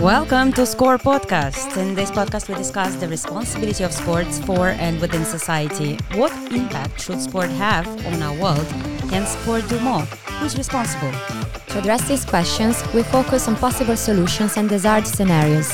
Welcome 0.00 0.52
to 0.54 0.66
Score 0.66 0.98
Podcast. 0.98 1.76
In 1.76 1.94
this 1.94 2.10
podcast, 2.10 2.48
we 2.48 2.54
discuss 2.56 2.94
the 2.96 3.08
responsibility 3.08 3.84
of 3.84 3.92
sports 3.92 4.38
for 4.40 4.68
and 4.68 5.00
within 5.00 5.24
society. 5.24 5.98
What 6.14 6.32
impact 6.52 7.00
should 7.00 7.20
sport 7.20 7.48
have 7.50 7.86
on 8.06 8.22
our 8.22 8.36
world? 8.38 8.66
Can 9.08 9.24
sport 9.26 9.68
do 9.68 9.78
more? 9.80 10.02
Who's 10.40 10.58
responsible? 10.58 11.12
To 11.68 11.78
address 11.78 12.08
these 12.08 12.24
questions, 12.24 12.82
we 12.92 13.02
focus 13.02 13.48
on 13.48 13.56
possible 13.56 13.96
solutions 13.96 14.56
and 14.56 14.68
desired 14.68 15.06
scenarios. 15.06 15.72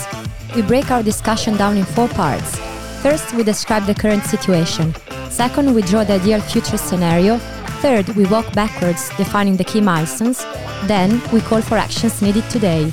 We 0.55 0.63
break 0.63 0.91
our 0.91 1.03
discussion 1.03 1.57
down 1.57 1.77
in 1.77 1.85
four 1.85 2.09
parts. 2.09 2.59
First, 3.03 3.33
we 3.35 3.43
describe 3.43 3.87
the 3.87 3.95
current 3.95 4.25
situation. 4.25 4.95
Second, 5.31 5.75
we 5.75 5.83
draw 5.83 6.05
the 6.05 6.15
ideal 6.15 6.41
future 6.41 6.77
scenario. 6.77 7.39
Third, 7.81 8.09
we 8.11 8.27
walk 8.27 8.53
backwards, 8.53 9.09
defining 9.17 9.57
the 9.57 9.65
key 9.65 9.81
milestones. 9.81 10.45
Then, 10.85 11.23
we 11.33 11.41
call 11.41 11.63
for 11.63 11.77
actions 11.79 12.21
needed 12.21 12.45
today. 12.51 12.93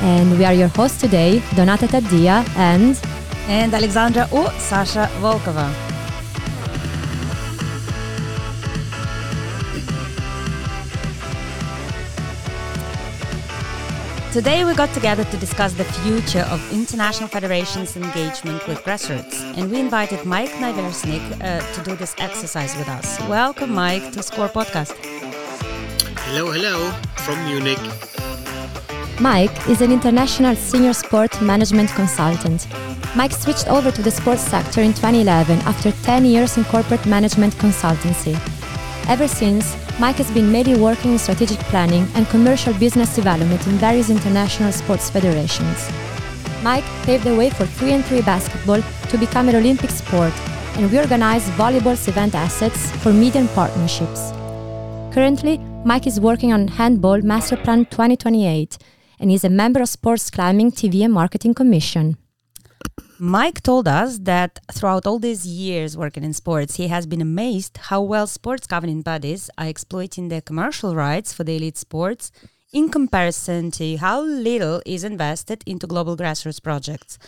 And 0.00 0.38
we 0.38 0.44
are 0.44 0.54
your 0.54 0.68
hosts 0.68 1.00
today, 1.00 1.40
Donata 1.56 1.88
Taddia 1.88 2.46
and 2.56 3.00
And 3.48 3.74
Alexandra 3.74 4.28
O. 4.30 4.48
Sasha 4.58 5.10
Volkova. 5.20 5.89
Today 14.32 14.64
we 14.64 14.76
got 14.76 14.94
together 14.94 15.24
to 15.24 15.36
discuss 15.38 15.72
the 15.72 15.82
future 15.82 16.46
of 16.52 16.60
international 16.72 17.28
federations' 17.28 17.96
engagement 17.96 18.64
with 18.68 18.78
grassroots, 18.84 19.34
and 19.58 19.68
we 19.68 19.80
invited 19.80 20.24
Mike 20.24 20.50
Naversnik 20.50 21.20
uh, 21.42 21.58
to 21.72 21.82
do 21.82 21.96
this 21.96 22.14
exercise 22.18 22.76
with 22.76 22.88
us. 22.88 23.18
Welcome, 23.28 23.74
Mike, 23.74 24.12
to 24.12 24.22
Score 24.22 24.48
Podcast. 24.48 24.94
Hello, 26.26 26.52
hello 26.52 26.92
from 27.16 27.44
Munich. 27.44 27.80
Mike 29.20 29.68
is 29.68 29.80
an 29.80 29.90
international 29.90 30.54
senior 30.54 30.92
sport 30.92 31.42
management 31.42 31.90
consultant. 31.90 32.68
Mike 33.16 33.32
switched 33.32 33.66
over 33.66 33.90
to 33.90 34.00
the 34.00 34.12
sports 34.12 34.42
sector 34.42 34.80
in 34.80 34.92
2011 34.92 35.58
after 35.62 35.90
10 35.90 36.24
years 36.24 36.56
in 36.56 36.62
corporate 36.66 37.04
management 37.04 37.52
consultancy. 37.54 38.38
Ever 39.08 39.26
since, 39.26 39.76
Mike 39.98 40.16
has 40.16 40.30
been 40.30 40.50
mainly 40.52 40.78
working 40.80 41.12
in 41.12 41.18
strategic 41.18 41.58
planning 41.70 42.06
and 42.14 42.26
commercial 42.28 42.72
business 42.74 43.14
development 43.14 43.66
in 43.66 43.72
various 43.74 44.10
international 44.10 44.72
sports 44.72 45.10
federations. 45.10 45.90
Mike 46.62 46.84
paved 47.02 47.24
the 47.24 47.34
way 47.34 47.50
for 47.50 47.66
3 47.66 47.92
and 47.92 48.04
3 48.04 48.22
basketball 48.22 48.82
to 49.08 49.18
become 49.18 49.48
an 49.48 49.56
Olympic 49.56 49.90
sport 49.90 50.32
and 50.76 50.90
reorganized 50.92 51.50
volleyball's 51.52 52.06
event 52.06 52.34
assets 52.34 52.90
for 53.02 53.12
media 53.12 53.40
and 53.40 53.50
partnerships. 53.50 54.30
Currently, 55.12 55.58
Mike 55.84 56.06
is 56.06 56.20
working 56.20 56.52
on 56.52 56.68
Handball 56.68 57.22
Master 57.22 57.56
Plan 57.56 57.86
2028 57.86 58.78
and 59.18 59.32
is 59.32 59.44
a 59.44 59.50
member 59.50 59.80
of 59.82 59.88
Sports 59.88 60.30
Climbing 60.30 60.70
TV 60.70 61.04
and 61.04 61.12
Marketing 61.12 61.54
Commission. 61.54 62.16
Mike 63.22 63.62
told 63.62 63.86
us 63.86 64.18
that 64.20 64.60
throughout 64.72 65.06
all 65.06 65.18
these 65.18 65.46
years 65.46 65.94
working 65.94 66.24
in 66.24 66.32
sports, 66.32 66.76
he 66.76 66.88
has 66.88 67.04
been 67.04 67.20
amazed 67.20 67.76
how 67.76 68.00
well 68.00 68.26
sports 68.26 68.66
governing 68.66 69.02
bodies 69.02 69.50
are 69.58 69.66
exploiting 69.66 70.28
their 70.28 70.40
commercial 70.40 70.94
rights 70.94 71.30
for 71.30 71.44
the 71.44 71.54
elite 71.56 71.76
sports 71.76 72.32
in 72.72 72.88
comparison 72.88 73.70
to 73.72 73.98
how 73.98 74.22
little 74.22 74.80
is 74.86 75.04
invested 75.04 75.62
into 75.66 75.86
global 75.86 76.16
grassroots 76.16 76.62
projects. 76.62 77.18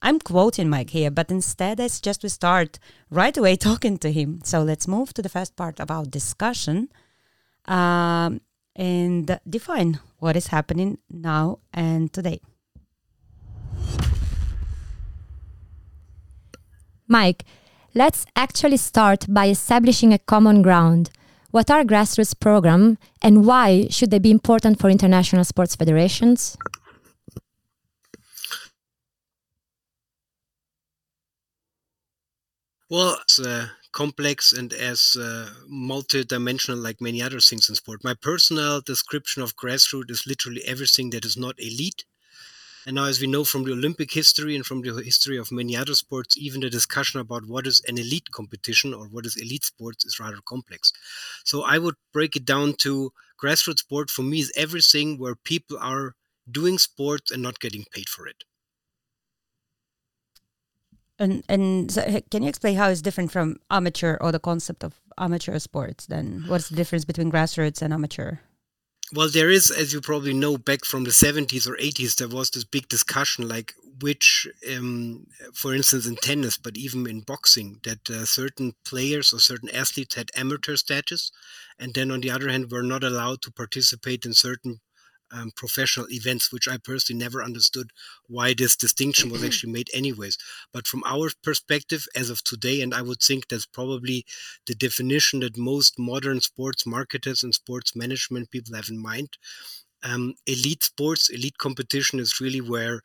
I'm 0.00 0.20
quoting 0.20 0.70
Mike 0.70 0.88
here, 0.88 1.10
but 1.10 1.30
instead 1.30 1.78
I 1.80 1.88
suggest 1.88 2.22
we 2.22 2.30
start 2.30 2.78
right 3.10 3.36
away 3.36 3.56
talking 3.68 3.98
to 3.98 4.10
him. 4.10 4.40
So 4.44 4.62
let's 4.62 4.88
move 4.88 5.12
to 5.12 5.20
the 5.20 5.28
first 5.28 5.54
part 5.54 5.80
of 5.80 5.90
our 5.90 6.06
discussion 6.06 6.88
um, 7.66 8.40
and 8.74 9.38
define 9.46 10.00
what 10.18 10.34
is 10.34 10.46
happening 10.46 10.96
now 11.10 11.58
and 11.74 12.10
today. 12.10 12.40
Mike, 17.08 17.44
let's 17.94 18.24
actually 18.36 18.76
start 18.76 19.26
by 19.28 19.48
establishing 19.48 20.12
a 20.12 20.18
common 20.18 20.62
ground. 20.62 21.10
What 21.50 21.70
are 21.70 21.84
grassroots 21.84 22.38
programs 22.38 22.96
and 23.20 23.44
why 23.46 23.88
should 23.90 24.10
they 24.10 24.18
be 24.18 24.30
important 24.30 24.80
for 24.80 24.88
international 24.88 25.44
sports 25.44 25.76
federations? 25.76 26.56
Well, 32.88 33.16
it's 33.22 33.40
uh, 33.40 33.68
complex 33.92 34.52
and 34.52 34.72
as 34.72 35.16
uh, 35.18 35.48
multi-dimensional 35.66 36.78
like 36.78 37.00
many 37.00 37.22
other 37.22 37.40
things 37.40 37.68
in 37.68 37.74
sport. 37.74 38.04
My 38.04 38.14
personal 38.14 38.80
description 38.80 39.42
of 39.42 39.56
grassroots 39.56 40.10
is 40.10 40.26
literally 40.26 40.62
everything 40.64 41.10
that 41.10 41.24
is 41.24 41.36
not 41.36 41.58
elite. 41.58 42.04
And 42.86 42.96
now, 42.96 43.04
as 43.04 43.20
we 43.20 43.28
know 43.28 43.44
from 43.44 43.64
the 43.64 43.72
Olympic 43.72 44.12
history 44.12 44.56
and 44.56 44.66
from 44.66 44.82
the 44.82 45.02
history 45.02 45.38
of 45.38 45.52
many 45.52 45.76
other 45.76 45.94
sports, 45.94 46.36
even 46.36 46.60
the 46.60 46.70
discussion 46.70 47.20
about 47.20 47.46
what 47.46 47.66
is 47.66 47.80
an 47.86 47.96
elite 47.96 48.30
competition 48.32 48.92
or 48.92 49.06
what 49.06 49.24
is 49.24 49.36
elite 49.36 49.64
sports 49.64 50.04
is 50.04 50.18
rather 50.18 50.38
complex. 50.44 50.92
So 51.44 51.62
I 51.62 51.78
would 51.78 51.94
break 52.12 52.34
it 52.34 52.44
down 52.44 52.74
to 52.78 53.12
grassroots 53.42 53.80
sport 53.80 54.10
for 54.10 54.22
me 54.22 54.40
is 54.40 54.52
everything 54.56 55.18
where 55.18 55.36
people 55.36 55.78
are 55.80 56.14
doing 56.50 56.78
sports 56.78 57.30
and 57.30 57.42
not 57.42 57.60
getting 57.60 57.84
paid 57.92 58.08
for 58.08 58.26
it. 58.26 58.44
And 61.18 61.44
and 61.48 61.90
so 61.90 62.02
can 62.30 62.42
you 62.42 62.48
explain 62.48 62.76
how 62.76 62.88
it's 62.88 63.02
different 63.02 63.30
from 63.30 63.58
amateur 63.70 64.16
or 64.20 64.32
the 64.32 64.40
concept 64.40 64.82
of 64.82 65.00
amateur 65.18 65.58
sports? 65.60 66.06
Then 66.06 66.44
what's 66.48 66.68
the 66.68 66.74
difference 66.74 67.04
between 67.04 67.30
grassroots 67.30 67.80
and 67.80 67.92
amateur? 67.92 68.38
Well, 69.14 69.28
there 69.28 69.50
is, 69.50 69.70
as 69.70 69.92
you 69.92 70.00
probably 70.00 70.32
know, 70.32 70.56
back 70.56 70.84
from 70.84 71.04
the 71.04 71.12
70s 71.12 71.66
or 71.68 71.76
80s, 71.76 72.14
there 72.16 72.28
was 72.28 72.50
this 72.50 72.64
big 72.64 72.88
discussion, 72.88 73.46
like 73.46 73.74
which, 74.00 74.48
um, 74.74 75.26
for 75.54 75.74
instance, 75.74 76.06
in 76.06 76.16
tennis, 76.16 76.56
but 76.56 76.76
even 76.78 77.06
in 77.06 77.20
boxing, 77.20 77.78
that 77.84 78.08
uh, 78.10 78.24
certain 78.24 78.72
players 78.84 79.32
or 79.32 79.38
certain 79.38 79.68
athletes 79.68 80.14
had 80.14 80.30
amateur 80.34 80.76
status, 80.76 81.30
and 81.78 81.94
then 81.94 82.10
on 82.10 82.22
the 82.22 82.30
other 82.30 82.48
hand, 82.48 82.70
were 82.72 82.82
not 82.82 83.04
allowed 83.04 83.42
to 83.42 83.52
participate 83.52 84.24
in 84.24 84.32
certain 84.34 84.80
um, 85.32 85.50
professional 85.56 86.06
events, 86.10 86.52
which 86.52 86.68
I 86.68 86.76
personally 86.76 87.22
never 87.22 87.42
understood 87.42 87.90
why 88.26 88.54
this 88.54 88.76
distinction 88.76 89.30
was 89.30 89.42
actually 89.42 89.72
made, 89.72 89.88
anyways. 89.94 90.36
But 90.72 90.86
from 90.86 91.02
our 91.04 91.30
perspective, 91.42 92.06
as 92.14 92.30
of 92.30 92.44
today, 92.44 92.80
and 92.82 92.94
I 92.94 93.02
would 93.02 93.20
think 93.22 93.48
that's 93.48 93.66
probably 93.66 94.24
the 94.66 94.74
definition 94.74 95.40
that 95.40 95.56
most 95.56 95.98
modern 95.98 96.40
sports 96.40 96.86
marketers 96.86 97.42
and 97.42 97.54
sports 97.54 97.96
management 97.96 98.50
people 98.50 98.74
have 98.76 98.88
in 98.88 98.98
mind. 98.98 99.38
Um, 100.02 100.34
elite 100.46 100.84
sports, 100.84 101.30
elite 101.30 101.58
competition 101.58 102.18
is 102.20 102.40
really 102.40 102.60
where, 102.60 103.02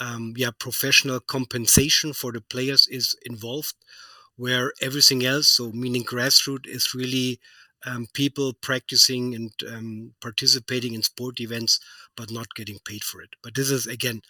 um, 0.00 0.34
yeah, 0.36 0.50
professional 0.58 1.20
compensation 1.20 2.12
for 2.12 2.32
the 2.32 2.40
players 2.40 2.86
is 2.88 3.14
involved, 3.24 3.74
where 4.36 4.72
everything 4.80 5.24
else, 5.24 5.48
so 5.48 5.70
meaning 5.72 6.04
grassroots, 6.04 6.66
is 6.66 6.94
really 6.94 7.38
um, 7.86 8.06
people 8.14 8.52
practicing 8.52 9.34
and 9.34 9.52
um, 9.68 10.14
participating 10.20 10.94
in 10.94 11.02
sport 11.02 11.40
events 11.40 11.80
but 12.16 12.30
not 12.30 12.54
getting 12.54 12.78
paid 12.84 13.04
for 13.04 13.20
it. 13.22 13.30
But 13.42 13.54
this 13.54 13.70
is 13.70 13.86
again 13.86 14.22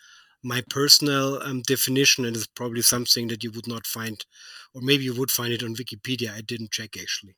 my 0.43 0.63
personal 0.69 1.41
um, 1.43 1.63
definition, 1.63 2.25
and 2.25 2.35
it's 2.37 2.47
probably 2.47 2.83
something 2.83 3.29
that 3.29 3.45
you 3.45 3.53
would 3.53 3.69
not 3.69 3.87
find, 3.87 4.25
or 4.75 4.83
maybe 4.83 5.05
you 5.05 5.15
would 5.15 5.31
find 5.31 5.53
it 5.53 5.63
on 5.63 5.77
Wikipedia. 5.77 6.35
I 6.35 6.41
didn't 6.41 6.73
check 6.73 6.97
actually. 7.01 7.37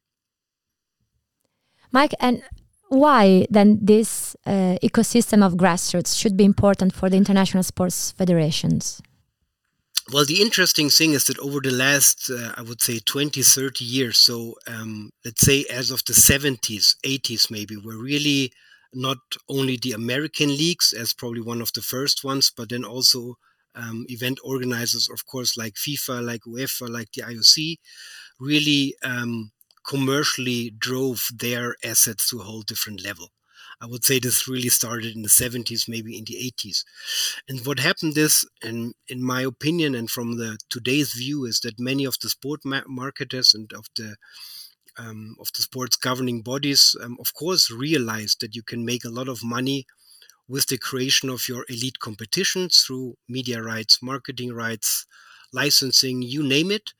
Mike, 1.93 2.15
and 2.19 2.43
why 2.89 3.47
then 3.51 3.79
this 3.81 4.37
uh, 4.47 4.77
ecosystem 4.83 5.45
of 5.45 5.55
grassroots 5.55 6.19
should 6.19 6.37
be 6.37 6.45
important 6.45 6.95
for 6.95 7.11
the 7.11 7.17
international 7.17 7.63
sports 7.63 8.11
federations? 8.13 9.03
Well, 10.13 10.25
the 10.27 10.41
interesting 10.43 10.91
thing 10.91 11.13
is 11.13 11.25
that 11.27 11.39
over 11.39 11.61
the 11.61 11.71
last, 11.71 12.31
uh, 12.31 12.53
I 12.57 12.63
would 12.63 12.83
say, 12.83 12.99
20, 13.01 13.43
30 13.43 13.85
years, 13.85 14.19
so 14.19 14.55
um, 14.67 15.11
let's 15.25 15.41
say 15.41 15.65
as 15.71 15.91
of 15.91 16.05
the 16.05 16.13
70s, 16.15 16.97
80s 17.05 17.51
maybe, 17.51 17.77
were 17.77 17.97
really 17.97 18.53
not 18.93 19.19
only 19.49 19.77
the 19.77 19.93
American 19.93 20.51
leagues 20.51 20.93
as 20.93 21.13
probably 21.15 21.41
one 21.41 21.61
of 21.63 21.73
the 21.73 21.83
first 21.83 22.23
ones, 22.23 22.51
but 22.55 22.69
then 22.69 22.85
also 22.85 23.37
um, 23.75 24.05
event 24.09 24.39
organizers, 24.45 25.09
of 25.09 25.25
course, 25.27 25.57
like 25.57 25.75
FIFA, 25.75 26.25
like 26.25 26.43
UEFA, 26.47 26.89
like 26.89 27.11
the 27.13 27.23
IOC, 27.23 27.79
really 28.39 28.95
um, 29.03 29.53
commercially 29.87 30.71
drove 30.71 31.29
their 31.35 31.77
assets 31.85 32.29
to 32.31 32.41
a 32.41 32.45
whole 32.45 32.63
different 32.63 33.03
level. 33.03 33.31
I 33.81 33.87
would 33.87 34.05
say 34.05 34.19
this 34.19 34.49
really 34.49 34.69
started 34.69 35.15
in 35.15 35.23
the 35.23 35.29
70s, 35.29 35.89
maybe 35.89 36.17
in 36.19 36.25
the 36.25 36.37
80s. 36.39 36.85
And 37.49 37.65
what 37.67 37.79
happened 37.79 38.17
is, 38.19 38.47
in, 38.63 38.95
in 39.09 39.23
my 39.23 39.43
opinion, 39.43 39.95
and 39.95 40.11
from 40.11 40.37
the 40.39 40.59
today's 40.71 41.13
view, 41.13 41.45
is 41.45 41.61
that 41.61 41.79
many 41.79 42.05
of 42.05 42.17
the 42.21 42.29
sport 42.31 42.61
ma- 42.65 42.83
marketers 42.87 43.55
and 43.55 43.73
of 43.73 43.87
the 43.97 44.17
um, 44.97 45.37
of 45.41 45.49
the 45.55 45.63
sports 45.63 45.97
governing 45.97 46.43
bodies, 46.43 46.97
um, 47.03 47.17
of 47.21 47.35
course, 47.35 47.71
realized 47.71 48.41
that 48.41 48.55
you 48.55 48.63
can 48.63 48.85
make 48.85 49.05
a 49.05 49.09
lot 49.11 49.29
of 49.29 49.43
money 49.43 49.87
with 50.49 50.67
the 50.69 50.79
creation 50.79 51.31
of 51.31 51.49
your 51.49 51.67
elite 51.69 52.01
competitions 52.01 52.83
through 52.83 53.17
media 53.29 53.63
rights, 53.63 54.01
marketing 54.03 54.53
rights, 54.53 55.07
licensing, 55.53 56.23
you 56.23 56.43
name 56.43 56.71
it. 56.71 56.95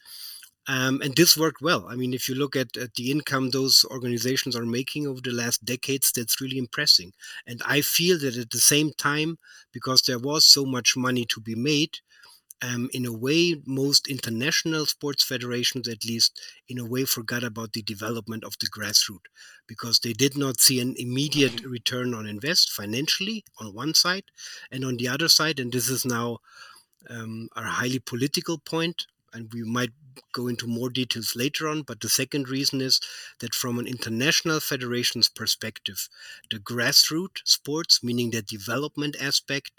Um, 0.67 1.03
and 1.03 1.15
this 1.15 1.37
worked 1.37 1.61
well. 1.61 1.87
I 1.89 1.95
mean, 1.95 2.15
if 2.15 2.29
you 2.29 2.35
look 2.35 2.57
at, 2.57 2.77
at 2.77 2.95
the 2.95 3.11
income 3.11 3.51
those 3.51 3.85
organizations 3.91 4.57
are 4.57 4.65
making 4.65 5.07
over 5.07 5.21
the 5.21 5.33
last 5.33 5.65
decades, 5.65 6.11
that's 6.11 6.41
really 6.41 6.57
impressive. 6.59 7.11
And 7.47 7.61
I 7.67 7.83
feel 7.83 8.19
that 8.21 8.37
at 8.37 8.51
the 8.51 8.59
same 8.59 8.93
time, 8.97 9.39
because 9.73 10.03
there 10.03 10.19
was 10.19 10.47
so 10.47 10.65
much 10.65 10.97
money 10.97 11.27
to 11.27 11.41
be 11.41 11.55
made, 11.55 11.99
um, 12.63 12.89
in 12.93 13.05
a 13.05 13.13
way, 13.13 13.61
most 13.67 14.07
international 14.09 14.87
sports 14.87 15.23
federations, 15.23 15.87
at 15.87 16.05
least, 16.05 16.41
in 16.69 16.79
a 16.79 16.87
way, 16.87 17.05
forgot 17.05 17.45
about 17.45 17.73
the 17.73 17.83
development 17.83 18.43
of 18.45 18.57
the 18.59 18.67
grassroots 18.67 19.29
because 19.67 19.99
they 19.99 20.13
did 20.13 20.37
not 20.37 20.61
see 20.61 20.81
an 20.81 20.95
immediate 20.97 21.63
return 21.65 22.15
on 22.15 22.27
invest 22.27 22.71
financially 22.71 23.45
on 23.59 23.75
one 23.75 23.93
side, 23.93 24.25
and 24.71 24.85
on 24.85 24.97
the 24.97 25.09
other 25.09 25.29
side, 25.29 25.61
and 25.61 25.73
this 25.73 25.91
is 25.91 26.07
now 26.07 26.39
um, 27.11 27.49
a 27.57 27.63
highly 27.63 27.99
political 27.99 28.59
point, 28.59 29.07
and 29.35 29.53
we 29.53 29.63
might 29.65 29.93
go 30.33 30.47
into 30.47 30.67
more 30.67 30.91
details 30.91 31.35
later 31.37 31.69
on. 31.69 31.83
But 31.83 32.01
the 32.01 32.09
second 32.09 32.49
reason 32.49 32.81
is 32.81 33.01
that 33.41 33.55
from 33.55 33.79
an 33.79 33.87
international 33.87 34.61
federation's 34.61 35.29
perspective, 35.29 36.09
the 36.51 36.59
grassroots 36.59 37.41
sports, 37.45 38.03
meaning 38.03 38.31
the 38.31 38.43
development 38.43 39.17
aspect, 39.21 39.73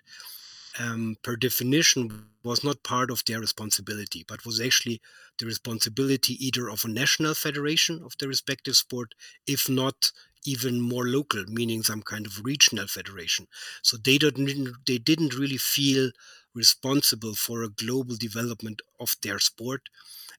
um, 0.79 1.15
per 1.23 1.35
definition 1.35 2.27
was 2.43 2.63
not 2.63 2.83
part 2.83 3.09
of 3.09 3.23
their 3.25 3.39
responsibility, 3.39 4.25
but 4.27 4.45
was 4.45 4.59
actually 4.59 5.01
the 5.39 5.45
responsibility 5.45 6.33
either 6.45 6.69
of 6.69 6.83
a 6.83 6.89
national 6.89 7.33
federation 7.33 8.01
of 8.03 8.13
the 8.19 8.27
respective 8.27 8.75
sport, 8.75 9.13
if 9.47 9.69
not 9.69 10.11
even 10.45 10.79
more 10.79 11.07
local, 11.07 11.43
meaning 11.47 11.81
some 11.81 12.01
kind 12.03 12.25
of 12.25 12.45
regional 12.45 12.87
federation. 12.87 13.47
So 13.81 13.97
they 13.97 14.17
didn't 14.17 14.75
they 14.85 14.97
didn't 14.97 15.33
really 15.33 15.57
feel 15.57 16.11
responsible 16.55 17.35
for 17.35 17.61
a 17.61 17.69
global 17.69 18.15
development 18.15 18.81
of 18.99 19.15
their 19.21 19.39
sport. 19.39 19.81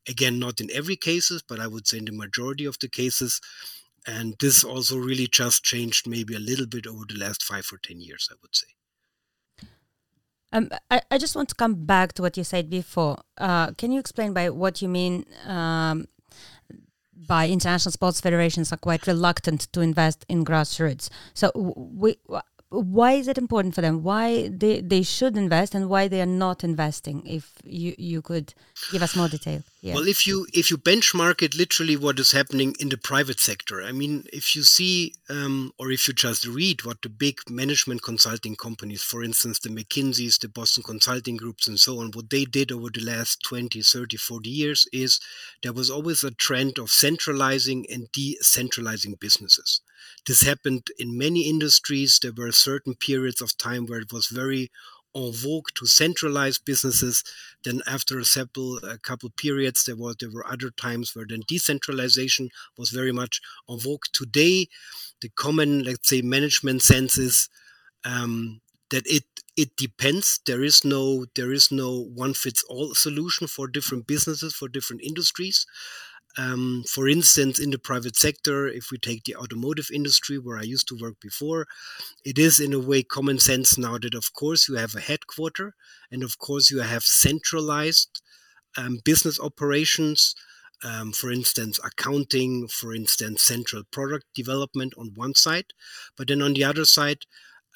Again, 0.08 0.38
not 0.38 0.60
in 0.60 0.70
every 0.72 0.96
cases, 0.96 1.42
but 1.46 1.60
I 1.60 1.66
would 1.66 1.86
say 1.86 1.98
in 1.98 2.06
the 2.06 2.12
majority 2.12 2.64
of 2.64 2.78
the 2.78 2.88
cases. 2.88 3.40
And 4.06 4.36
this 4.40 4.64
also 4.64 4.96
really 4.96 5.26
just 5.26 5.64
changed 5.64 6.08
maybe 6.08 6.34
a 6.34 6.38
little 6.38 6.66
bit 6.66 6.86
over 6.86 7.04
the 7.08 7.18
last 7.18 7.42
five 7.42 7.68
or 7.72 7.78
ten 7.78 8.00
years, 8.00 8.28
I 8.30 8.36
would 8.40 8.54
say. 8.54 8.68
Um, 10.52 10.70
I, 10.90 11.02
I 11.10 11.18
just 11.18 11.34
want 11.34 11.48
to 11.48 11.54
come 11.56 11.86
back 11.86 12.12
to 12.14 12.22
what 12.22 12.36
you 12.36 12.44
said 12.44 12.70
before. 12.70 13.18
Uh, 13.36 13.72
can 13.72 13.90
you 13.90 13.98
explain 13.98 14.32
by 14.32 14.48
what 14.50 14.80
you 14.80 14.88
mean 14.88 15.26
um, 15.44 16.06
by 17.12 17.48
international 17.48 17.90
sports 17.92 18.20
federations 18.20 18.72
are 18.72 18.76
quite 18.76 19.06
reluctant 19.08 19.72
to 19.72 19.80
invest 19.80 20.24
in 20.28 20.44
grassroots? 20.44 21.10
So 21.34 21.50
we 21.54 22.16
why 22.68 23.12
is 23.12 23.28
it 23.28 23.38
important 23.38 23.74
for 23.74 23.80
them? 23.80 24.02
Why 24.02 24.48
they, 24.48 24.80
they 24.80 25.02
should 25.02 25.36
invest 25.36 25.74
and 25.74 25.88
why 25.88 26.08
they 26.08 26.20
are 26.20 26.26
not 26.26 26.64
investing? 26.64 27.26
If 27.26 27.52
you, 27.64 27.94
you 27.96 28.22
could 28.22 28.54
give 28.90 29.02
us 29.02 29.14
more 29.14 29.28
detail. 29.28 29.62
Yeah. 29.86 29.94
Well, 29.94 30.08
if 30.08 30.26
you 30.26 30.48
if 30.52 30.68
you 30.68 30.78
benchmark 30.78 31.42
it, 31.42 31.54
literally 31.54 31.96
what 31.96 32.18
is 32.18 32.32
happening 32.32 32.74
in 32.80 32.88
the 32.88 32.98
private 32.98 33.38
sector. 33.38 33.84
I 33.84 33.92
mean, 33.92 34.24
if 34.32 34.56
you 34.56 34.64
see 34.64 35.14
um, 35.28 35.70
or 35.78 35.92
if 35.92 36.08
you 36.08 36.14
just 36.14 36.44
read 36.44 36.84
what 36.84 37.02
the 37.02 37.08
big 37.08 37.38
management 37.48 38.02
consulting 38.02 38.56
companies, 38.56 39.04
for 39.04 39.22
instance, 39.22 39.60
the 39.60 39.68
McKinseys, 39.68 40.40
the 40.40 40.48
Boston 40.48 40.82
Consulting 40.82 41.36
Groups, 41.36 41.68
and 41.68 41.78
so 41.78 42.00
on, 42.00 42.10
what 42.10 42.30
they 42.30 42.44
did 42.44 42.72
over 42.72 42.88
the 42.92 43.00
last 43.00 43.44
20, 43.44 43.80
30, 43.80 44.16
40 44.16 44.50
years 44.50 44.88
is 44.92 45.20
there 45.62 45.72
was 45.72 45.88
always 45.88 46.24
a 46.24 46.32
trend 46.32 46.80
of 46.80 46.90
centralizing 46.90 47.86
and 47.88 48.08
decentralizing 48.10 49.20
businesses. 49.20 49.82
This 50.26 50.42
happened 50.42 50.88
in 50.98 51.16
many 51.16 51.48
industries. 51.48 52.18
There 52.20 52.32
were 52.36 52.50
certain 52.50 52.96
periods 52.96 53.40
of 53.40 53.56
time 53.56 53.86
where 53.86 54.00
it 54.00 54.12
was 54.12 54.26
very 54.26 54.72
en 55.16 55.32
vogue 55.32 55.68
to 55.74 55.86
centralize 55.86 56.58
businesses. 56.58 57.24
Then 57.64 57.82
after 57.86 58.18
a 58.20 58.24
couple, 58.24 58.78
a 58.78 58.98
couple 58.98 59.30
periods, 59.30 59.84
there 59.84 59.96
was 59.96 60.16
there 60.20 60.30
were 60.30 60.46
other 60.46 60.70
times 60.70 61.14
where 61.14 61.26
then 61.28 61.42
decentralization 61.48 62.50
was 62.78 62.90
very 62.90 63.12
much 63.12 63.40
en 63.68 63.78
vogue. 63.78 64.04
Today, 64.12 64.68
the 65.22 65.30
common 65.30 65.84
let's 65.84 66.08
say 66.08 66.22
management 66.22 66.82
sense 66.82 67.18
is 67.18 67.48
um, 68.04 68.60
that 68.90 69.06
it 69.06 69.24
it 69.56 69.76
depends. 69.76 70.40
There 70.46 70.62
is 70.62 70.84
no 70.84 71.26
there 71.34 71.52
is 71.52 71.72
no 71.72 71.90
one 72.14 72.34
fits 72.34 72.62
all 72.68 72.94
solution 72.94 73.46
for 73.46 73.66
different 73.68 74.06
businesses 74.06 74.54
for 74.54 74.68
different 74.68 75.02
industries. 75.02 75.66
Um, 76.38 76.84
for 76.86 77.08
instance, 77.08 77.58
in 77.58 77.70
the 77.70 77.78
private 77.78 78.16
sector, 78.16 78.68
if 78.68 78.90
we 78.90 78.98
take 78.98 79.24
the 79.24 79.36
automotive 79.36 79.86
industry 79.92 80.38
where 80.38 80.58
I 80.58 80.62
used 80.62 80.86
to 80.88 80.98
work 81.00 81.14
before, 81.20 81.66
it 82.24 82.38
is 82.38 82.60
in 82.60 82.74
a 82.74 82.78
way 82.78 83.02
common 83.02 83.38
sense 83.38 83.78
now 83.78 83.96
that, 83.98 84.14
of 84.14 84.32
course, 84.34 84.68
you 84.68 84.74
have 84.76 84.94
a 84.94 85.00
headquarter 85.00 85.74
and, 86.10 86.22
of 86.22 86.38
course, 86.38 86.70
you 86.70 86.80
have 86.80 87.04
centralized 87.04 88.20
um, 88.76 88.98
business 89.04 89.40
operations. 89.40 90.34
Um, 90.84 91.12
for 91.12 91.32
instance, 91.32 91.80
accounting, 91.82 92.68
for 92.68 92.94
instance, 92.94 93.42
central 93.42 93.82
product 93.90 94.26
development 94.34 94.92
on 94.98 95.12
one 95.14 95.34
side. 95.34 95.64
But 96.18 96.28
then 96.28 96.42
on 96.42 96.52
the 96.52 96.64
other 96.64 96.84
side, 96.84 97.20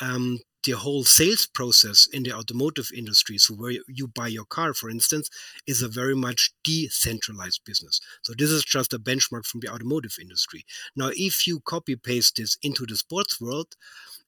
um, 0.03 0.41
the 0.65 0.73
whole 0.73 1.05
sales 1.05 1.47
process 1.47 2.07
in 2.12 2.23
the 2.23 2.33
automotive 2.33 2.91
industry, 2.95 3.39
so 3.39 3.55
where 3.55 3.73
you 3.89 4.09
buy 4.09 4.29
your 4.29 4.45
car, 4.45 4.75
for 4.75 4.91
instance, 4.91 5.31
is 5.67 5.83
a 5.83 5.89
very 5.89 6.15
much 6.15 6.53
decentralized 6.62 7.62
business. 7.65 8.01
So 8.23 8.35
this 8.37 8.51
is 8.51 8.65
just 8.65 8.93
a 8.93 8.99
benchmark 8.99 9.47
from 9.47 9.61
the 9.61 9.69
automotive 9.69 10.17
industry. 10.21 10.65
Now, 10.95 11.11
if 11.15 11.47
you 11.47 11.61
copy 11.61 11.97
paste 11.97 12.37
this 12.37 12.59
into 12.62 12.85
the 12.87 12.97
sports 12.97 13.41
world, 13.41 13.75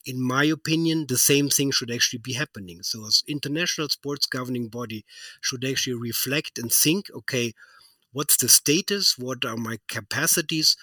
in 0.05 0.21
my 0.21 0.45
opinion, 0.45 1.07
the 1.09 1.19
same 1.19 1.49
thing 1.49 1.71
should 1.71 1.91
actually 1.91 2.19
be 2.21 2.33
happening. 2.33 2.83
So, 2.83 3.07
as 3.07 3.23
international 3.29 3.89
sports 3.89 4.27
governing 4.27 4.69
body 4.69 5.05
should 5.41 5.65
actually 5.65 5.95
reflect 5.95 6.59
and 6.59 6.73
think, 6.73 7.07
okay, 7.15 7.53
what's 8.13 8.37
the 8.37 8.49
status? 8.49 9.17
What 9.19 9.45
are 9.45 9.57
my 9.57 9.79
capacities? 9.89 10.77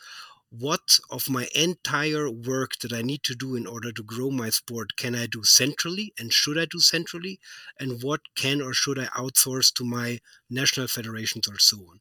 What 0.52 1.00
of 1.10 1.30
my 1.30 1.48
entire 1.54 2.30
work 2.30 2.80
that 2.80 2.92
I 2.92 3.02
need 3.02 3.24
to 3.24 3.36
do 3.36 3.56
in 3.56 3.68
order 3.68 3.92
to 3.92 4.04
grow 4.04 4.32
my 4.32 4.50
sport 4.50 4.96
can 4.98 5.16
I 5.16 5.28
do 5.28 5.44
centrally 5.44 6.14
and 6.18 6.34
should 6.34 6.58
I 6.58 6.66
do 6.66 6.80
centrally? 6.80 7.40
And 7.80 8.02
what 8.02 8.22
can 8.36 8.62
or 8.62 8.74
should 8.74 8.98
I 9.00 9.06
outsource 9.08 9.74
to 9.76 9.86
my 9.86 10.20
national 10.50 10.88
federations 10.88 11.48
or 11.48 11.60
so 11.60 11.78
on? 11.78 12.00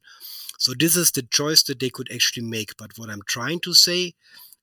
So, 0.57 0.73
this 0.77 0.95
is 0.97 1.11
the 1.11 1.23
choice 1.23 1.63
that 1.63 1.79
they 1.79 1.89
could 1.89 2.11
actually 2.11 2.45
make. 2.45 2.75
But 2.77 2.97
what 2.97 3.09
I'm 3.09 3.21
trying 3.27 3.61
to 3.61 3.73
say 3.73 4.13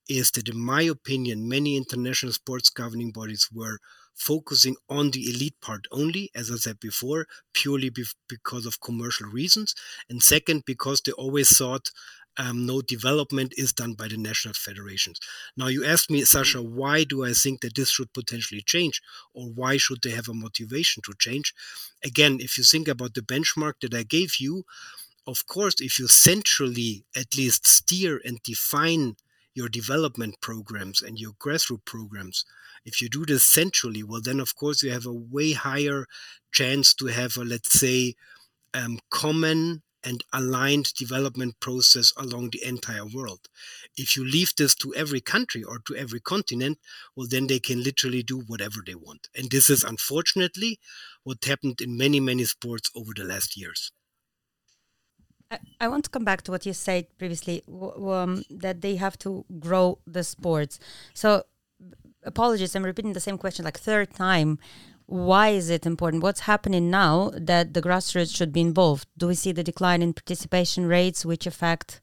is 0.09 0.31
that, 0.33 0.49
in 0.49 0.59
my 0.59 0.83
opinion, 0.83 1.49
many 1.49 1.77
international 1.77 2.33
sports 2.33 2.71
governing 2.71 3.11
bodies 3.13 3.49
were 3.53 3.79
focusing 4.15 4.77
on 4.89 5.11
the 5.11 5.29
elite 5.29 5.61
part 5.61 5.87
only, 5.93 6.31
as 6.35 6.51
I 6.51 6.57
said 6.57 6.81
before, 6.81 7.27
purely 7.53 7.91
be- 7.91 8.05
because 8.29 8.67
of 8.67 8.81
commercial 8.81 9.29
reasons. 9.29 9.75
And 10.09 10.23
second, 10.23 10.65
because 10.65 11.03
they 11.03 11.13
always 11.13 11.57
thought 11.57 11.91
um, 12.39 12.67
no 12.67 12.81
development 12.81 13.55
is 13.57 13.73
done 13.73 13.95
by 13.95 14.09
the 14.09 14.17
national 14.17 14.55
federations. 14.55 15.19
Now, 15.57 15.69
you 15.69 15.85
asked 15.85 16.11
me, 16.11 16.25
Sasha, 16.25 16.63
why 16.63 17.05
do 17.05 17.25
I 17.25 17.33
think 17.33 17.61
that 17.61 17.75
this 17.75 17.91
should 17.91 18.13
potentially 18.13 18.63
change, 18.63 19.01
or 19.35 19.47
why 19.47 19.77
should 19.77 20.03
they 20.03 20.11
have 20.11 20.29
a 20.29 20.35
motivation 20.35 21.03
to 21.05 21.15
change? 21.19 21.55
Again, 22.05 22.39
if 22.41 22.59
you 22.59 22.65
think 22.65 22.89
about 22.89 23.15
the 23.15 23.23
benchmark 23.23 23.75
that 23.81 23.95
I 23.95 24.03
gave 24.03 24.37
you, 24.39 24.65
of 25.27 25.47
course, 25.47 25.77
if 25.81 25.99
you 25.99 26.07
centrally 26.07 27.05
at 27.17 27.37
least 27.37 27.67
steer 27.67 28.21
and 28.25 28.43
define 28.43 29.17
your 29.55 29.69
development 29.69 30.41
programs 30.41 31.03
and 31.03 31.19
your 31.19 31.33
grassroots 31.33 31.85
programs, 31.85 32.45
if 32.85 33.03
you 33.03 33.09
do 33.09 33.25
this 33.27 33.45
centrally, 33.45 34.03
well, 34.05 34.21
then 34.23 34.39
of 34.39 34.55
course 34.55 34.83
you 34.83 34.93
have 34.93 35.07
a 35.07 35.13
way 35.13 35.53
higher 35.53 36.07
chance 36.53 36.95
to 36.95 37.07
have 37.07 37.37
a, 37.37 37.45
let's 37.45 37.81
say, 37.81 38.15
um, 38.75 39.01
common 39.11 39.83
and 40.07 40.23
aligned 40.33 40.95
development 40.95 41.59
process 41.61 42.13
along 42.17 42.51
the 42.51 42.65
entire 42.65 43.05
world. 43.05 43.49
If 43.97 44.17
you 44.17 44.25
leave 44.25 44.55
this 44.57 44.75
to 44.77 44.95
every 44.95 45.21
country 45.21 45.65
or 45.65 45.81
to 45.81 45.97
every 45.97 46.21
continent, 46.21 46.79
well, 47.17 47.27
then 47.29 47.49
they 47.49 47.59
can 47.59 47.83
literally 47.83 48.23
do 48.23 48.39
whatever 48.47 48.81
they 48.87 48.95
want. 48.95 49.29
And 49.35 49.51
this 49.51 49.69
is 49.69 49.83
unfortunately 49.83 50.79
what 51.25 51.45
happened 51.45 51.81
in 51.81 51.97
many, 51.97 52.21
many 52.21 52.45
sports 52.45 52.91
over 52.95 53.13
the 53.15 53.25
last 53.25 53.57
years. 53.57 53.91
I, 55.81 55.89
want 55.89 56.05
to 56.05 56.11
come 56.11 56.25
back 56.25 56.43
to 56.43 56.51
what 56.51 56.67
you 56.67 56.73
said 56.73 57.07
previously 57.19 57.63
um, 57.69 58.43
that 58.51 58.81
they 58.81 58.97
have 58.97 59.17
to 59.21 59.45
grow 59.61 59.99
the 60.07 60.25
sports. 60.25 60.81
So, 61.15 61.45
apologies, 62.25 62.75
I'm 62.75 62.85
repeating 62.85 63.13
the 63.13 63.21
same 63.21 63.39
question 63.39 63.65
like 63.65 63.79
third 63.79 64.13
time 64.13 64.59
why 65.07 65.51
is 65.51 65.71
it 65.71 65.87
important? 65.87 66.23
What's 66.23 66.41
happening 66.41 66.91
now 66.91 67.31
that 67.35 67.75
the 67.75 67.83
grassroots 67.83 68.35
should 68.35 68.53
be 68.53 68.61
involved? 68.61 69.07
Do 69.17 69.29
we 69.29 69.35
see 69.35 69.53
the 69.53 69.63
decline 69.63 70.03
in 70.03 70.13
participation 70.13 70.87
rates, 70.87 71.25
which 71.25 71.47
affect 71.47 72.01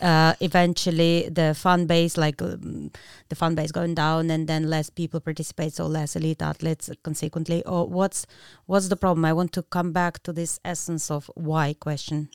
uh, 0.00 0.34
eventually 0.40 1.28
the 1.28 1.54
fan 1.54 1.86
base, 1.86 2.16
like 2.16 2.40
um, 2.40 2.90
the 3.28 3.34
fan 3.34 3.54
base 3.54 3.72
going 3.72 3.94
down, 3.94 4.30
and 4.30 4.46
then 4.46 4.70
less 4.70 4.88
people 4.88 5.20
participate, 5.20 5.74
so 5.74 5.86
less 5.86 6.16
elite 6.16 6.40
athletes 6.40 6.90
consequently? 7.02 7.62
Or 7.66 7.86
what's 7.86 8.26
what's 8.64 8.88
the 8.88 8.96
problem? 8.96 9.24
I 9.26 9.34
want 9.34 9.52
to 9.52 9.62
come 9.62 9.92
back 9.92 10.22
to 10.22 10.32
this 10.32 10.58
essence 10.64 11.10
of 11.10 11.30
why 11.34 11.74
question. 11.74 12.30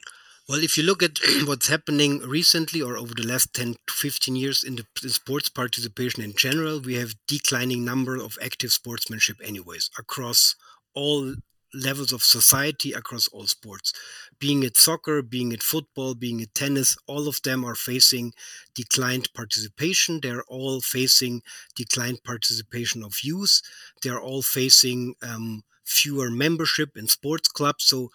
Well, 0.51 0.65
if 0.65 0.77
you 0.77 0.83
look 0.83 1.01
at 1.01 1.17
what's 1.45 1.69
happening 1.69 2.19
recently 2.27 2.81
or 2.81 2.97
over 2.97 3.13
the 3.13 3.25
last 3.25 3.53
10 3.53 3.75
to 3.87 3.93
15 3.93 4.35
years 4.35 4.65
in 4.65 4.75
the 4.75 5.09
sports 5.09 5.47
participation 5.47 6.21
in 6.21 6.33
general, 6.35 6.81
we 6.81 6.95
have 6.95 7.15
declining 7.25 7.85
number 7.85 8.17
of 8.17 8.37
active 8.43 8.73
sportsmanship 8.73 9.37
anyways 9.41 9.89
across 9.97 10.57
all 10.93 11.35
levels 11.73 12.11
of 12.11 12.21
society 12.21 12.91
across 12.91 13.29
all 13.29 13.47
sports. 13.47 13.93
Being 14.39 14.63
it 14.63 14.75
soccer, 14.75 15.21
being 15.21 15.53
it 15.53 15.63
football, 15.63 16.15
being 16.15 16.41
it 16.41 16.53
tennis, 16.53 16.97
all 17.07 17.29
of 17.29 17.41
them 17.43 17.63
are 17.63 17.75
facing 17.75 18.33
declined 18.75 19.29
participation. 19.33 20.19
They're 20.21 20.43
all 20.49 20.81
facing 20.81 21.43
declined 21.77 22.25
participation 22.25 23.05
of 23.05 23.23
youth. 23.23 23.61
They're 24.03 24.19
all 24.19 24.41
facing 24.41 25.15
um, 25.21 25.63
fewer 25.85 26.29
membership 26.29 26.97
in 26.97 27.07
sports 27.07 27.47
clubs. 27.47 27.85
So, 27.85 28.11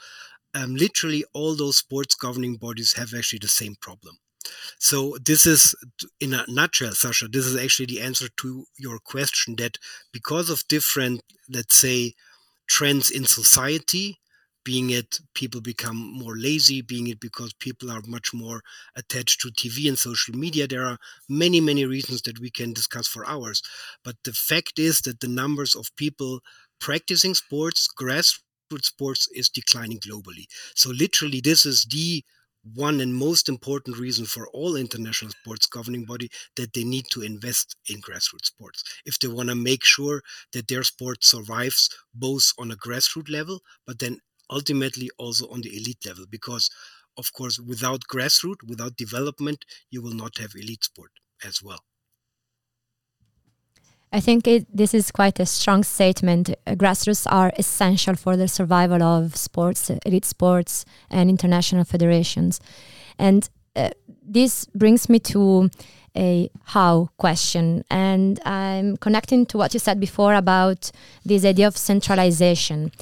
um, 0.55 0.75
literally, 0.75 1.25
all 1.33 1.55
those 1.57 1.79
sports 1.79 2.15
governing 2.15 2.57
bodies 2.57 2.95
have 2.95 3.15
actually 3.15 3.41
the 3.41 3.49
same 3.49 3.77
problem. 3.81 4.19
So 4.79 5.17
this 5.25 5.47
is, 5.47 5.75
in 6.21 6.35
a 6.35 6.45
nutshell, 6.49 6.93
Sasha, 6.93 7.29
this 7.29 7.47
is 7.47 7.57
actually 7.57 7.87
the 7.87 8.01
answer 8.01 8.29
to 8.39 8.67
your 8.79 8.99
question 8.99 9.57
that 9.57 9.79
because 10.13 10.51
of 10.51 10.67
different, 10.69 11.23
let's 11.49 11.77
say, 11.77 12.15
trends 12.69 13.11
in 13.11 13.25
society, 13.25 14.19
being 14.65 14.91
it 14.91 15.21
people 15.35 15.61
become 15.61 15.97
more 15.97 16.37
lazy, 16.37 16.83
being 16.83 17.07
it 17.07 17.21
because 17.21 17.53
people 17.55 17.91
are 17.91 18.03
much 18.07 18.35
more 18.35 18.63
attached 18.97 19.41
to 19.41 19.49
TV 19.51 19.89
and 19.89 19.99
social 19.99 20.35
media. 20.37 20.67
There 20.67 20.85
are 20.85 20.99
many, 21.29 21.61
many 21.61 21.85
reasons 21.85 22.23
that 22.23 22.41
we 22.41 22.51
can 22.51 22.73
discuss 22.73 23.07
for 23.07 23.25
hours. 23.29 23.63
But 24.05 24.17
the 24.25 24.33
fact 24.33 24.79
is 24.79 25.01
that 25.03 25.21
the 25.21 25.29
numbers 25.29 25.77
of 25.77 25.95
people 25.97 26.41
practicing 26.81 27.35
sports, 27.35 27.89
grassroots 27.97 28.41
sports, 28.85 29.29
is 29.35 29.49
declining 29.49 29.99
globally. 30.01 30.47
So, 30.75 30.91
literally, 30.91 31.41
this 31.41 31.65
is 31.67 31.85
the 31.85 32.25
one 32.75 33.01
and 33.01 33.15
most 33.15 33.49
important 33.49 33.97
reason 33.97 34.27
for 34.27 34.49
all 34.49 34.75
international 34.75 35.31
sports 35.31 35.67
governing 35.67 36.05
body 36.05 36.29
that 36.57 36.73
they 36.73 36.83
need 36.83 37.05
to 37.13 37.23
invest 37.23 37.77
in 37.89 38.01
grassroots 38.01 38.47
sports 38.47 38.83
if 39.05 39.19
they 39.21 39.29
want 39.29 39.49
to 39.49 39.55
make 39.55 39.85
sure 39.85 40.21
that 40.53 40.67
their 40.67 40.83
sport 40.83 41.23
survives 41.23 41.89
both 42.13 42.53
on 42.59 42.73
a 42.73 42.77
grassroots 42.77 43.31
level 43.31 43.61
but 43.87 44.01
then 44.01 44.19
ultimately 44.51 45.09
also 45.17 45.49
on 45.49 45.61
the 45.61 45.77
elite 45.77 46.05
level 46.05 46.25
because 46.29 46.69
of 47.17 47.33
course 47.33 47.59
without 47.61 48.01
grassroots 48.13 48.65
without 48.67 48.97
development 48.97 49.65
you 49.91 50.03
will 50.03 50.15
not 50.15 50.39
have 50.39 50.51
elite 50.57 50.83
sport 50.83 51.13
as 51.45 51.63
well 51.63 51.85
I 54.17 54.21
think 54.21 54.49
it, 54.49 54.67
this 54.75 54.95
is 54.95 55.11
quite 55.11 55.39
a 55.41 55.45
strong 55.45 55.85
statement. 55.85 56.49
Uh, 56.49 56.71
grassroots 56.71 57.27
are 57.31 57.53
essential 57.59 58.15
for 58.15 58.35
the 58.35 58.49
survival 58.49 59.03
of 59.03 59.37
sports, 59.37 59.91
uh, 59.91 59.99
elite 60.07 60.25
sports, 60.25 60.87
and 61.11 61.29
international 61.29 61.85
federations. 61.85 62.59
And 63.19 63.47
uh, 63.77 63.91
this 64.27 64.65
brings 64.75 65.11
me 65.11 65.19
to 65.19 65.69
a 66.17 66.49
how 66.65 67.11
question. 67.19 67.85
And 67.91 68.41
I'm 68.47 68.97
connecting 68.97 69.45
to 69.47 69.59
what 69.59 69.75
you 69.75 69.81
said 69.81 70.01
before 70.01 70.33
about 70.33 70.91
this 71.27 71.45
idea 71.45 71.67
of 71.67 71.77
centralization. 71.77 72.93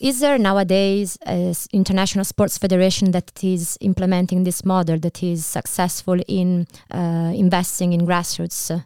Is 0.00 0.20
there 0.20 0.38
nowadays 0.38 1.18
an 1.22 1.52
international 1.72 2.24
sports 2.24 2.58
federation 2.58 3.10
that 3.10 3.42
is 3.42 3.76
implementing 3.80 4.44
this 4.44 4.64
model 4.64 5.00
that 5.00 5.20
is 5.20 5.44
successful 5.44 6.20
in 6.28 6.68
uh, 6.92 7.32
investing 7.34 7.92
in 7.92 8.02
grassroots? 8.02 8.84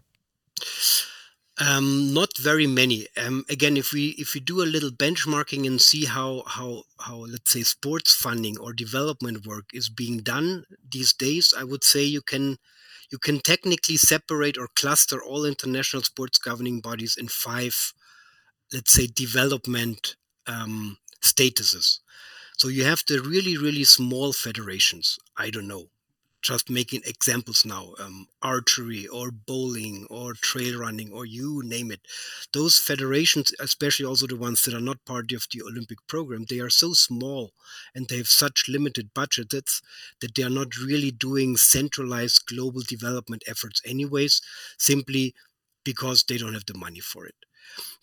Um, 1.69 2.13
not 2.13 2.31
very 2.39 2.67
many. 2.67 3.07
Um, 3.17 3.45
again, 3.49 3.77
if 3.77 3.93
we 3.93 4.09
if 4.25 4.35
we 4.35 4.41
do 4.41 4.63
a 4.63 4.73
little 4.75 4.91
benchmarking 4.91 5.67
and 5.67 5.81
see 5.81 6.05
how 6.07 6.43
how 6.47 6.83
how 6.99 7.17
let's 7.33 7.53
say 7.53 7.63
sports 7.63 8.13
funding 8.15 8.59
or 8.59 8.73
development 8.73 9.47
work 9.47 9.67
is 9.73 9.89
being 9.89 10.19
done 10.19 10.65
these 10.97 11.13
days, 11.13 11.55
I 11.57 11.65
would 11.65 11.85
say 11.85 12.03
you 12.03 12.23
can 12.23 12.59
you 13.13 13.19
can 13.19 13.39
technically 13.41 13.97
separate 13.97 14.59
or 14.59 14.69
cluster 14.75 15.23
all 15.23 15.45
international 15.45 16.03
sports 16.03 16.39
governing 16.39 16.81
bodies 16.81 17.17
in 17.17 17.29
five, 17.29 17.93
let's 18.73 18.93
say, 18.93 19.07
development 19.09 20.17
um, 20.49 20.99
statuses. 21.23 22.01
So 22.59 22.69
you 22.69 22.85
have 22.85 23.05
the 23.09 23.21
really 23.23 23.57
really 23.59 23.85
small 23.85 24.33
federations. 24.35 25.19
I 25.37 25.51
don't 25.51 25.69
know 25.69 25.92
just 26.43 26.69
making 26.69 27.03
examples 27.07 27.65
now 27.65 27.95
um, 27.99 28.27
archery 28.43 29.07
or 29.07 29.31
bowling 29.31 30.07
or 30.11 30.35
trail 30.35 30.79
running 30.79 31.13
or 31.13 31.25
you 31.25 31.63
name 31.65 31.91
it. 31.91 32.01
Those 32.53 32.79
federations 32.79 33.55
especially 33.61 34.07
also 34.07 34.27
the 34.27 34.37
ones 34.37 34.65
that 34.65 34.75
are 34.75 34.81
not 34.81 35.05
part 35.05 35.33
of 35.33 35.47
the 35.53 35.63
olympic 35.63 35.99
program 36.09 36.45
they 36.49 36.59
are 36.59 36.71
so 36.71 36.93
small 36.93 37.53
and 37.95 38.09
they 38.09 38.17
have 38.17 38.27
such 38.27 38.65
limited 38.69 39.15
budgets 39.15 39.81
that 40.21 40.35
they 40.35 40.43
are 40.43 40.51
not 40.51 40.77
really 40.77 41.11
doing 41.11 41.57
centralized 41.57 42.47
global 42.47 42.83
development 42.83 43.43
efforts 43.47 43.81
anyways 43.87 44.43
simply 44.79 45.35
because 45.85 46.25
they 46.25 46.39
don't 46.39 46.55
have 46.55 46.67
the 46.67 46.75
money 46.79 47.01
for 47.01 47.27
it. 47.27 47.35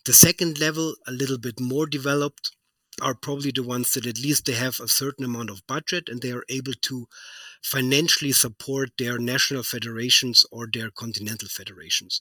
The 0.05 0.13
second 0.13 0.59
level 0.59 0.95
a 1.07 1.11
little 1.11 1.37
bit 1.37 1.59
more 1.59 1.85
developed 1.85 2.55
are 3.01 3.13
probably 3.15 3.51
the 3.51 3.63
ones 3.63 3.93
that 3.93 4.05
at 4.05 4.19
least 4.19 4.45
they 4.45 4.53
have 4.53 4.79
a 4.79 4.87
certain 4.87 5.23
amount 5.25 5.49
of 5.49 5.65
budget 5.67 6.09
and 6.09 6.21
they 6.21 6.31
are 6.31 6.43
able 6.49 6.73
to 6.73 7.07
financially 7.61 8.31
support 8.31 8.91
their 8.97 9.17
national 9.17 9.63
federations 9.63 10.45
or 10.51 10.67
their 10.71 10.89
continental 10.91 11.49
federations. 11.49 12.19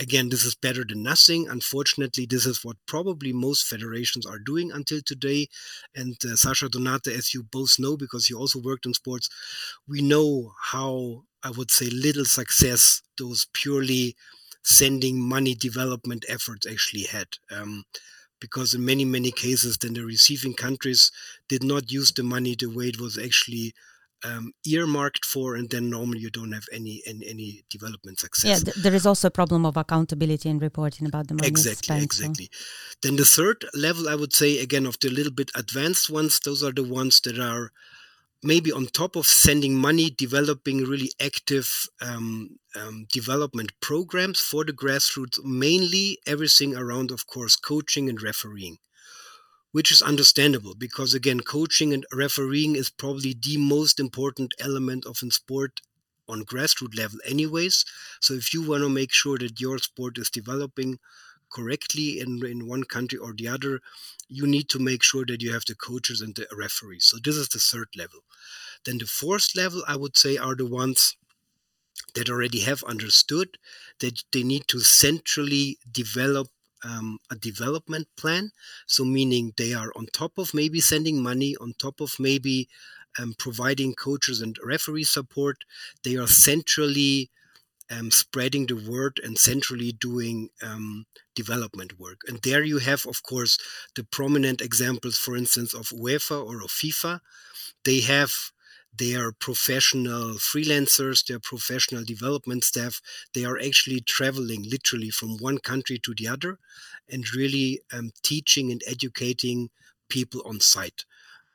Again, 0.00 0.30
this 0.30 0.44
is 0.44 0.54
better 0.54 0.84
than 0.88 1.02
nothing. 1.02 1.48
Unfortunately, 1.48 2.24
this 2.24 2.46
is 2.46 2.64
what 2.64 2.76
probably 2.86 3.32
most 3.32 3.66
federations 3.66 4.24
are 4.24 4.38
doing 4.38 4.72
until 4.72 5.00
today. 5.04 5.48
And 5.94 6.16
uh, 6.24 6.34
Sasha 6.36 6.68
Donata, 6.68 7.08
as 7.08 7.34
you 7.34 7.42
both 7.42 7.78
know, 7.78 7.96
because 7.96 8.30
you 8.30 8.38
also 8.38 8.58
worked 8.58 8.86
in 8.86 8.94
sports, 8.94 9.28
we 9.86 10.00
know 10.00 10.54
how, 10.58 11.24
I 11.42 11.50
would 11.50 11.70
say, 11.70 11.90
little 11.90 12.24
success 12.24 13.02
those 13.18 13.46
purely 13.52 14.16
sending 14.62 15.20
money 15.20 15.54
development 15.54 16.24
efforts 16.26 16.66
actually 16.66 17.02
had. 17.04 17.26
Um, 17.50 17.84
because 18.40 18.74
in 18.74 18.84
many, 18.84 19.04
many 19.04 19.30
cases, 19.30 19.76
then 19.78 19.92
the 19.92 20.04
receiving 20.04 20.54
countries 20.54 21.12
did 21.48 21.62
not 21.62 21.92
use 21.92 22.12
the 22.12 22.24
money 22.24 22.56
the 22.58 22.66
way 22.66 22.86
it 22.88 23.00
was 23.00 23.16
actually 23.18 23.72
um, 24.24 24.52
earmarked 24.66 25.24
for, 25.24 25.56
and 25.56 25.68
then 25.70 25.90
normally 25.90 26.20
you 26.20 26.30
don't 26.30 26.52
have 26.52 26.66
any 26.72 27.02
any, 27.06 27.26
any 27.28 27.64
development 27.70 28.20
success. 28.20 28.48
Yeah, 28.48 28.72
th- 28.72 28.76
there 28.76 28.94
is 28.94 29.06
also 29.06 29.28
a 29.28 29.30
problem 29.30 29.66
of 29.66 29.76
accountability 29.76 30.48
and 30.48 30.60
reporting 30.60 31.06
about 31.06 31.28
the 31.28 31.34
money 31.34 31.48
exactly, 31.48 31.84
spent, 31.84 32.02
exactly. 32.02 32.48
So. 32.50 32.98
Then 33.02 33.16
the 33.16 33.24
third 33.24 33.64
level, 33.74 34.08
I 34.08 34.14
would 34.14 34.32
say, 34.32 34.58
again, 34.58 34.86
of 34.86 34.98
the 35.00 35.08
little 35.08 35.32
bit 35.32 35.50
advanced 35.54 36.10
ones, 36.10 36.40
those 36.40 36.62
are 36.62 36.72
the 36.72 36.84
ones 36.84 37.20
that 37.22 37.38
are 37.38 37.72
maybe 38.42 38.72
on 38.72 38.86
top 38.86 39.16
of 39.16 39.26
sending 39.26 39.76
money, 39.76 40.10
developing 40.10 40.78
really 40.78 41.12
active 41.20 41.88
um, 42.00 42.58
um, 42.74 43.06
development 43.12 43.72
programs 43.80 44.40
for 44.40 44.64
the 44.64 44.72
grassroots, 44.72 45.42
mainly 45.44 46.18
everything 46.26 46.76
around, 46.76 47.10
of 47.10 47.26
course, 47.26 47.54
coaching 47.54 48.08
and 48.08 48.20
refereeing 48.20 48.78
which 49.72 49.90
is 49.90 50.02
understandable 50.02 50.74
because 50.74 51.14
again 51.14 51.40
coaching 51.40 51.92
and 51.92 52.06
refereeing 52.12 52.76
is 52.76 52.90
probably 52.90 53.34
the 53.42 53.56
most 53.56 53.98
important 53.98 54.54
element 54.60 55.04
of 55.06 55.18
a 55.22 55.30
sport 55.30 55.80
on 56.28 56.44
grassroots 56.44 56.96
level 56.96 57.18
anyways. 57.26 57.84
So 58.20 58.34
if 58.34 58.54
you 58.54 58.62
want 58.62 58.82
to 58.82 58.88
make 58.88 59.12
sure 59.12 59.38
that 59.38 59.60
your 59.60 59.78
sport 59.78 60.18
is 60.18 60.30
developing 60.30 60.98
correctly 61.50 62.20
in, 62.20 62.44
in 62.46 62.66
one 62.66 62.84
country 62.84 63.18
or 63.18 63.34
the 63.34 63.48
other 63.48 63.80
you 64.28 64.46
need 64.46 64.70
to 64.70 64.78
make 64.78 65.02
sure 65.02 65.26
that 65.26 65.42
you 65.42 65.52
have 65.52 65.64
the 65.66 65.74
coaches 65.74 66.22
and 66.22 66.34
the 66.34 66.46
referees. 66.56 67.04
So 67.04 67.18
this 67.22 67.36
is 67.36 67.48
the 67.48 67.58
third 67.58 67.88
level. 67.96 68.20
Then 68.84 68.98
the 68.98 69.06
fourth 69.06 69.48
level 69.56 69.82
i 69.86 69.96
would 69.96 70.16
say 70.16 70.36
are 70.36 70.54
the 70.54 70.66
ones 70.66 71.16
that 72.14 72.30
already 72.30 72.60
have 72.60 72.82
understood 72.84 73.58
that 74.00 74.22
they 74.32 74.42
need 74.42 74.66
to 74.68 74.80
centrally 74.80 75.78
develop 75.90 76.48
um, 76.84 77.18
a 77.30 77.36
development 77.36 78.08
plan. 78.16 78.50
So, 78.86 79.04
meaning 79.04 79.52
they 79.56 79.72
are 79.72 79.92
on 79.96 80.06
top 80.12 80.38
of 80.38 80.54
maybe 80.54 80.80
sending 80.80 81.22
money, 81.22 81.56
on 81.60 81.74
top 81.78 82.00
of 82.00 82.16
maybe 82.18 82.68
um, 83.18 83.34
providing 83.38 83.94
coaches 83.94 84.40
and 84.40 84.56
referee 84.64 85.04
support, 85.04 85.58
they 86.04 86.16
are 86.16 86.26
centrally 86.26 87.30
um, 87.90 88.10
spreading 88.10 88.66
the 88.66 88.76
word 88.90 89.20
and 89.22 89.38
centrally 89.38 89.92
doing 89.92 90.48
um, 90.62 91.04
development 91.34 91.98
work. 91.98 92.20
And 92.26 92.38
there 92.42 92.62
you 92.62 92.78
have, 92.78 93.06
of 93.06 93.22
course, 93.22 93.58
the 93.96 94.04
prominent 94.04 94.60
examples, 94.60 95.18
for 95.18 95.36
instance, 95.36 95.74
of 95.74 95.88
UEFA 95.88 96.44
or 96.44 96.62
of 96.62 96.70
FIFA. 96.70 97.20
They 97.84 98.00
have 98.00 98.51
they 98.96 99.14
are 99.14 99.32
professional 99.32 100.34
freelancers, 100.34 101.24
they 101.26 101.34
are 101.34 101.40
professional 101.40 102.04
development 102.04 102.64
staff. 102.64 103.00
They 103.34 103.44
are 103.44 103.58
actually 103.58 104.00
traveling 104.00 104.62
literally 104.68 105.10
from 105.10 105.38
one 105.38 105.58
country 105.58 105.98
to 106.00 106.14
the 106.14 106.28
other 106.28 106.58
and 107.08 107.24
really 107.34 107.80
um, 107.92 108.10
teaching 108.22 108.70
and 108.70 108.82
educating 108.86 109.70
people 110.08 110.42
on 110.44 110.60
site. 110.60 111.04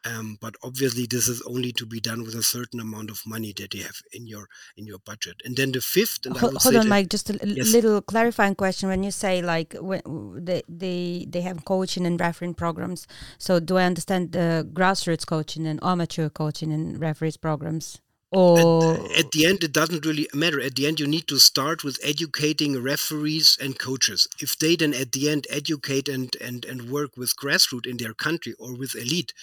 Um, 0.05 0.37
but 0.39 0.55
obviously, 0.63 1.05
this 1.05 1.27
is 1.27 1.41
only 1.41 1.71
to 1.73 1.85
be 1.85 1.99
done 1.99 2.23
with 2.23 2.35
a 2.35 2.43
certain 2.43 2.79
amount 2.79 3.09
of 3.09 3.21
money 3.25 3.53
that 3.57 3.73
you 3.73 3.83
have 3.83 4.01
in 4.13 4.27
your 4.27 4.47
in 4.77 4.85
your 4.85 4.99
budget. 4.99 5.41
And 5.43 5.55
then 5.55 5.71
the 5.71 5.81
fifth, 5.81 6.25
and 6.25 6.37
hold, 6.37 6.55
hold 6.57 6.75
on, 6.75 6.87
Mike, 6.87 7.09
just 7.09 7.29
a 7.29 7.39
yes. 7.43 7.71
little 7.71 8.01
clarifying 8.01 8.55
question. 8.55 8.89
When 8.89 9.03
you 9.03 9.11
say 9.11 9.41
like 9.41 9.75
when 9.79 10.01
they 10.37 10.63
they 10.69 11.25
they 11.29 11.41
have 11.41 11.65
coaching 11.65 12.05
and 12.05 12.19
refereeing 12.19 12.53
programs, 12.53 13.07
so 13.37 13.59
do 13.59 13.77
I 13.77 13.83
understand 13.83 14.31
the 14.31 14.67
grassroots 14.71 15.25
coaching 15.25 15.65
and 15.65 15.79
amateur 15.83 16.29
coaching 16.29 16.71
and 16.71 16.99
referees 16.99 17.37
programs 17.37 17.99
or 18.31 18.95
at, 18.95 19.19
at, 19.19 19.31
the 19.31 19.45
end 19.45 19.63
it 19.63 19.71
doesn't 19.71 20.05
really 20.05 20.27
matter 20.33 20.59
at 20.59 20.75
the 20.75 20.85
end 20.85 20.99
you 20.99 21.07
need 21.07 21.27
to 21.27 21.39
start 21.39 21.83
with 21.83 21.97
educating 22.03 22.81
referees 22.81 23.57
and 23.61 23.79
coaches 23.79 24.27
if 24.41 24.57
they 24.59 24.75
then 24.75 24.93
at 24.93 25.13
the 25.13 25.29
end 25.29 25.47
educate 25.49 26.09
and 26.09 26.35
and 26.41 26.65
and 26.65 26.89
work 26.89 27.15
with 27.15 27.35
grassroots 27.37 27.87
in 27.87 27.97
their 27.97 28.13
country 28.13 28.53
or 28.59 28.75
with 28.75 28.95
elite 28.95 29.33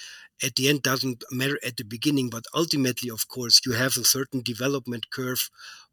at 0.42 0.54
the 0.56 0.68
end 0.68 0.82
doesn't 0.82 1.24
matter 1.30 1.58
at 1.64 1.76
the 1.76 1.84
beginning 1.84 2.28
but 2.28 2.44
ultimately 2.54 3.10
of 3.10 3.28
course 3.28 3.60
you 3.64 3.72
have 3.72 3.96
a 3.96 4.04
certain 4.04 4.42
development 4.42 5.10
curve 5.10 5.48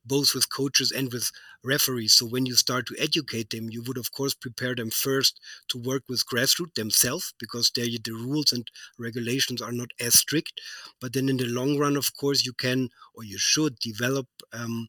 both 0.06 0.34
with 0.34 0.50
coaches 0.50 0.92
and 0.92 1.12
with 1.14 1.32
referees. 1.64 2.14
So 2.14 2.26
when 2.26 2.46
you 2.46 2.56
start 2.56 2.88
to 2.88 2.96
educate 2.98 3.50
them, 3.50 3.70
you 3.70 3.84
would 3.84 3.98
of 3.98 4.12
course 4.12 4.34
prepare 4.34 4.76
them 4.76 4.90
first 4.90 5.40
to 5.70 5.78
work 5.78 6.04
with 6.10 6.26
grassroots 6.26 6.76
themselves 6.76 7.34
because 7.40 7.72
there 7.76 7.86
the 7.86 8.14
rules 8.14 8.52
and 8.52 8.70
regulations 8.98 9.62
are 9.62 9.72
not 9.72 9.90
as 10.00 10.18
strict. 10.20 10.60
But 11.00 11.14
then 11.14 11.30
in 11.30 11.38
the 11.38 11.46
long 11.46 11.78
run, 11.78 11.96
of 11.98 12.16
course, 12.16 12.46
you 12.46 12.54
can 12.54 12.90
or 13.14 13.24
you 13.24 13.38
should 13.38 13.78
develop 13.80 14.28
um, 14.54 14.88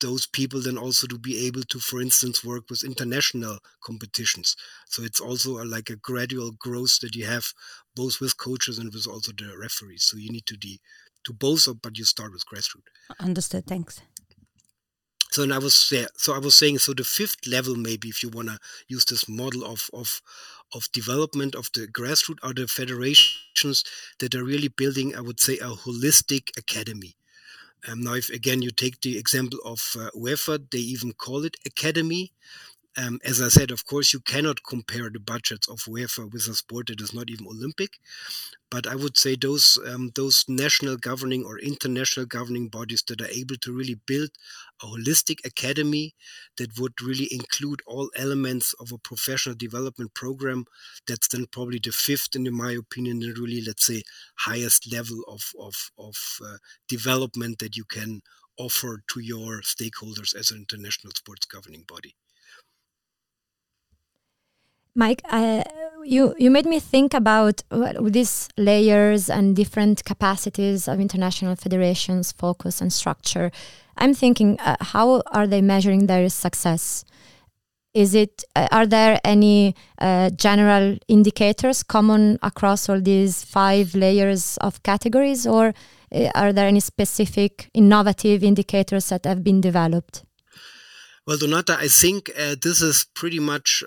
those 0.00 0.26
people 0.26 0.60
then 0.60 0.78
also 0.78 1.06
to 1.06 1.18
be 1.18 1.46
able 1.46 1.62
to, 1.62 1.78
for 1.80 2.00
instance, 2.00 2.44
work 2.44 2.64
with 2.70 2.84
international 2.84 3.58
competitions. 3.82 4.56
So 4.86 5.02
it's 5.02 5.20
also 5.20 5.62
a, 5.62 5.64
like 5.64 5.90
a 5.90 5.96
gradual 5.96 6.52
growth 6.52 7.00
that 7.00 7.16
you 7.16 7.26
have 7.26 7.52
both 7.94 8.20
with 8.20 8.36
coaches 8.36 8.78
and 8.78 8.92
with 8.92 9.06
also 9.06 9.32
the 9.32 9.56
referees. 9.58 10.04
So 10.04 10.16
you 10.16 10.30
need 10.30 10.46
to 10.46 10.56
de- 10.56 10.80
to 11.24 11.32
both, 11.32 11.68
but 11.82 11.98
you 11.98 12.04
start 12.04 12.32
with 12.32 12.44
grassroots. 12.46 12.88
Understood. 13.20 13.66
Thanks. 13.66 14.00
So 15.30 15.42
and 15.42 15.52
I 15.52 15.58
was 15.58 15.90
yeah, 15.92 16.06
so 16.16 16.34
I 16.34 16.38
was 16.38 16.56
saying 16.56 16.78
so 16.78 16.94
the 16.94 17.04
fifth 17.04 17.46
level 17.46 17.76
maybe 17.76 18.08
if 18.08 18.22
you 18.22 18.30
want 18.30 18.48
to 18.48 18.58
use 18.86 19.04
this 19.04 19.28
model 19.28 19.64
of 19.64 19.90
of 19.92 20.22
of 20.72 20.90
development 20.92 21.54
of 21.54 21.70
the 21.74 21.86
grassroots 21.86 22.38
are 22.42 22.54
the 22.54 22.66
federations 22.66 23.84
that 24.20 24.34
are 24.34 24.44
really 24.44 24.68
building 24.68 25.14
I 25.14 25.20
would 25.20 25.40
say 25.40 25.58
a 25.58 25.76
holistic 25.84 26.56
academy. 26.56 27.14
Um, 27.86 28.00
now 28.00 28.14
if 28.14 28.28
again 28.30 28.62
you 28.62 28.70
take 28.70 29.00
the 29.00 29.18
example 29.18 29.58
of 29.64 29.96
uh, 29.98 30.10
UEFA 30.14 30.70
they 30.70 30.78
even 30.78 31.12
call 31.12 31.44
it 31.44 31.56
academy. 31.64 32.32
Um, 32.96 33.20
as 33.24 33.40
I 33.40 33.48
said, 33.48 33.70
of 33.70 33.84
course, 33.86 34.12
you 34.12 34.20
cannot 34.20 34.64
compare 34.68 35.08
the 35.10 35.20
budgets 35.20 35.68
of 35.68 35.80
UEFA 35.80 36.32
with 36.32 36.48
a 36.48 36.54
sport 36.54 36.88
that 36.88 37.00
is 37.00 37.14
not 37.14 37.30
even 37.30 37.46
Olympic 37.46 37.98
but 38.70 38.86
I 38.86 38.94
would 38.96 39.16
say 39.16 39.34
those 39.36 39.78
um, 39.86 40.10
those 40.14 40.44
national 40.48 40.96
governing 40.96 41.44
or 41.44 41.58
international 41.58 42.26
governing 42.26 42.68
bodies 42.68 43.02
that 43.08 43.20
are 43.20 43.28
able 43.28 43.56
to 43.56 43.72
really 43.72 43.94
build 44.06 44.30
a 44.82 44.86
holistic 44.86 45.38
academy 45.44 46.14
that 46.58 46.78
would 46.78 47.00
really 47.00 47.28
include 47.30 47.80
all 47.86 48.10
elements 48.16 48.74
of 48.74 48.92
a 48.92 48.98
professional 48.98 49.54
development 49.54 50.12
program. 50.14 50.66
That's 51.06 51.28
then 51.28 51.46
probably 51.50 51.80
the 51.82 51.92
fifth, 51.92 52.36
in 52.36 52.52
my 52.54 52.72
opinion, 52.72 53.20
the 53.20 53.32
really 53.32 53.62
let's 53.66 53.86
say 53.86 54.02
highest 54.36 54.92
level 54.92 55.22
of 55.26 55.52
of 55.58 55.90
of 55.98 56.16
uh, 56.44 56.58
development 56.88 57.58
that 57.60 57.76
you 57.76 57.84
can 57.84 58.20
offer 58.58 59.02
to 59.12 59.20
your 59.20 59.62
stakeholders 59.62 60.34
as 60.34 60.50
an 60.50 60.58
international 60.58 61.12
sports 61.16 61.46
governing 61.46 61.84
body. 61.86 62.14
Mike, 64.94 65.22
uh, 65.30 65.62
you 66.04 66.34
you 66.38 66.50
made 66.50 66.66
me 66.66 66.80
think 66.80 67.14
about 67.14 67.62
these 68.00 68.48
layers 68.56 69.30
and 69.30 69.54
different 69.54 70.04
capacities 70.04 70.88
of 70.88 71.00
international 71.00 71.54
federations, 71.56 72.32
focus 72.32 72.80
and 72.80 72.92
structure. 72.92 73.50
I'm 73.96 74.14
thinking, 74.14 74.58
uh, 74.60 74.76
how 74.80 75.22
are 75.26 75.46
they 75.46 75.60
measuring 75.60 76.06
their 76.06 76.28
success? 76.28 77.04
Is 77.94 78.14
it 78.14 78.44
uh, 78.54 78.68
are 78.70 78.86
there 78.86 79.20
any 79.24 79.74
uh, 80.00 80.30
general 80.30 80.96
indicators 81.08 81.82
common 81.82 82.38
across 82.42 82.88
all 82.88 83.00
these 83.00 83.42
five 83.44 83.94
layers 83.94 84.56
of 84.58 84.82
categories, 84.82 85.46
or 85.46 85.74
uh, 86.12 86.30
are 86.34 86.52
there 86.52 86.66
any 86.66 86.80
specific 86.80 87.70
innovative 87.74 88.42
indicators 88.44 89.08
that 89.08 89.24
have 89.24 89.42
been 89.42 89.60
developed? 89.60 90.24
Well, 91.26 91.36
Donata, 91.36 91.76
I 91.76 91.88
think 91.88 92.30
uh, 92.38 92.56
this 92.60 92.80
is 92.80 93.04
pretty 93.14 93.38
much 93.38 93.84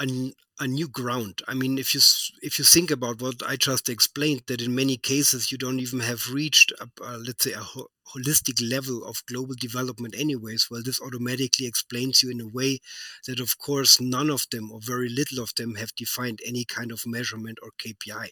a, 0.00 0.32
a 0.60 0.66
new 0.66 0.88
ground. 0.88 1.42
I 1.46 1.54
mean, 1.54 1.78
if 1.78 1.94
you 1.94 2.00
if 2.42 2.58
you 2.58 2.64
think 2.64 2.90
about 2.90 3.20
what 3.20 3.36
I 3.46 3.56
just 3.56 3.88
explained, 3.88 4.42
that 4.46 4.62
in 4.62 4.74
many 4.74 4.96
cases 4.96 5.52
you 5.52 5.58
don't 5.58 5.80
even 5.80 6.00
have 6.00 6.30
reached, 6.32 6.72
a, 6.80 6.88
a, 7.04 7.18
let's 7.18 7.44
say, 7.44 7.52
a 7.52 7.58
ho- 7.60 7.90
holistic 8.14 8.58
level 8.68 9.04
of 9.04 9.24
global 9.26 9.54
development, 9.58 10.14
anyways. 10.18 10.68
Well, 10.70 10.82
this 10.84 11.00
automatically 11.00 11.66
explains 11.66 12.22
you 12.22 12.30
in 12.30 12.40
a 12.40 12.48
way 12.48 12.80
that, 13.26 13.40
of 13.40 13.58
course, 13.58 14.00
none 14.00 14.30
of 14.30 14.46
them 14.50 14.70
or 14.72 14.80
very 14.82 15.08
little 15.08 15.42
of 15.42 15.54
them 15.54 15.76
have 15.76 15.94
defined 15.94 16.40
any 16.44 16.64
kind 16.64 16.90
of 16.92 17.06
measurement 17.06 17.58
or 17.62 17.70
KPI. 17.78 18.30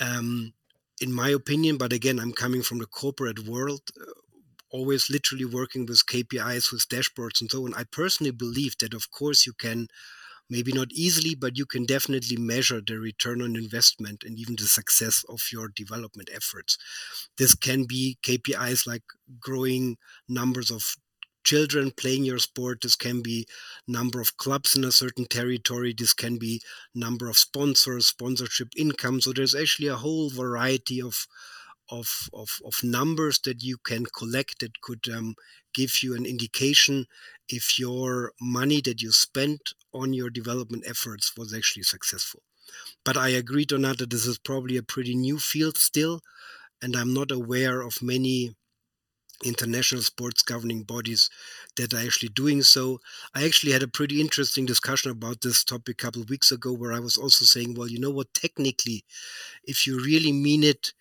Um, 0.00 0.52
in 1.00 1.12
my 1.12 1.28
opinion, 1.30 1.76
but 1.76 1.92
again, 1.92 2.18
I'm 2.18 2.32
coming 2.32 2.62
from 2.62 2.78
the 2.78 2.86
corporate 2.86 3.40
world. 3.40 3.82
Uh, 4.00 4.12
always 4.70 5.08
literally 5.10 5.44
working 5.44 5.86
with 5.86 6.06
KPIs, 6.06 6.72
with 6.72 6.88
dashboards, 6.88 7.40
and 7.40 7.50
so 7.50 7.64
on. 7.64 7.74
I 7.74 7.84
personally 7.84 8.32
believe 8.32 8.76
that, 8.80 8.94
of 8.94 9.10
course, 9.10 9.46
you 9.46 9.52
can 9.52 9.88
maybe 10.48 10.72
not 10.72 10.92
easily, 10.92 11.34
but 11.34 11.56
you 11.56 11.66
can 11.66 11.84
definitely 11.84 12.36
measure 12.36 12.80
the 12.80 12.98
return 12.98 13.42
on 13.42 13.56
investment 13.56 14.24
and 14.24 14.38
even 14.38 14.56
the 14.56 14.64
success 14.64 15.24
of 15.28 15.40
your 15.52 15.68
development 15.68 16.30
efforts. 16.32 16.78
This 17.38 17.54
can 17.54 17.84
be 17.84 18.18
KPIs 18.22 18.86
like 18.86 19.02
growing 19.40 19.96
numbers 20.28 20.70
of 20.70 20.96
children 21.44 21.92
playing 21.92 22.24
your 22.24 22.38
sport. 22.38 22.80
This 22.82 22.96
can 22.96 23.22
be 23.22 23.46
number 23.86 24.20
of 24.20 24.36
clubs 24.36 24.76
in 24.76 24.84
a 24.84 24.92
certain 24.92 25.26
territory. 25.26 25.94
This 25.96 26.12
can 26.12 26.38
be 26.38 26.60
number 26.94 27.28
of 27.30 27.38
sponsors 27.38 28.06
sponsorship 28.06 28.68
income. 28.76 29.20
So 29.20 29.32
there's 29.32 29.54
actually 29.54 29.88
a 29.88 29.96
whole 29.96 30.28
variety 30.28 31.00
of 31.00 31.26
of, 31.88 32.28
of, 32.34 32.48
of 32.64 32.82
numbers 32.82 33.38
that 33.44 33.62
you 33.62 33.76
can 33.78 34.06
collect 34.06 34.58
that 34.58 34.80
could 34.80 35.08
um, 35.08 35.36
give 35.72 36.02
you 36.02 36.16
an 36.16 36.26
indication 36.26 37.06
if 37.48 37.78
your 37.78 38.32
money 38.40 38.80
that 38.82 39.02
you 39.02 39.12
spent 39.12 39.74
on 39.94 40.12
your 40.12 40.30
development 40.30 40.84
efforts 40.86 41.32
was 41.36 41.54
actually 41.54 41.84
successful. 41.84 42.42
But 43.04 43.16
I 43.16 43.30
agree, 43.30 43.66
Donata, 43.66 44.08
this 44.08 44.26
is 44.26 44.38
probably 44.38 44.76
a 44.76 44.82
pretty 44.82 45.14
new 45.14 45.38
field 45.38 45.78
still, 45.78 46.22
and 46.82 46.96
I'm 46.96 47.14
not 47.14 47.30
aware 47.30 47.82
of 47.82 48.02
many 48.02 48.56
international 49.44 50.00
sports 50.02 50.42
governing 50.42 50.82
bodies 50.82 51.28
that 51.76 51.92
are 51.92 51.98
actually 51.98 52.30
doing 52.30 52.62
so. 52.62 53.00
I 53.34 53.44
actually 53.44 53.72
had 53.72 53.82
a 53.82 53.88
pretty 53.88 54.20
interesting 54.20 54.64
discussion 54.64 55.10
about 55.10 55.42
this 55.42 55.62
topic 55.62 56.00
a 56.00 56.04
couple 56.04 56.22
of 56.22 56.30
weeks 56.30 56.50
ago 56.50 56.72
where 56.72 56.92
I 56.92 57.00
was 57.00 57.18
also 57.18 57.44
saying, 57.44 57.74
well, 57.74 57.88
you 57.88 58.00
know 58.00 58.10
what, 58.10 58.32
technically, 58.32 59.04
if 59.64 59.86
you 59.86 59.98
really 60.02 60.32
mean 60.32 60.64
it, 60.64 60.94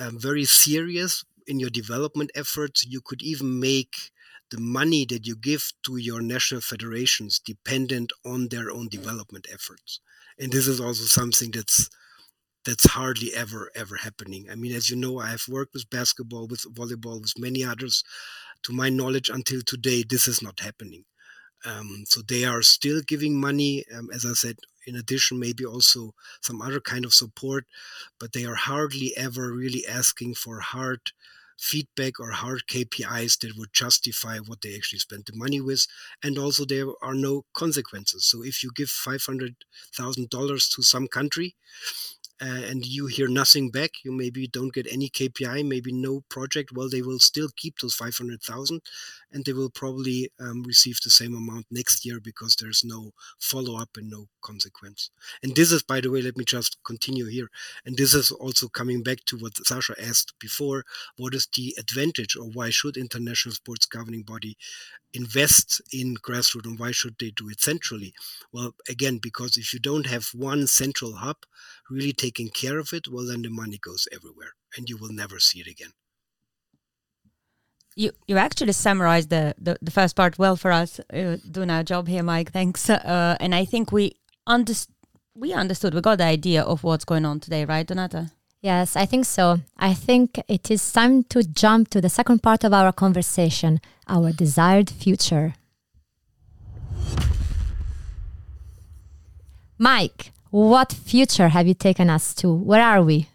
um, 0.00 0.18
very 0.18 0.44
serious 0.44 1.24
in 1.46 1.60
your 1.60 1.70
development 1.70 2.30
efforts. 2.34 2.84
You 2.86 3.00
could 3.04 3.22
even 3.22 3.60
make 3.60 4.12
the 4.54 4.60
money 4.60 5.04
that 5.06 5.26
you 5.26 5.34
give 5.34 5.72
to 5.84 5.96
your 5.96 6.22
national 6.22 6.60
federations 6.60 7.40
dependent 7.40 8.12
on 8.24 8.48
their 8.48 8.70
own 8.70 8.86
development 8.88 9.48
efforts. 9.52 9.98
And 10.38 10.52
this 10.52 10.68
is 10.68 10.80
also 10.80 11.04
something 11.04 11.50
that's 11.50 11.90
that's 12.64 12.86
hardly 12.98 13.34
ever 13.34 13.70
ever 13.74 13.96
happening. 13.96 14.46
I 14.50 14.54
mean, 14.54 14.72
as 14.72 14.88
you 14.88 14.96
know, 14.96 15.18
I 15.18 15.30
have 15.30 15.46
worked 15.48 15.74
with 15.74 15.90
basketball, 15.90 16.46
with 16.46 16.72
volleyball, 16.72 17.20
with 17.20 17.38
many 17.38 17.64
others. 17.64 18.04
To 18.62 18.72
my 18.72 18.88
knowledge, 18.88 19.28
until 19.28 19.60
today, 19.60 20.04
this 20.08 20.26
is 20.28 20.40
not 20.40 20.60
happening. 20.60 21.04
Um, 21.66 22.04
so 22.06 22.20
they 22.22 22.44
are 22.44 22.62
still 22.62 23.00
giving 23.12 23.40
money, 23.40 23.84
um, 23.94 24.08
as 24.14 24.24
I 24.24 24.34
said, 24.34 24.56
in 24.86 24.94
addition, 24.96 25.38
maybe 25.38 25.64
also 25.64 26.14
some 26.42 26.62
other 26.62 26.80
kind 26.80 27.04
of 27.04 27.12
support, 27.12 27.64
but 28.20 28.32
they 28.32 28.44
are 28.44 28.54
hardly 28.54 29.12
ever 29.16 29.52
really 29.52 29.84
asking 29.86 30.34
for 30.34 30.60
hard 30.60 31.00
feedback 31.58 32.20
or 32.20 32.30
hard 32.30 32.62
KPIs 32.68 33.38
that 33.40 33.56
would 33.56 33.72
justify 33.72 34.38
what 34.38 34.60
they 34.62 34.74
actually 34.74 34.98
spent 34.98 35.26
the 35.26 35.32
money 35.34 35.60
with. 35.60 35.86
And 36.22 36.38
also, 36.38 36.64
there 36.64 36.86
are 37.02 37.14
no 37.14 37.44
consequences. 37.52 38.24
So 38.26 38.42
if 38.42 38.62
you 38.62 38.70
give 38.74 38.88
$500,000 38.88 40.74
to 40.74 40.82
some 40.82 41.08
country, 41.08 41.54
uh, 42.42 42.62
and 42.68 42.84
you 42.84 43.06
hear 43.06 43.28
nothing 43.28 43.70
back, 43.70 43.90
you 44.04 44.10
maybe 44.10 44.46
don't 44.48 44.74
get 44.74 44.86
any 44.90 45.08
KPI, 45.08 45.66
maybe 45.66 45.92
no 45.92 46.22
project, 46.28 46.72
well, 46.74 46.88
they 46.88 47.02
will 47.02 47.20
still 47.20 47.48
keep 47.56 47.78
those 47.78 47.94
500,000 47.94 48.80
and 49.32 49.44
they 49.44 49.52
will 49.52 49.70
probably 49.70 50.30
um, 50.40 50.62
receive 50.64 50.98
the 51.02 51.10
same 51.10 51.34
amount 51.34 51.66
next 51.70 52.04
year 52.04 52.18
because 52.20 52.56
there's 52.56 52.82
no 52.84 53.12
follow 53.38 53.80
up 53.80 53.90
and 53.96 54.10
no 54.10 54.26
consequence. 54.42 55.10
And 55.42 55.54
this 55.54 55.70
is, 55.70 55.82
by 55.82 56.00
the 56.00 56.10
way, 56.10 56.22
let 56.22 56.36
me 56.36 56.44
just 56.44 56.76
continue 56.84 57.26
here. 57.26 57.48
And 57.84 57.96
this 57.96 58.14
is 58.14 58.32
also 58.32 58.68
coming 58.68 59.02
back 59.02 59.18
to 59.26 59.36
what 59.36 59.56
Sasha 59.66 59.94
asked 60.00 60.34
before 60.40 60.84
what 61.16 61.34
is 61.34 61.46
the 61.56 61.74
advantage 61.78 62.36
or 62.36 62.44
why 62.44 62.70
should 62.70 62.96
international 62.96 63.54
sports 63.54 63.86
governing 63.86 64.22
body 64.22 64.56
invest 65.12 65.80
in 65.92 66.16
grassroots 66.16 66.66
and 66.66 66.78
why 66.78 66.90
should 66.90 67.14
they 67.18 67.30
do 67.30 67.48
it 67.48 67.60
centrally? 67.60 68.12
Well, 68.52 68.74
again, 68.88 69.18
because 69.18 69.56
if 69.56 69.72
you 69.72 69.78
don't 69.78 70.06
have 70.06 70.28
one 70.34 70.66
central 70.66 71.14
hub 71.14 71.36
really 71.88 72.12
taking 72.34 72.50
care 72.50 72.78
of 72.78 72.92
it, 72.92 73.08
well, 73.10 73.26
then 73.26 73.42
the 73.42 73.48
money 73.48 73.78
goes 73.78 74.08
everywhere 74.12 74.52
and 74.76 74.88
you 74.88 74.96
will 74.96 75.12
never 75.12 75.38
see 75.38 75.60
it 75.60 75.66
again. 75.66 75.92
You 77.96 78.10
you 78.26 78.36
actually 78.38 78.72
summarized 78.72 79.30
the, 79.30 79.54
the, 79.56 79.76
the 79.80 79.90
first 79.92 80.16
part 80.16 80.36
well 80.36 80.56
for 80.56 80.72
us 80.72 81.00
uh, 81.12 81.36
doing 81.48 81.70
our 81.70 81.84
job 81.84 82.08
here, 82.08 82.24
Mike. 82.24 82.50
Thanks. 82.50 82.90
Uh, 82.90 83.36
and 83.38 83.54
I 83.54 83.64
think 83.64 83.92
we 83.92 84.16
understood 84.46 84.94
we 85.36 85.52
understood 85.52 85.94
we 85.94 86.00
got 86.00 86.18
the 86.18 86.24
idea 86.24 86.62
of 86.62 86.82
what's 86.82 87.04
going 87.04 87.24
on 87.24 87.40
today, 87.40 87.64
right, 87.64 87.86
Donata? 87.86 88.30
Yes, 88.62 88.96
I 88.96 89.06
think 89.06 89.26
so. 89.26 89.60
I 89.76 89.94
think 89.94 90.40
it 90.48 90.70
is 90.70 90.92
time 90.92 91.22
to 91.24 91.42
jump 91.42 91.88
to 91.90 92.00
the 92.00 92.08
second 92.08 92.42
part 92.42 92.64
of 92.64 92.72
our 92.72 92.92
conversation 92.92 93.80
our 94.08 94.32
desired 94.32 94.90
future. 94.90 95.54
Mike, 99.78 100.32
what 100.54 100.92
future 100.92 101.48
have 101.48 101.66
you 101.66 101.74
taken 101.74 102.08
us 102.08 102.32
to? 102.32 102.54
Where 102.54 102.80
are 102.80 103.02
we? 103.02 103.26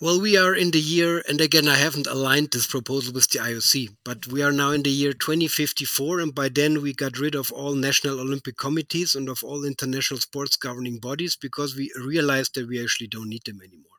Well, 0.00 0.18
we 0.18 0.34
are 0.38 0.54
in 0.54 0.70
the 0.70 0.80
year, 0.80 1.22
and 1.28 1.42
again, 1.42 1.68
I 1.68 1.74
haven't 1.74 2.06
aligned 2.06 2.52
this 2.52 2.66
proposal 2.66 3.12
with 3.12 3.28
the 3.28 3.40
IOC, 3.40 3.96
but 4.02 4.26
we 4.28 4.42
are 4.42 4.50
now 4.50 4.70
in 4.70 4.82
the 4.82 4.88
year 4.88 5.12
2054, 5.12 6.20
and 6.20 6.34
by 6.34 6.48
then 6.48 6.80
we 6.80 6.94
got 6.94 7.18
rid 7.18 7.34
of 7.34 7.52
all 7.52 7.74
national 7.74 8.18
Olympic 8.18 8.56
committees 8.56 9.14
and 9.14 9.28
of 9.28 9.44
all 9.44 9.66
international 9.66 10.20
sports 10.20 10.56
governing 10.56 10.96
bodies 11.00 11.36
because 11.36 11.76
we 11.76 11.92
realized 12.02 12.54
that 12.54 12.66
we 12.66 12.82
actually 12.82 13.08
don't 13.08 13.28
need 13.28 13.44
them 13.44 13.60
anymore. 13.62 13.98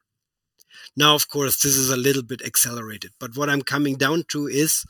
Now, 0.95 1.13
of 1.13 1.29
course, 1.29 1.61
this 1.61 1.75
is 1.75 1.91
a 1.91 1.97
little 1.97 2.23
bit 2.23 2.41
accelerated, 2.41 3.11
but 3.19 3.37
what 3.37 3.51
I'm 3.51 3.61
coming 3.61 3.95
down 3.95 4.23
to 4.29 4.47
is 4.47 4.83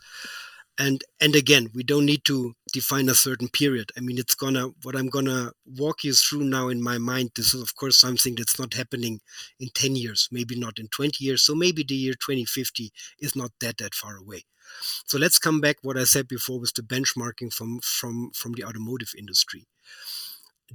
and 0.79 1.03
and 1.19 1.35
again 1.35 1.69
we 1.73 1.83
don't 1.83 2.05
need 2.05 2.23
to 2.25 2.53
define 2.73 3.09
a 3.09 3.15
certain 3.15 3.47
period. 3.47 3.91
I 3.97 4.01
mean 4.01 4.17
it's 4.17 4.35
gonna 4.35 4.69
what 4.83 4.95
i'm 4.95 5.09
gonna 5.09 5.51
walk 5.65 6.03
you 6.03 6.13
through 6.13 6.43
now 6.43 6.67
in 6.69 6.81
my 6.81 6.97
mind 6.97 7.31
this 7.35 7.53
is 7.53 7.61
of 7.61 7.75
course 7.75 7.97
something 7.97 8.35
that's 8.35 8.59
not 8.59 8.73
happening 8.73 9.19
in 9.59 9.69
10 9.73 9.95
years 9.95 10.27
maybe 10.31 10.57
not 10.57 10.79
in 10.79 10.87
20 10.89 11.23
years. 11.23 11.43
So 11.43 11.55
maybe 11.55 11.83
the 11.83 11.95
year 11.95 12.13
2050 12.13 12.91
is 13.19 13.35
not 13.35 13.51
that 13.61 13.77
that 13.77 13.95
far 13.95 14.17
away. 14.17 14.43
So 15.05 15.17
let's 15.17 15.39
come 15.39 15.61
back 15.61 15.77
what 15.81 15.97
i 15.97 16.03
said 16.03 16.27
before 16.27 16.59
with 16.59 16.73
the 16.75 16.83
benchmarking 16.83 17.53
from 17.53 17.79
from 17.81 18.31
from 18.33 18.53
the 18.53 18.63
automotive 18.63 19.13
industry. 19.17 19.65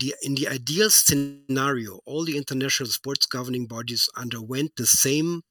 The, 0.00 0.14
in 0.22 0.34
the 0.34 0.48
ideal 0.48 0.88
scenario 0.88 2.00
all 2.06 2.24
the 2.24 2.38
international 2.38 2.88
sports 2.88 3.26
governing 3.26 3.66
bodies 3.66 4.08
underwent 4.16 4.76
the 4.76 4.86
same 4.86 5.42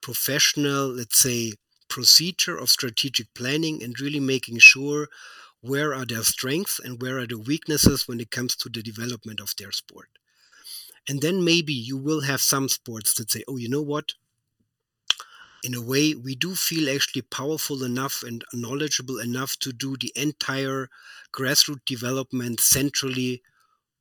professional 0.00 0.86
let's 0.86 1.18
say 1.18 1.54
procedure 1.88 2.56
of 2.56 2.70
strategic 2.70 3.32
planning 3.34 3.82
and 3.82 4.00
really 4.00 4.20
making 4.20 4.58
sure 4.58 5.08
where 5.60 5.94
are 5.94 6.06
their 6.06 6.22
strengths 6.22 6.78
and 6.78 7.02
where 7.02 7.18
are 7.18 7.26
the 7.26 7.38
weaknesses 7.38 8.06
when 8.06 8.20
it 8.20 8.30
comes 8.30 8.54
to 8.56 8.68
the 8.68 8.82
development 8.82 9.40
of 9.40 9.54
their 9.58 9.72
sport. 9.72 10.08
And 11.08 11.20
then 11.20 11.44
maybe 11.44 11.72
you 11.72 11.96
will 11.96 12.22
have 12.22 12.40
some 12.40 12.68
sports 12.68 13.14
that 13.14 13.30
say, 13.30 13.42
oh, 13.48 13.56
you 13.56 13.68
know 13.68 13.82
what? 13.82 14.12
In 15.64 15.74
a 15.74 15.82
way, 15.82 16.14
we 16.14 16.36
do 16.36 16.54
feel 16.54 16.94
actually 16.94 17.22
powerful 17.22 17.82
enough 17.82 18.22
and 18.22 18.44
knowledgeable 18.52 19.18
enough 19.18 19.58
to 19.60 19.72
do 19.72 19.96
the 19.96 20.12
entire 20.14 20.88
grassroots 21.32 21.84
development 21.84 22.60
centrally 22.60 23.42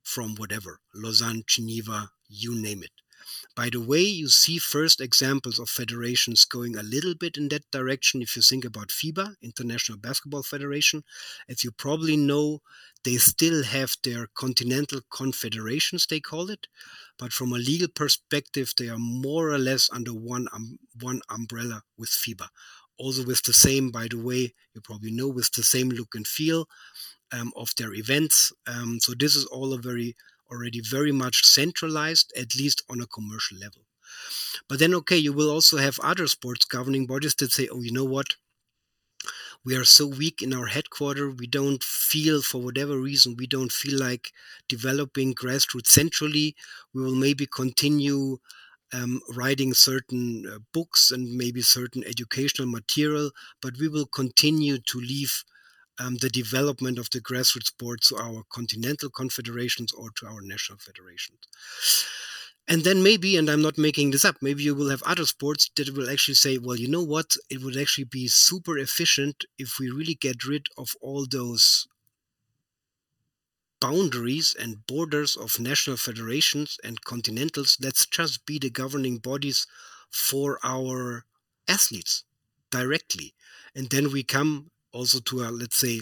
from 0.04 0.36
whatever, 0.36 0.80
Lausanne, 0.94 1.44
Geneva, 1.48 2.12
you 2.30 2.56
name 2.56 2.84
it. 2.84 2.92
By 3.56 3.70
the 3.70 3.82
way, 3.82 4.02
you 4.02 4.28
see 4.30 4.58
first 4.58 5.02
examples 5.02 5.60
of 5.60 5.70
federations 5.70 6.46
going 6.46 6.78
a 6.78 6.84
little 6.84 7.16
bit 7.16 7.38
in 7.38 7.50
that 7.50 7.70
direction. 7.72 8.22
If 8.22 8.36
you 8.36 8.42
think 8.42 8.66
about 8.66 8.90
FIBA, 8.90 9.36
International 9.42 9.98
Basketball 9.98 10.44
Federation, 10.44 11.04
as 11.50 11.64
you 11.64 11.72
probably 11.72 12.18
know, 12.18 12.60
they 13.04 13.18
still 13.18 13.64
have 13.64 13.96
their 14.04 14.28
continental 14.36 15.02
confederations, 15.12 16.06
they 16.06 16.20
call 16.20 16.50
it. 16.50 16.68
But 17.18 17.34
from 17.34 17.54
a 17.54 17.58
legal 17.58 17.88
perspective, 17.88 18.74
they 18.78 18.90
are 18.90 19.00
more 19.00 19.50
or 19.50 19.58
less 19.58 19.90
under 19.92 20.14
one, 20.14 20.48
um, 20.54 20.78
one 21.02 21.22
umbrella 21.30 21.84
with 21.98 22.10
FIBA. 22.10 22.48
Also, 22.98 23.24
with 23.24 23.44
the 23.44 23.54
same, 23.54 23.92
by 23.92 24.08
the 24.10 24.18
way, 24.18 24.54
you 24.74 24.82
probably 24.82 25.12
know, 25.12 25.28
with 25.28 25.52
the 25.54 25.64
same 25.64 25.90
look 25.90 26.16
and 26.16 26.28
feel 26.28 26.68
um, 27.32 27.52
of 27.56 27.72
their 27.78 27.94
events. 27.94 28.52
Um, 28.66 29.00
so, 29.00 29.14
this 29.18 29.36
is 29.36 29.46
all 29.46 29.74
a 29.74 29.78
very 29.78 30.16
already 30.52 30.82
very 30.82 31.12
much 31.12 31.46
centralized, 31.46 32.34
at 32.38 32.56
least 32.56 32.84
on 32.90 33.02
a 33.02 33.08
commercial 33.08 33.58
level. 33.58 33.82
But 34.70 34.80
then, 34.80 34.94
okay, 34.96 35.18
you 35.18 35.34
will 35.34 35.50
also 35.50 35.78
have 35.78 36.00
other 36.02 36.28
sports 36.28 36.66
governing 36.66 37.06
bodies 37.08 37.36
that 37.36 37.52
say, 37.52 37.68
oh, 37.72 37.82
you 37.82 37.92
know 37.92 38.06
what? 38.06 38.36
We 39.64 39.76
are 39.76 39.84
so 39.84 40.08
weak 40.08 40.42
in 40.42 40.54
our 40.54 40.68
headquarters. 40.68 41.36
We 41.38 41.48
don't 41.48 41.84
feel, 41.84 42.42
for 42.42 42.62
whatever 42.62 42.98
reason, 42.98 43.36
we 43.38 43.48
don't 43.48 43.72
feel 43.72 44.00
like 44.00 44.32
developing 44.68 45.36
grassroots 45.36 45.88
centrally. 45.88 46.56
We 46.94 47.04
will 47.04 47.16
maybe 47.16 47.48
continue 47.48 48.38
um, 48.94 49.22
writing 49.36 49.74
certain 49.74 50.46
uh, 50.48 50.60
books 50.74 51.12
and 51.12 51.36
maybe 51.36 51.62
certain 51.62 52.04
educational 52.06 52.68
material, 52.70 53.32
but 53.62 53.78
we 53.78 53.90
will 53.90 54.06
continue 54.06 54.78
to 54.80 55.00
leave 55.00 55.44
um, 56.00 56.16
the 56.18 56.30
development 56.30 57.00
of 57.00 57.10
the 57.10 57.20
grassroots 57.20 57.68
sport 57.68 58.02
to 58.02 58.18
our 58.18 58.44
continental 58.50 59.10
confederations 59.10 59.92
or 59.94 60.10
to 60.18 60.28
our 60.28 60.42
national 60.42 60.80
federations. 60.80 61.40
And 62.68 62.84
then 62.84 63.02
maybe, 63.02 63.38
and 63.38 63.50
I'm 63.50 63.62
not 63.62 63.78
making 63.78 64.12
this 64.12 64.26
up, 64.26 64.38
maybe 64.42 64.64
you 64.64 64.76
will 64.76 64.90
have 64.90 65.02
other 65.04 65.26
sports 65.26 65.72
that 65.78 65.96
will 65.96 66.10
actually 66.10 66.36
say, 66.36 66.58
well, 66.58 66.76
you 66.76 66.90
know 66.90 67.04
what? 67.04 67.38
It 67.50 67.64
would 67.64 67.78
actually 67.78 68.04
be 68.06 68.28
super 68.28 68.78
efficient 68.78 69.46
if 69.58 69.80
we 69.80 69.90
really 69.90 70.16
get 70.16 70.44
rid 70.44 70.68
of 70.78 70.90
all 71.00 71.26
those 71.26 71.88
boundaries 73.80 74.56
and 74.60 74.86
borders 74.86 75.38
of 75.38 75.60
national 75.60 75.98
federations 75.98 76.78
and 76.84 77.06
continentals. 77.06 77.78
Let's 77.82 78.06
just 78.06 78.46
be 78.46 78.60
the 78.60 78.70
governing 78.70 79.20
bodies 79.20 79.66
for 80.10 80.60
our 80.64 81.26
athletes 81.70 82.24
directly. 82.70 83.34
And 83.76 83.90
then 83.90 84.12
we 84.12 84.24
come 84.24 84.72
also 84.98 85.20
to 85.20 85.42
a 85.44 85.48
let's 85.52 85.78
say 85.78 86.02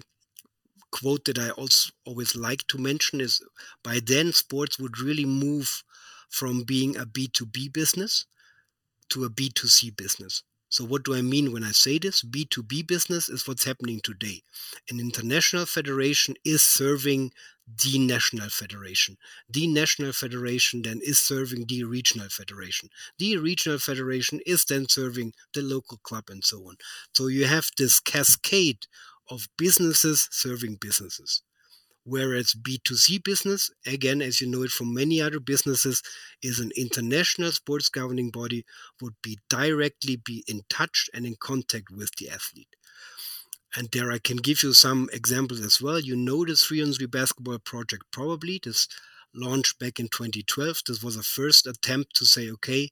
quote 0.90 1.26
that 1.26 1.38
I 1.38 1.50
also 1.50 1.92
always 2.06 2.34
like 2.34 2.66
to 2.68 2.78
mention 2.78 3.20
is 3.20 3.42
by 3.84 4.00
then 4.00 4.32
sports 4.32 4.80
would 4.80 4.98
really 5.00 5.26
move 5.26 5.84
from 6.30 6.64
being 6.64 6.96
a 6.96 7.06
B2B 7.06 7.74
business 7.74 8.26
to 9.10 9.26
a 9.26 9.30
B2C 9.30 9.98
business. 9.98 10.44
So, 10.70 10.84
what 10.84 11.04
do 11.04 11.16
I 11.16 11.22
mean 11.22 11.52
when 11.52 11.64
I 11.64 11.72
say 11.72 11.98
this? 12.00 12.24
B2B 12.24 12.82
business 12.84 13.30
is 13.30 13.48
what's 13.48 13.66
happening 13.66 14.00
today. 14.04 14.42
An 14.90 15.00
international 15.00 15.66
federation 15.66 16.36
is 16.44 16.66
serving 16.66 17.32
the 17.68 17.98
national 17.98 18.50
federation. 18.50 19.18
The 19.50 19.68
national 19.68 20.14
federation 20.14 20.82
then 20.84 21.00
is 21.04 21.20
serving 21.20 21.66
the 21.68 21.84
regional 21.84 22.30
federation. 22.30 22.90
The 23.18 23.38
regional 23.38 23.80
federation 23.80 24.40
is 24.46 24.66
then 24.66 24.88
serving 24.88 25.34
the 25.54 25.62
local 25.62 25.98
club 25.98 26.26
and 26.30 26.44
so 26.44 26.58
on. 26.68 26.76
So, 27.14 27.28
you 27.28 27.46
have 27.46 27.70
this 27.78 28.00
cascade 28.00 28.86
of 29.30 29.48
businesses 29.58 30.28
serving 30.32 30.78
businesses. 30.82 31.42
Whereas 32.08 32.54
B2C 32.54 33.24
business, 33.24 33.72
again, 33.88 34.22
as 34.22 34.40
you 34.40 34.48
know 34.48 34.62
it 34.62 34.70
from 34.70 34.94
many 34.94 35.20
other 35.20 35.40
businesses, 35.40 36.04
is 36.44 36.60
an 36.60 36.72
international 36.78 37.52
sports 37.52 37.90
governing 37.90 38.30
body, 38.30 38.64
would 39.02 39.16
be 39.24 39.40
directly 39.50 40.16
be 40.16 40.44
in 40.48 40.62
touch 40.70 41.10
and 41.16 41.26
in 41.26 41.36
contact 41.40 41.90
with 41.90 42.12
the 42.18 42.30
athlete. 42.30 42.76
And 43.76 43.90
there 43.92 44.12
I 44.12 44.20
can 44.20 44.38
give 44.38 44.62
you 44.62 44.74
some 44.74 45.10
examples 45.12 45.62
as 45.62 45.82
well. 45.82 46.00
You 46.00 46.16
know 46.16 46.46
the 46.46 46.56
3 46.56 46.84
on 46.84 46.94
3 46.94 47.08
basketball 47.08 47.58
project 47.60 48.04
probably. 48.12 48.60
This 48.64 48.88
launched 49.34 49.80
back 49.80 50.00
in 50.00 50.08
2012. 50.08 50.82
This 50.88 51.04
was 51.04 51.18
a 51.18 51.24
first 51.24 51.66
attempt 51.66 52.16
to 52.18 52.26
say, 52.26 52.52
okay, 52.52 52.90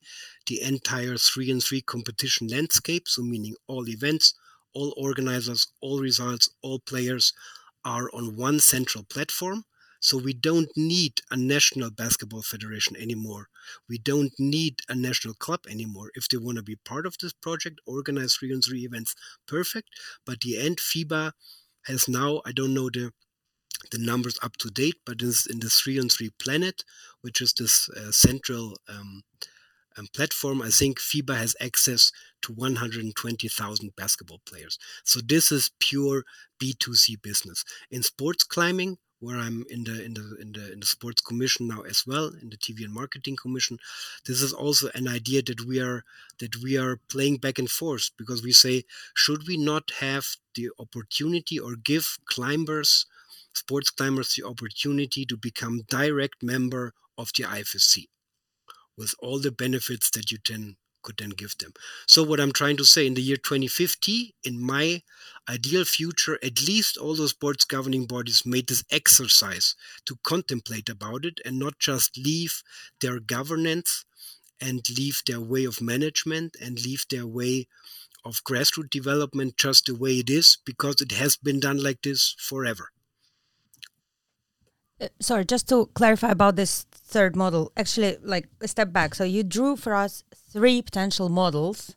the 0.47 0.59
entire 0.61 1.17
3 1.17 1.51
and 1.51 1.63
3 1.63 1.81
competition 1.81 2.47
landscape, 2.47 3.07
so 3.07 3.21
meaning 3.21 3.55
all 3.67 3.87
events, 3.87 4.33
all 4.73 4.91
organizers, 4.97 5.67
all 5.81 5.99
results, 5.99 6.49
all 6.63 6.79
players 6.79 7.31
are 7.85 8.09
on 8.13 8.35
one 8.35 8.59
central 8.59 9.03
platform. 9.03 9.65
So 9.99 10.17
we 10.17 10.33
don't 10.33 10.69
need 10.75 11.21
a 11.31 11.37
national 11.37 11.89
basketball 11.89 12.41
federation 12.41 12.97
anymore. 12.97 13.47
We 13.87 13.97
don't 13.97 14.33
need 14.37 14.79
a 14.89 14.95
national 14.95 15.35
club 15.35 15.61
anymore. 15.69 16.11
If 16.13 16.27
they 16.27 16.35
want 16.37 16.57
to 16.57 16.63
be 16.63 16.75
part 16.75 17.05
of 17.05 17.17
this 17.21 17.31
project, 17.31 17.79
organize 17.87 18.35
three 18.35 18.53
on 18.53 18.61
three 18.61 18.83
events, 18.83 19.15
perfect. 19.47 19.87
But 20.25 20.41
the 20.41 20.57
end 20.57 20.79
FIBA 20.79 21.31
has 21.85 22.09
now, 22.09 22.41
I 22.45 22.51
don't 22.51 22.73
know 22.73 22.89
the 22.89 23.11
the 23.91 23.97
numbers 23.97 24.39
up 24.41 24.55
to 24.57 24.69
date, 24.69 24.95
but 25.05 25.21
is 25.21 25.45
in 25.45 25.59
the 25.59 25.69
three 25.69 25.99
on 25.99 26.09
three 26.09 26.31
planet, 26.39 26.83
which 27.21 27.41
is 27.41 27.53
this 27.53 27.89
uh, 27.89 28.11
central 28.11 28.77
um, 28.87 29.23
platform, 30.13 30.61
I 30.61 30.69
think 30.69 30.99
FIBA 30.99 31.35
has 31.37 31.55
access 31.59 32.11
to 32.41 32.53
120,000 32.53 33.95
basketball 33.95 34.41
players. 34.45 34.77
So 35.03 35.19
this 35.19 35.51
is 35.51 35.71
pure 35.79 36.23
B2C 36.61 37.21
business. 37.21 37.63
In 37.91 38.03
sports 38.03 38.43
climbing, 38.43 38.97
where 39.23 39.37
I'm 39.37 39.63
in 39.69 39.85
the 39.85 40.03
in 40.03 40.13
the 40.15 40.37
in 40.41 40.51
the 40.51 40.73
in 40.73 40.79
the 40.81 40.85
sports 40.85 41.21
commission 41.21 41.67
now 41.69 41.81
as 41.83 42.05
well, 42.05 42.33
in 42.41 42.49
the 42.49 42.57
TV 42.57 42.83
and 42.83 42.93
marketing 42.93 43.37
commission, 43.41 43.79
this 44.25 44.41
is 44.41 44.51
also 44.51 44.89
an 44.95 45.07
idea 45.07 45.41
that 45.43 45.65
we 45.65 45.79
are 45.79 46.03
that 46.39 46.57
we 46.61 46.77
are 46.77 46.99
playing 47.07 47.37
back 47.37 47.57
and 47.57 47.69
forth 47.69 48.09
because 48.17 48.43
we 48.43 48.51
say, 48.51 48.83
should 49.13 49.47
we 49.47 49.55
not 49.55 49.91
have 50.01 50.25
the 50.55 50.69
opportunity 50.77 51.57
or 51.57 51.75
give 51.77 52.17
climbers, 52.25 53.05
sports 53.53 53.89
climbers, 53.89 54.35
the 54.35 54.45
opportunity 54.45 55.25
to 55.25 55.37
become 55.37 55.83
direct 55.87 56.43
member 56.43 56.93
of 57.17 57.31
the 57.37 57.43
IFSC? 57.43 58.07
With 58.97 59.13
all 59.19 59.39
the 59.39 59.51
benefits 59.51 60.09
that 60.11 60.31
you 60.31 60.37
then 60.47 60.75
could 61.03 61.17
then 61.17 61.31
give 61.31 61.55
them. 61.59 61.73
So 62.07 62.23
what 62.23 62.39
I'm 62.39 62.53
trying 62.53 62.77
to 62.77 62.85
say 62.85 63.05
in 63.05 63.13
the 63.13 63.21
year 63.21 63.37
2050, 63.37 64.33
in 64.43 64.59
my 64.59 65.03
ideal 65.47 65.85
future, 65.85 66.39
at 66.41 66.65
least 66.65 66.97
all 66.97 67.15
those 67.15 67.33
boards 67.33 67.65
governing 67.65 68.05
bodies 68.05 68.45
made 68.45 68.67
this 68.67 68.83
exercise 68.89 69.75
to 70.05 70.17
contemplate 70.23 70.89
about 70.89 71.25
it 71.25 71.41
and 71.45 71.59
not 71.59 71.77
just 71.77 72.17
leave 72.17 72.63
their 73.01 73.19
governance 73.19 74.05
and 74.61 74.89
leave 74.97 75.21
their 75.27 75.41
way 75.41 75.65
of 75.65 75.81
management 75.81 76.55
and 76.61 76.83
leave 76.83 77.05
their 77.09 77.27
way 77.27 77.67
of 78.25 78.43
grassroots 78.45 78.89
development 78.89 79.57
just 79.57 79.85
the 79.85 79.95
way 79.95 80.13
it 80.19 80.29
is 80.29 80.57
because 80.65 81.01
it 81.01 81.11
has 81.11 81.35
been 81.35 81.59
done 81.59 81.83
like 81.83 82.01
this 82.01 82.35
forever. 82.39 82.92
Sorry, 85.19 85.45
just 85.45 85.67
to 85.69 85.87
clarify 85.93 86.31
about 86.31 86.55
this 86.55 86.85
third 86.91 87.35
model, 87.35 87.71
actually, 87.77 88.17
like 88.23 88.47
a 88.61 88.67
step 88.67 88.91
back. 88.91 89.15
So 89.15 89.23
you 89.23 89.43
drew 89.43 89.75
for 89.75 89.93
us 89.93 90.23
three 90.35 90.81
potential 90.81 91.29
models, 91.29 91.95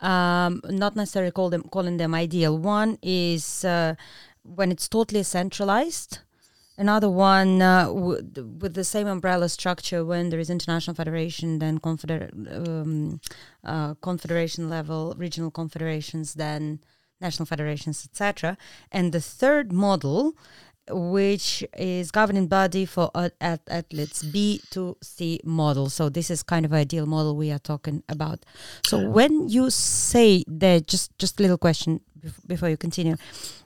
um, 0.00 0.60
not 0.64 0.96
necessarily 0.96 1.32
call 1.32 1.50
them 1.50 1.62
calling 1.64 1.96
them 1.96 2.14
ideal. 2.14 2.58
One 2.58 2.98
is 3.02 3.64
uh, 3.64 3.94
when 4.42 4.70
it's 4.70 4.88
totally 4.88 5.22
centralized. 5.22 6.18
Another 6.78 7.10
one 7.10 7.60
uh, 7.60 7.86
w- 7.86 8.22
with 8.58 8.72
the 8.72 8.84
same 8.84 9.06
umbrella 9.06 9.50
structure 9.50 10.02
when 10.02 10.30
there 10.30 10.40
is 10.40 10.48
international 10.48 10.94
federation, 10.94 11.58
then 11.58 11.78
confeder- 11.78 12.32
um, 12.66 13.20
uh, 13.64 13.92
confederation 14.00 14.70
level, 14.70 15.14
regional 15.18 15.50
confederations, 15.50 16.34
then 16.34 16.80
national 17.20 17.44
federations, 17.44 18.06
etc. 18.06 18.56
And 18.90 19.12
the 19.12 19.20
third 19.20 19.72
model 19.72 20.34
which 20.90 21.64
is 21.76 22.10
governing 22.10 22.46
body 22.46 22.84
for 22.84 23.10
athletes 23.40 24.22
B 24.22 24.60
to 24.70 24.96
C 25.02 25.40
model. 25.44 25.88
So 25.88 26.08
this 26.08 26.30
is 26.30 26.42
kind 26.42 26.64
of 26.64 26.72
ideal 26.72 27.06
model 27.06 27.36
we 27.36 27.50
are 27.50 27.58
talking 27.58 28.02
about. 28.08 28.44
So 28.84 29.08
when 29.08 29.48
you 29.48 29.70
say 29.70 30.44
that, 30.48 30.86
just 30.86 31.16
just 31.18 31.38
a 31.38 31.42
little 31.42 31.58
question 31.58 32.00
before 32.46 32.68
you 32.68 32.76
continue, 32.76 33.16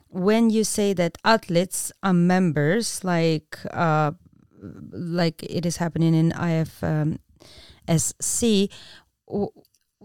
when 0.09 0.49
you 0.49 0.63
say 0.63 0.93
that 0.93 1.17
athletes 1.25 1.91
are 2.01 2.13
members, 2.13 3.03
like 3.03 3.57
uh, 3.71 4.11
like 4.91 5.43
it 5.43 5.65
is 5.65 5.77
happening 5.77 6.15
in 6.15 6.31
IFSC, 6.31 7.19
um, 9.31 9.47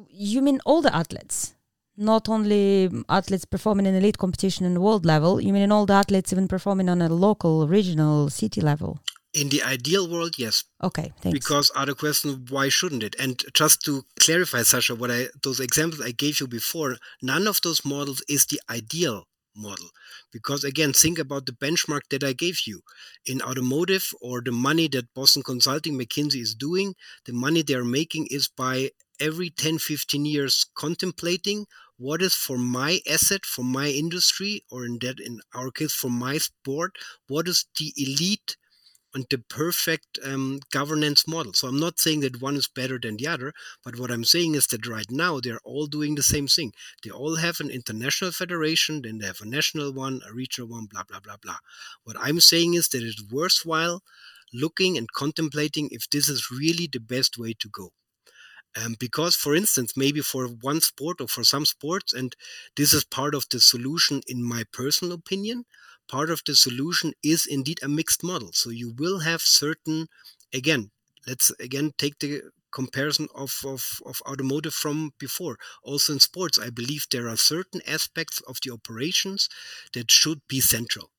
you 0.09 0.43
mean 0.43 0.61
all 0.65 0.83
the 0.83 0.95
athletes? 0.95 1.55
Not 2.01 2.29
only 2.29 2.91
athletes 3.09 3.45
performing 3.45 3.87
in 3.87 3.95
elite 3.95 4.19
competition 4.19 4.67
and 4.67 4.79
world 4.79 5.05
level, 5.05 5.41
you 5.41 5.53
mean 5.53 5.63
in 5.63 5.73
all 5.73 5.87
the 5.87 5.93
athletes 5.93 6.33
even 6.33 6.49
performing 6.49 6.89
on 6.89 7.03
a 7.03 7.09
local, 7.09 7.69
regional, 7.69 8.31
city 8.31 8.61
level? 8.61 9.01
In 9.33 9.49
the 9.51 9.63
ideal 9.63 10.11
world, 10.11 10.35
yes. 10.39 10.65
Okay, 10.83 11.13
thanks. 11.21 11.39
Because 11.39 11.71
other 11.77 11.95
question, 11.95 12.47
why 12.49 12.69
shouldn't 12.69 13.05
it? 13.05 13.15
And 13.21 13.41
just 13.55 13.83
to 13.83 14.05
clarify, 14.19 14.63
Sasha, 14.63 14.97
what 14.97 15.11
I 15.11 15.29
those 15.43 15.61
examples 15.61 16.01
I 16.01 16.11
gave 16.11 16.41
you 16.41 16.49
before, 16.49 16.97
none 17.23 17.47
of 17.47 17.61
those 17.61 17.85
models 17.85 18.25
is 18.29 18.47
the 18.47 18.61
ideal 18.69 19.29
model. 19.55 19.91
Because 20.33 20.65
again, 20.65 20.93
think 20.93 21.19
about 21.19 21.47
the 21.47 21.53
benchmark 21.53 22.03
that 22.11 22.25
I 22.25 22.33
gave 22.33 22.61
you 22.67 22.81
in 23.27 23.43
automotive 23.43 24.13
or 24.21 24.41
the 24.41 24.53
money 24.53 24.89
that 24.89 25.13
Boston 25.15 25.43
Consulting 25.43 25.99
McKinsey 25.99 26.41
is 26.41 26.55
doing, 26.55 26.95
the 27.27 27.33
money 27.33 27.63
they're 27.63 27.85
making 27.85 28.29
is 28.31 28.49
by 28.49 28.91
every 29.21 29.51
10, 29.51 29.79
15 29.79 30.25
years 30.25 30.67
contemplating 30.75 31.67
what 32.01 32.23
is 32.23 32.35
for 32.35 32.57
my 32.57 33.01
asset, 33.07 33.45
for 33.45 33.63
my 33.63 33.89
industry, 33.89 34.65
or 34.71 34.87
in 34.87 34.99
that, 35.03 35.21
in 35.21 35.41
our 35.55 35.71
case, 35.71 35.93
for 35.93 36.11
my 36.11 36.39
sport, 36.39 36.97
what 37.29 37.47
is 37.47 37.67
the 37.79 37.93
elite 37.95 38.57
and 39.13 39.27
the 39.29 39.39
perfect 39.39 40.19
um, 40.25 40.61
governance 40.71 41.27
model. 41.29 41.53
So 41.53 41.69
I'm 41.69 41.79
not 41.79 41.99
saying 41.99 42.21
that 42.21 42.41
one 42.41 42.57
is 42.57 42.69
better 42.69 42.99
than 42.99 43.19
the 43.19 43.27
other, 43.27 43.53
but 43.85 43.99
what 43.99 44.11
I'm 44.11 44.25
saying 44.25 44.55
is 44.55 44.67
that 44.69 44.87
right 44.87 45.11
now 45.11 45.41
they're 45.41 45.61
all 45.63 45.87
doing 45.87 46.15
the 46.15 46.23
same 46.23 46.47
thing. 46.47 46.73
They 47.05 47.11
all 47.11 47.37
have 47.37 47.61
an 47.61 47.71
international 47.71 48.33
federation, 48.33 49.03
then 49.03 49.19
they 49.19 49.27
have 49.27 49.41
a 49.43 49.47
national 49.47 49.93
one, 49.93 50.21
a 50.27 50.33
regional 50.33 50.71
one, 50.71 50.87
blah, 50.87 51.03
blah, 51.03 51.21
blah, 51.21 51.37
blah. 51.43 51.59
What 52.05 52.17
I'm 52.19 52.41
saying 52.41 52.75
is 52.75 52.89
that 52.89 53.03
it's 53.03 53.31
worthwhile 53.31 54.03
looking 54.55 54.97
and 54.97 55.13
contemplating 55.13 55.89
if 55.91 56.09
this 56.09 56.29
is 56.29 56.51
really 56.51 56.89
the 56.91 57.01
best 57.01 57.37
way 57.37 57.55
to 57.59 57.69
go. 57.69 57.93
Um, 58.77 58.95
because, 58.99 59.35
for 59.37 59.55
instance, 59.55 59.97
maybe 59.97 60.21
for 60.21 60.47
one 60.47 60.81
sport 60.81 61.21
or 61.21 61.29
for 61.29 61.43
some 61.45 61.67
sports, 61.67 62.13
and 62.13 62.37
this 62.77 62.93
is 62.93 63.05
part 63.05 63.35
of 63.35 63.49
the 63.51 63.61
solution, 63.61 64.23
in 64.27 64.43
my 64.45 64.65
personal 64.73 65.13
opinion, 65.15 65.65
part 66.09 66.31
of 66.31 66.43
the 66.47 66.55
solution 66.55 67.13
is 67.23 67.47
indeed 67.47 67.81
a 67.83 67.89
mixed 67.89 68.23
model. 68.23 68.51
So 68.53 68.71
you 68.71 68.93
will 68.97 69.21
have 69.21 69.43
certain, 69.43 70.07
again, 70.53 70.91
let's 71.27 71.51
again 71.61 71.93
take 71.99 72.19
the 72.21 72.43
comparison 72.73 73.27
of, 73.35 73.61
of, 73.67 74.01
of 74.07 74.23
automotive 74.27 74.75
from 74.75 75.13
before. 75.19 75.59
Also 75.83 76.13
in 76.13 76.21
sports, 76.21 76.59
I 76.59 76.71
believe 76.71 77.07
there 77.11 77.29
are 77.29 77.37
certain 77.37 77.81
aspects 77.87 78.41
of 78.43 78.59
the 78.65 78.73
operations 78.73 79.49
that 79.93 80.11
should 80.11 80.41
be 80.49 80.61
central 80.61 81.11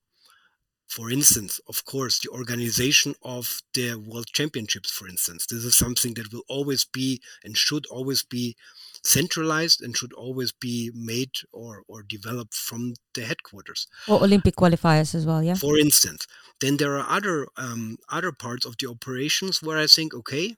for 0.92 1.10
instance, 1.10 1.62
of 1.70 1.86
course, 1.86 2.20
the 2.20 2.30
organization 2.30 3.16
of 3.24 3.62
the 3.74 3.96
world 3.96 4.28
championships, 4.34 4.92
for 4.92 5.08
instance, 5.08 5.46
this 5.46 5.64
is 5.64 5.78
something 5.78 6.16
that 6.16 6.34
will 6.34 6.44
always 6.50 6.84
be 6.84 7.22
and 7.46 7.56
should 7.56 7.86
always 7.86 8.24
be 8.24 8.58
centralized 9.02 9.82
and 9.82 9.96
should 9.96 10.12
always 10.12 10.52
be 10.52 10.92
made 10.94 11.32
or, 11.54 11.84
or 11.88 12.04
developed 12.04 12.54
from 12.54 12.96
the 13.14 13.24
headquarters. 13.24 13.88
Or 14.10 14.22
Olympic 14.22 14.58
qualifiers 14.58 15.16
as 15.16 15.26
well, 15.26 15.42
yeah. 15.42 15.54
For 15.54 15.78
instance, 15.78 16.28
then 16.60 16.76
there 16.76 17.00
are 17.00 17.08
other 17.10 17.48
um, 17.56 17.96
other 18.10 18.34
parts 18.34 18.66
of 18.66 18.76
the 18.78 18.90
operations 18.90 19.64
where 19.64 19.78
I 19.78 19.88
think, 19.88 20.14
okay, 20.14 20.58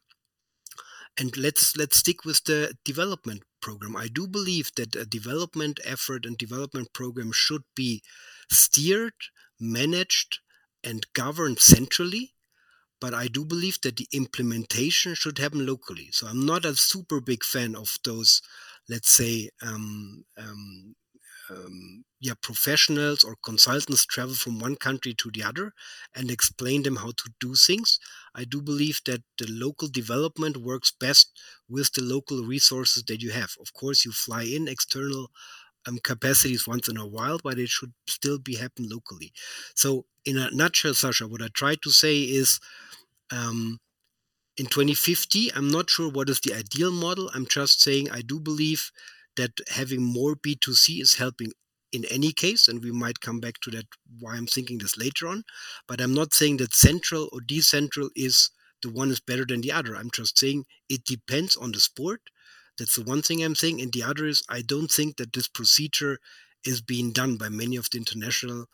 and 1.16 1.38
let's 1.38 1.78
let's 1.78 1.98
stick 1.98 2.26
with 2.26 2.44
the 2.46 2.74
development 2.84 3.44
program. 3.62 3.96
I 3.96 4.08
do 4.08 4.28
believe 4.28 4.72
that 4.78 4.96
a 4.96 5.06
development 5.06 5.80
effort 5.86 6.26
and 6.26 6.36
development 6.36 6.92
program 6.92 7.32
should 7.32 7.66
be 7.76 8.02
steered 8.50 9.14
managed 9.64 10.40
and 10.84 11.06
governed 11.14 11.60
centrally, 11.60 12.34
but 13.00 13.14
I 13.14 13.28
do 13.28 13.46
believe 13.46 13.80
that 13.82 13.98
the 13.98 14.08
implementation 14.14 15.16
should 15.16 15.38
happen 15.38 15.66
locally. 15.66 16.10
So 16.12 16.28
I'm 16.28 16.46
not 16.46 16.66
a 16.66 16.76
super 16.76 17.20
big 17.22 17.44
fan 17.44 17.76
of 17.76 17.98
those, 18.04 18.42
let's 18.90 19.10
say, 19.10 19.50
um, 19.62 20.26
um, 20.38 20.96
um, 21.50 22.06
yeah, 22.22 22.34
professionals 22.42 23.24
or 23.24 23.36
consultants 23.44 24.06
travel 24.06 24.34
from 24.36 24.60
one 24.60 24.78
country 24.78 25.14
to 25.16 25.30
the 25.34 25.44
other 25.44 25.74
and 26.16 26.32
explain 26.32 26.84
them 26.84 26.96
how 26.96 27.12
to 27.12 27.30
do 27.40 27.54
things. 27.56 28.00
I 28.34 28.46
do 28.46 28.62
believe 28.62 29.02
that 29.06 29.24
the 29.38 29.48
local 29.50 29.90
development 29.90 30.58
works 30.58 30.92
best 30.98 31.32
with 31.68 31.92
the 31.94 32.02
local 32.02 32.44
resources 32.44 33.04
that 33.04 33.22
you 33.22 33.32
have. 33.32 33.52
Of 33.60 33.74
course, 33.74 34.06
you 34.06 34.12
fly 34.14 34.44
in 34.44 34.68
external 34.68 35.30
um, 35.88 36.00
capacities 36.04 36.68
once 36.68 36.88
in 36.88 36.98
a 36.98 37.08
while, 37.08 37.40
but 37.44 37.60
it 37.60 37.70
should 37.70 37.94
still 38.08 38.40
be 38.40 38.56
happen 38.56 38.88
locally. 38.90 39.32
So, 39.76 40.06
in 40.26 40.38
a 40.38 40.50
nutshell, 40.52 40.94
Sasha, 40.94 41.28
what 41.28 41.42
I 41.42 41.48
try 41.54 41.76
to 41.76 41.90
say 41.92 42.22
is, 42.22 42.60
um, 43.32 43.80
in 44.58 44.68
2050, 44.68 45.52
I'm 45.54 45.70
not 45.70 45.90
sure 45.90 46.10
what 46.10 46.30
is 46.30 46.40
the 46.40 46.54
ideal 46.54 46.92
model. 46.92 47.30
I'm 47.34 47.48
just 47.48 47.82
saying 47.82 48.10
I 48.12 48.22
do 48.22 48.40
believe 48.40 48.92
that 49.36 49.52
having 49.70 50.04
more 50.04 50.36
B2C 50.36 51.02
is 51.02 51.16
helping 51.16 51.52
in 51.92 52.06
any 52.06 52.32
case, 52.32 52.68
and 52.68 52.84
we 52.84 52.92
might 52.92 53.20
come 53.20 53.40
back 53.40 53.60
to 53.62 53.72
that 53.72 53.86
why 54.20 54.36
I'm 54.36 54.48
thinking 54.48 54.80
this 54.80 54.98
later 54.98 55.28
on. 55.28 55.44
But 55.88 56.02
I'm 56.02 56.14
not 56.14 56.34
saying 56.34 56.58
that 56.58 56.74
central 56.74 57.30
or 57.32 57.40
decentral 57.40 58.10
is 58.16 58.50
the 58.82 58.90
one 58.90 59.12
is 59.12 59.20
better 59.20 59.46
than 59.46 59.62
the 59.62 59.72
other. 59.72 59.96
I'm 59.96 60.10
just 60.12 60.38
saying 60.38 60.66
it 60.90 61.06
depends 61.06 61.56
on 61.56 61.72
the 61.72 61.80
sport 61.80 62.22
that's 62.78 62.96
the 62.96 63.04
one 63.04 63.22
thing 63.22 63.44
I'm 63.44 63.56
saying. 63.56 63.82
And 63.82 63.92
the 63.92 64.04
other 64.04 64.26
is, 64.26 64.44
I 64.50 64.62
don't 64.62 64.92
think 64.92 65.18
that 65.18 65.34
this 65.34 65.48
procedure 65.48 66.20
is 66.66 66.82
being 66.82 67.12
done 67.12 67.38
by 67.38 67.50
many 67.50 67.76
of 67.76 67.90
the 67.92 67.98
international 67.98 68.66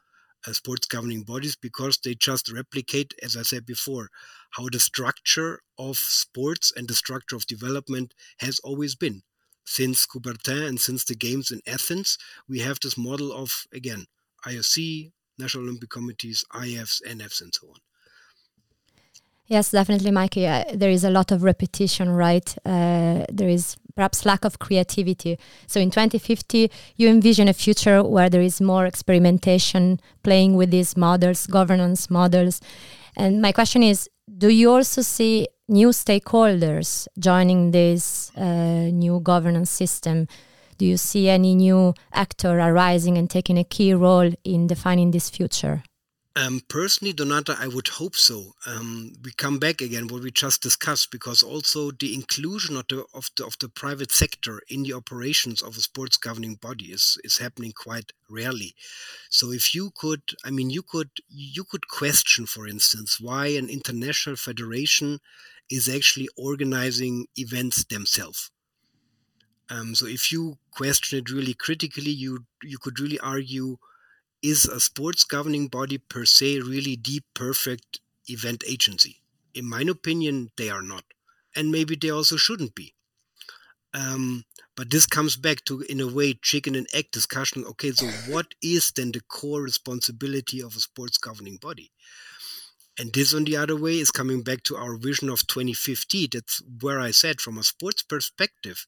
uh, 0.47 0.53
sports 0.53 0.88
governing 0.88 1.23
bodies 1.23 1.55
because 1.55 1.97
they 1.97 2.15
just 2.15 2.51
replicate, 2.51 3.13
as 3.21 3.35
I 3.35 3.41
said 3.41 3.65
before, 3.65 4.09
how 4.51 4.67
the 4.71 4.79
structure 4.79 5.59
of 5.77 5.97
sports 5.97 6.71
and 6.75 6.88
the 6.88 6.93
structure 6.93 7.35
of 7.35 7.45
development 7.47 8.13
has 8.39 8.59
always 8.59 8.95
been. 8.95 9.23
Since 9.65 10.07
Coubertin 10.07 10.67
and 10.67 10.79
since 10.79 11.03
the 11.03 11.15
games 11.15 11.51
in 11.51 11.62
Athens, 11.67 12.17
we 12.47 12.59
have 12.59 12.79
this 12.81 12.97
model 12.97 13.31
of, 13.33 13.65
again, 13.73 14.05
IOC, 14.45 15.12
National 15.38 15.65
Olympic 15.65 15.89
Committees, 15.89 16.43
IFs, 16.55 17.01
NFs, 17.05 17.41
and 17.41 17.53
so 17.53 17.67
on. 17.67 17.75
Yes, 19.49 19.71
definitely, 19.71 20.12
Mikey. 20.12 20.45
Uh, 20.45 20.63
there 20.75 20.91
is 20.91 21.03
a 21.03 21.09
lot 21.09 21.31
of 21.31 21.41
repetition, 21.41 22.12
right? 22.12 22.55
Uh, 22.63 23.25
there 23.31 23.49
is 23.49 23.77
perhaps 23.95 24.23
lack 24.23 24.45
of 24.45 24.59
creativity. 24.59 25.39
So 25.65 25.79
in 25.79 25.89
2050, 25.89 26.69
you 26.97 27.09
envision 27.09 27.47
a 27.47 27.53
future 27.53 28.03
where 28.03 28.29
there 28.29 28.41
is 28.41 28.62
more 28.62 28.85
experimentation, 28.85 29.99
playing 30.21 30.55
with 30.55 30.69
these 30.69 30.95
models, 30.95 31.47
governance 31.47 32.12
models. 32.12 32.62
And 33.17 33.41
my 33.41 33.51
question 33.51 33.81
is 33.81 34.07
do 34.38 34.49
you 34.49 34.69
also 34.69 35.01
see 35.01 35.47
new 35.67 35.88
stakeholders 35.88 37.07
joining 37.17 37.71
this 37.71 38.31
uh, 38.38 38.91
new 38.93 39.19
governance 39.19 39.71
system? 39.71 40.27
Do 40.77 40.85
you 40.85 40.95
see 40.95 41.27
any 41.27 41.55
new 41.55 41.95
actor 42.13 42.59
arising 42.59 43.17
and 43.17 43.27
taking 43.27 43.57
a 43.57 43.63
key 43.63 43.95
role 43.95 44.31
in 44.43 44.67
defining 44.67 45.09
this 45.09 45.31
future? 45.31 45.81
Um, 46.39 46.62
personally, 46.69 47.13
Donata, 47.13 47.60
I 47.60 47.67
would 47.67 47.89
hope 47.89 48.15
so. 48.15 48.54
Um, 48.65 49.12
we 49.25 49.32
come 49.34 49.60
back 49.60 49.82
again 49.82 50.08
what 50.08 50.23
we 50.23 50.32
just 50.32 50.62
discussed 50.62 51.12
because 51.12 51.43
also 51.43 51.91
the 51.91 52.13
inclusion 52.15 52.78
of 52.78 52.86
the, 52.88 53.04
of 53.13 53.30
the 53.36 53.45
of 53.45 53.58
the 53.60 53.67
private 53.67 54.12
sector 54.12 54.62
in 54.69 54.84
the 54.84 54.93
operations 54.93 55.62
of 55.62 55.75
a 55.75 55.82
sports 55.82 56.15
governing 56.15 56.56
body 56.56 56.86
is 56.97 57.17
is 57.25 57.39
happening 57.39 57.73
quite 57.73 58.13
rarely. 58.30 58.73
So 59.30 59.52
if 59.52 59.75
you 59.75 59.91
could, 59.93 60.21
I 60.45 60.52
mean, 60.52 60.69
you 60.69 60.82
could 60.82 61.10
you 61.28 61.65
could 61.65 61.89
question, 61.89 62.45
for 62.45 62.65
instance, 62.67 63.19
why 63.19 63.47
an 63.47 63.67
international 63.67 64.38
federation 64.38 65.19
is 65.69 65.89
actually 65.89 66.30
organizing 66.38 67.28
events 67.36 67.84
themselves. 67.84 68.49
Um, 69.69 69.93
so 69.93 70.06
if 70.08 70.32
you 70.32 70.58
question 70.71 71.19
it 71.19 71.30
really 71.30 71.54
critically, 71.54 72.12
you 72.12 72.45
you 72.63 72.78
could 72.78 72.99
really 72.99 73.19
argue: 73.19 73.78
Is 74.41 74.65
a 74.65 74.80
sports 74.80 75.23
governing 75.23 75.67
body 75.67 75.97
per 75.97 76.25
se 76.25 76.60
really 76.62 76.95
the 76.95 77.21
perfect 77.34 77.99
event 78.28 78.63
agency? 78.67 79.21
In 79.54 79.65
my 79.67 79.82
opinion, 79.82 80.52
they 80.58 80.69
are 80.69 80.82
not, 80.82 81.04
and 81.56 81.71
maybe 81.71 81.95
they 81.95 82.10
also 82.10 82.38
shouldn't 82.38 82.75
be. 82.75 82.93
Um, 83.93 84.45
but 84.75 84.91
this 84.91 85.06
comes 85.06 85.36
back 85.36 85.65
to, 85.65 85.82
in 85.82 85.99
a 85.99 86.08
way, 86.08 86.34
chicken 86.34 86.75
and 86.75 86.88
egg 86.93 87.12
discussion. 87.12 87.65
Okay, 87.65 87.91
so 87.91 88.06
what 88.32 88.54
is 88.62 88.91
then 88.91 89.12
the 89.12 89.21
core 89.21 89.62
responsibility 89.62 90.62
of 90.62 90.75
a 90.75 90.80
sports 90.80 91.17
governing 91.17 91.58
body? 91.58 91.91
And 92.97 93.13
this, 93.13 93.34
on 93.34 93.45
the 93.45 93.58
other 93.58 93.75
way, 93.75 93.99
is 93.99 94.12
coming 94.12 94.41
back 94.41 94.63
to 94.63 94.75
our 94.75 94.95
vision 94.97 95.30
of 95.30 95.47
2050. 95.47 96.28
That's 96.32 96.62
where 96.82 96.99
I 96.99 97.12
said, 97.12 97.41
from 97.41 97.58
a 97.58 97.63
sports 97.63 98.04
perspective, 98.04 98.86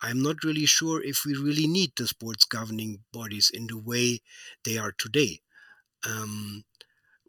I'm 0.00 0.22
not 0.22 0.44
really 0.44 0.66
sure 0.66 1.02
if 1.02 1.24
we 1.24 1.34
really 1.34 1.66
need 1.66 1.92
the 1.96 2.06
sports 2.06 2.44
governing 2.44 3.04
bodies 3.12 3.50
in 3.52 3.66
the 3.66 3.78
way 3.78 4.20
they 4.64 4.78
are 4.78 4.92
today. 4.92 5.40
Um, 6.06 6.64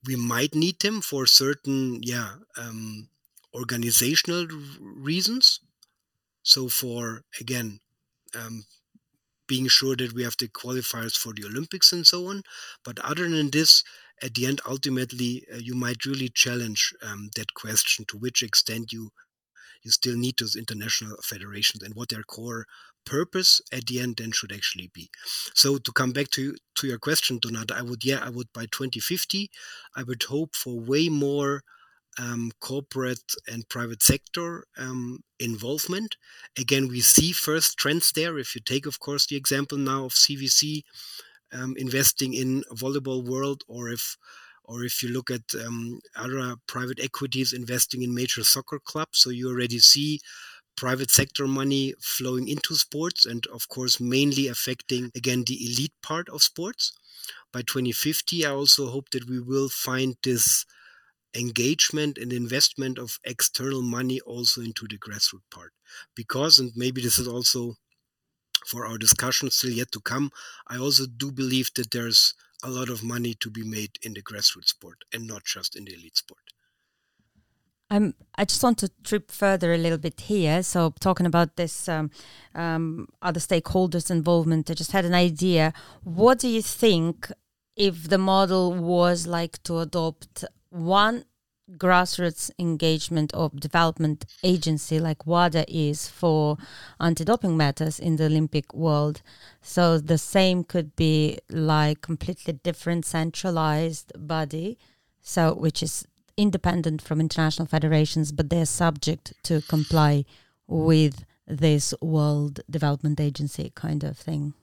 we 0.06 0.16
might 0.16 0.56
need 0.56 0.80
them 0.82 1.02
for 1.02 1.26
certain, 1.26 2.02
yeah, 2.04 2.36
um, 2.58 3.10
organizational 3.54 4.48
reasons. 4.80 5.60
So, 6.44 6.70
for 6.70 7.24
again, 7.40 7.80
um, 8.36 8.66
being 9.48 9.68
sure 9.68 9.96
that 9.96 10.14
we 10.14 10.24
have 10.24 10.38
the 10.38 10.48
qualifiers 10.48 11.18
for 11.18 11.34
the 11.34 11.46
Olympics 11.46 11.92
and 11.92 12.06
so 12.06 12.28
on. 12.28 12.44
But 12.86 13.00
other 13.00 13.28
than 13.30 13.50
this, 13.50 13.84
at 14.22 14.36
the 14.36 14.46
end, 14.46 14.62
ultimately, 14.68 15.46
uh, 15.52 15.58
you 15.58 15.76
might 15.76 16.06
really 16.06 16.30
challenge 16.30 16.94
um, 17.02 17.30
that 17.36 17.54
question 17.54 18.06
to 18.10 18.18
which 18.18 18.44
extent 18.44 18.94
you 18.94 19.12
you 19.84 19.92
still 19.92 20.16
need 20.16 20.36
those 20.38 20.56
international 20.56 21.18
federations 21.24 21.84
and 21.84 21.96
what 21.96 22.10
their 22.10 22.24
core 22.24 22.66
purpose 23.06 23.62
at 23.72 23.86
the 23.88 24.00
end 24.00 24.18
then 24.18 24.32
should 24.32 24.52
actually 24.52 24.92
be. 24.94 25.10
So 25.54 25.78
to 25.78 25.92
come 25.92 26.12
back 26.12 26.30
to 26.32 26.56
to 26.76 26.88
your 26.88 27.00
question, 27.00 27.40
Donata, 27.40 27.72
I 27.72 27.82
would 27.82 28.04
yeah, 28.06 28.20
I 28.24 28.30
would 28.30 28.52
by 28.54 28.66
2050, 28.66 29.50
I 29.96 30.04
would 30.04 30.24
hope 30.24 30.56
for 30.56 30.80
way 30.80 31.10
more 31.10 31.64
um, 32.18 32.52
corporate 32.60 33.34
and 33.48 33.68
private 33.70 34.04
sector 34.04 34.66
um, 34.78 35.20
involvement. 35.40 36.16
Again, 36.58 36.88
we 36.88 37.00
see 37.00 37.32
first 37.32 37.78
trends 37.78 38.12
there. 38.12 38.38
If 38.38 38.56
you 38.56 38.62
take, 38.62 38.86
of 38.86 39.00
course, 39.00 39.26
the 39.26 39.38
example 39.38 39.78
now 39.78 40.06
of 40.06 40.14
CVC 40.14 40.84
um, 41.54 41.76
investing 41.78 42.34
in 42.34 42.64
volleyball 42.74 43.24
world, 43.26 43.64
or 43.68 43.90
if 43.90 44.18
or 44.70 44.84
if 44.84 45.02
you 45.04 45.10
look 45.10 45.32
at 45.32 45.42
um, 45.66 46.00
other 46.16 46.56
private 46.68 47.00
equities 47.00 47.54
investing 47.54 48.04
in 48.04 48.14
major 48.14 48.44
soccer 48.44 48.80
clubs, 48.80 49.20
so 49.20 49.32
you 49.32 49.50
already 49.50 49.80
see 49.80 50.20
private 50.78 51.12
sector 51.12 51.48
money 51.48 51.94
flowing 52.00 52.48
into 52.48 52.76
sports 52.76 53.26
and 53.26 53.46
of 53.48 53.68
course 53.68 54.00
mainly 54.00 54.48
affecting 54.48 55.12
again 55.16 55.44
the 55.46 55.58
elite 55.66 55.94
part 56.04 56.30
of 56.30 56.44
sports. 56.44 56.94
By 57.52 57.64
2050 57.64 58.46
i 58.46 58.52
also 58.52 58.88
hope 58.90 59.10
that 59.10 59.28
we 59.30 59.40
will 59.40 59.70
find 59.70 60.16
this 60.24 60.66
engagement 61.36 62.18
and 62.18 62.32
investment 62.34 62.98
of 63.00 63.20
external 63.24 63.82
money 63.82 64.20
also 64.22 64.62
into 64.62 64.88
the 64.88 64.98
grassroots 65.00 65.50
part. 65.52 65.74
Because 66.16 66.60
and 66.60 66.72
maybe 66.76 67.02
this 67.02 67.20
is 67.20 67.28
also 67.28 67.76
for 68.68 68.86
our 68.86 68.98
discussion 68.98 69.50
still 69.52 69.72
yet 69.72 69.92
to 69.92 70.02
come 70.02 70.32
i 70.68 70.78
also 70.78 71.06
do 71.06 71.32
believe 71.32 71.70
that 71.76 71.92
there's 71.92 72.34
a 72.64 72.70
lot 72.70 72.90
of 72.90 73.04
money 73.04 73.34
to 73.34 73.50
be 73.50 73.64
made 73.64 73.98
in 74.02 74.14
the 74.14 74.22
grassroots 74.22 74.70
sport 74.70 74.98
and 75.14 75.28
not 75.28 75.44
just 75.46 75.76
in 75.76 75.86
the 75.86 75.94
elite 75.94 76.18
sport 76.18 76.44
um, 77.92 78.14
I 78.36 78.46
just 78.46 78.62
want 78.62 78.78
to 78.80 78.92
trip 79.04 79.32
further 79.32 79.74
a 79.74 79.78
little 79.78 79.98
bit 79.98 80.22
here. 80.22 80.62
So, 80.62 80.94
talking 81.00 81.26
about 81.26 81.56
this 81.56 81.90
um, 81.90 82.12
um, 82.54 83.08
other 83.22 83.40
stakeholders' 83.40 84.12
involvement, 84.12 84.70
I 84.70 84.76
just 84.76 84.92
had 84.92 85.06
an 85.06 85.16
idea. 85.16 85.74
What 86.04 86.40
do 86.40 86.48
you 86.48 86.62
think 86.62 87.32
if 87.76 88.10
the 88.10 88.18
model 88.18 88.74
was 88.74 89.26
like 89.26 89.64
to 89.64 89.80
adopt 89.80 90.46
one 90.70 91.26
grassroots 91.78 92.50
engagement 92.58 93.34
of 93.34 93.60
development 93.60 94.26
agency 94.44 95.00
like 95.00 95.26
WADA 95.26 95.66
is 95.68 96.08
for 96.08 96.58
anti-doping 97.00 97.56
matters 97.56 98.00
in 98.00 98.16
the 98.16 98.26
Olympic 98.26 98.74
world. 98.74 99.22
So 99.62 99.98
the 99.98 100.18
same 100.18 100.64
could 100.64 100.96
be 100.96 101.40
like 101.50 102.02
completely 102.02 102.54
different 102.54 103.06
centralized 103.06 104.12
body, 104.16 104.78
so 105.22 105.54
which 105.54 105.84
is 105.84 106.06
independent 106.38 107.02
from 107.02 107.20
international 107.20 107.68
federations, 107.68 108.32
but 108.32 108.50
they're 108.50 108.66
subject 108.66 109.34
to 109.44 109.62
comply 109.62 110.26
with 110.68 111.26
this 111.46 111.94
World 112.02 112.62
Development 112.70 113.20
Agency 113.20 113.72
kind 113.76 114.04
of 114.04 114.18
thing. 114.18 114.54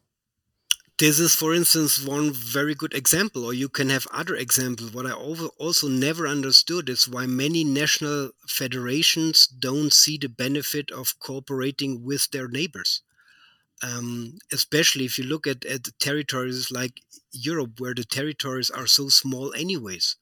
This 0.99 1.19
is, 1.21 1.35
for 1.35 1.55
instance, 1.55 1.99
one 2.03 2.33
very 2.33 2.75
good 2.75 2.93
example, 2.95 3.45
or 3.45 3.53
you 3.55 3.69
can 3.69 3.89
have 3.91 4.07
other 4.11 4.35
examples. 4.35 4.93
What 4.93 5.07
I 5.07 5.13
also 5.13 5.89
never 5.89 6.27
understood 6.27 6.89
is 6.91 7.09
why 7.09 7.25
many 7.27 7.65
national 7.65 8.31
federations 8.47 9.47
don't 9.47 9.93
see 9.93 10.17
the 10.19 10.29
benefit 10.29 10.91
of 10.91 11.19
cooperating 11.19 12.03
with 12.03 12.31
their 12.31 12.49
neighbors. 12.49 13.01
Um, 13.83 14.39
especially 14.53 15.05
if 15.07 15.19
you 15.19 15.25
look 15.25 15.47
at, 15.47 15.65
at 15.67 15.99
territories 16.01 16.71
like 16.73 17.03
Europe, 17.33 17.81
where 17.81 17.95
the 17.95 18.05
territories 18.05 18.71
are 18.71 18.87
so 18.87 19.09
small, 19.11 19.55
anyways. 19.55 20.17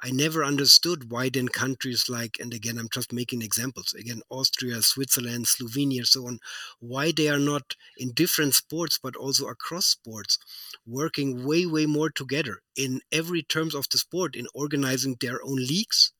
I 0.00 0.10
never 0.10 0.44
understood 0.44 1.10
why 1.10 1.28
then 1.28 1.48
countries 1.48 2.08
like, 2.08 2.36
and 2.40 2.52
again, 2.54 2.78
I'm 2.78 2.88
just 2.92 3.12
making 3.12 3.42
examples, 3.42 3.94
again, 3.94 4.22
Austria, 4.30 4.82
Switzerland, 4.82 5.46
Slovenia, 5.46 6.06
so 6.06 6.26
on, 6.26 6.38
why 6.80 7.12
they 7.12 7.28
are 7.28 7.38
not 7.38 7.74
in 7.96 8.12
different 8.12 8.54
sports, 8.54 8.98
but 9.02 9.16
also 9.16 9.46
across 9.48 9.86
sports, 9.86 10.38
working 10.86 11.44
way, 11.44 11.66
way 11.66 11.86
more 11.86 12.10
together 12.10 12.62
in 12.76 13.00
every 13.12 13.42
terms 13.42 13.74
of 13.74 13.88
the 13.90 13.98
sport, 13.98 14.36
in 14.36 14.46
organizing 14.54 15.16
their 15.20 15.42
own 15.44 15.56
leagues. 15.56 16.12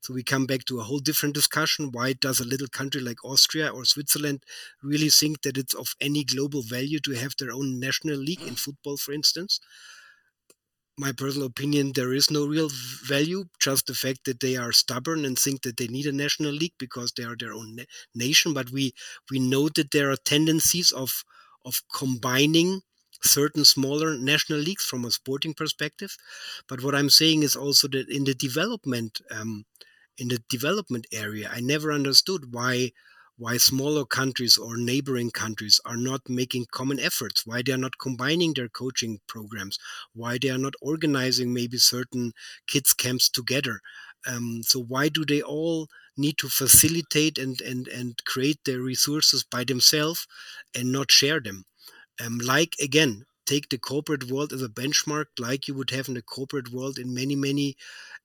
So 0.00 0.12
we 0.14 0.22
come 0.22 0.46
back 0.46 0.64
to 0.66 0.80
a 0.80 0.84
whole 0.84 0.98
different 0.98 1.34
discussion. 1.34 1.90
Why 1.92 2.12
does 2.12 2.40
a 2.40 2.44
little 2.44 2.68
country 2.68 3.00
like 3.00 3.24
Austria 3.24 3.68
or 3.70 3.84
Switzerland 3.84 4.44
really 4.82 5.08
think 5.10 5.42
that 5.42 5.56
it's 5.56 5.74
of 5.74 5.94
any 6.00 6.24
global 6.24 6.62
value 6.62 6.98
to 7.00 7.12
have 7.12 7.34
their 7.38 7.52
own 7.52 7.78
national 7.80 8.16
league 8.18 8.42
in 8.42 8.56
football, 8.56 8.96
for 8.96 9.12
instance? 9.12 9.60
My 10.98 11.12
personal 11.12 11.46
opinion, 11.46 11.92
there 11.94 12.12
is 12.12 12.30
no 12.30 12.46
real 12.46 12.68
value. 13.04 13.44
Just 13.60 13.86
the 13.86 13.94
fact 13.94 14.24
that 14.26 14.40
they 14.40 14.56
are 14.56 14.72
stubborn 14.72 15.24
and 15.24 15.38
think 15.38 15.62
that 15.62 15.76
they 15.76 15.88
need 15.88 16.06
a 16.06 16.12
national 16.12 16.52
league 16.52 16.74
because 16.78 17.12
they 17.12 17.24
are 17.24 17.36
their 17.38 17.52
own 17.52 17.76
na- 17.76 17.84
nation. 18.14 18.52
But 18.54 18.70
we 18.70 18.92
we 19.30 19.38
know 19.38 19.68
that 19.70 19.90
there 19.90 20.10
are 20.10 20.16
tendencies 20.16 20.92
of 20.92 21.24
of 21.64 21.82
combining 21.94 22.82
certain 23.22 23.64
smaller 23.64 24.18
national 24.18 24.58
leagues 24.58 24.84
from 24.84 25.04
a 25.04 25.10
sporting 25.10 25.54
perspective. 25.54 26.16
But 26.68 26.82
what 26.82 26.94
I'm 26.94 27.10
saying 27.10 27.42
is 27.42 27.56
also 27.56 27.88
that 27.88 28.08
in 28.08 28.24
the 28.24 28.34
development 28.34 29.20
um, 29.30 29.64
in 30.18 30.28
the 30.28 30.42
development 30.48 31.06
area, 31.12 31.50
I 31.52 31.60
never 31.60 31.92
understood 31.92 32.52
why 32.54 32.92
why 33.42 33.56
smaller 33.56 34.04
countries 34.04 34.56
or 34.56 34.76
neighboring 34.76 35.28
countries 35.32 35.80
are 35.84 35.96
not 35.96 36.20
making 36.28 36.64
common 36.70 37.00
efforts, 37.00 37.44
why 37.44 37.60
they 37.60 37.72
are 37.72 37.84
not 37.86 37.98
combining 37.98 38.54
their 38.54 38.68
coaching 38.68 39.18
programs, 39.26 39.80
why 40.14 40.38
they 40.40 40.48
are 40.48 40.58
not 40.66 40.74
organizing 40.80 41.52
maybe 41.52 41.76
certain 41.76 42.32
kids 42.68 42.92
camps 42.92 43.28
together. 43.28 43.80
Um, 44.28 44.62
so 44.62 44.84
why 44.84 45.08
do 45.08 45.24
they 45.24 45.42
all 45.42 45.88
need 46.16 46.38
to 46.38 46.48
facilitate 46.48 47.36
and, 47.36 47.60
and, 47.60 47.88
and 47.88 48.14
create 48.24 48.60
their 48.64 48.80
resources 48.80 49.42
by 49.42 49.64
themselves 49.64 50.24
and 50.72 50.92
not 50.92 51.10
share 51.10 51.40
them? 51.40 51.64
Um, 52.24 52.38
like 52.38 52.76
again, 52.80 53.24
take 53.46 53.68
the 53.68 53.78
corporate 53.78 54.30
world 54.30 54.52
as 54.52 54.62
a 54.62 54.68
benchmark, 54.68 55.26
like 55.38 55.68
you 55.68 55.74
would 55.74 55.90
have 55.90 56.08
in 56.08 56.14
the 56.14 56.22
corporate 56.22 56.72
world 56.72 56.98
in 56.98 57.12
many, 57.14 57.36
many 57.36 57.76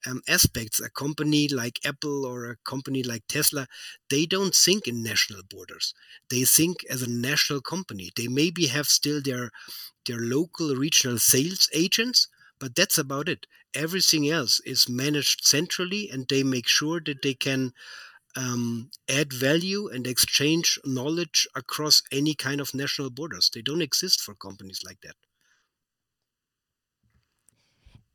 um, 0.06 0.22
aspects. 0.28 0.80
A 0.80 0.90
company 0.90 1.48
like 1.48 1.80
Apple 1.86 2.26
or 2.26 2.50
a 2.50 2.58
company 2.66 3.04
like 3.04 3.24
Tesla, 3.28 3.68
they 4.10 4.26
don't 4.26 4.56
think 4.56 4.88
in 4.88 5.04
national 5.04 5.44
borders. 5.50 5.94
They 6.30 6.44
think 6.44 6.78
as 6.90 7.02
a 7.02 7.10
national 7.10 7.62
company. 7.62 8.12
They 8.16 8.28
maybe 8.28 8.68
have 8.68 8.88
still 8.88 9.22
their 9.22 9.52
their 10.06 10.20
local 10.20 10.76
regional 10.76 11.20
sales 11.20 11.70
agents, 11.74 12.28
but 12.60 12.76
that's 12.76 12.98
about 12.98 13.30
it. 13.30 13.46
Everything 13.74 14.30
else 14.30 14.60
is 14.62 14.90
managed 14.90 15.46
centrally, 15.46 16.10
and 16.10 16.28
they 16.28 16.44
make 16.44 16.68
sure 16.68 17.00
that 17.06 17.22
they 17.22 17.34
can 17.36 17.74
um, 18.38 18.90
add 19.10 19.34
value 19.34 19.90
and 19.90 20.06
exchange 20.06 20.80
knowledge 20.86 21.48
across 21.56 22.04
any 22.12 22.36
kind 22.36 22.62
of 22.62 22.74
national 22.74 23.10
borders. 23.10 23.50
They 23.54 23.62
don't 23.62 23.82
exist 23.82 24.22
for 24.22 24.36
companies 24.36 24.82
like 24.86 25.02
that. 25.02 25.16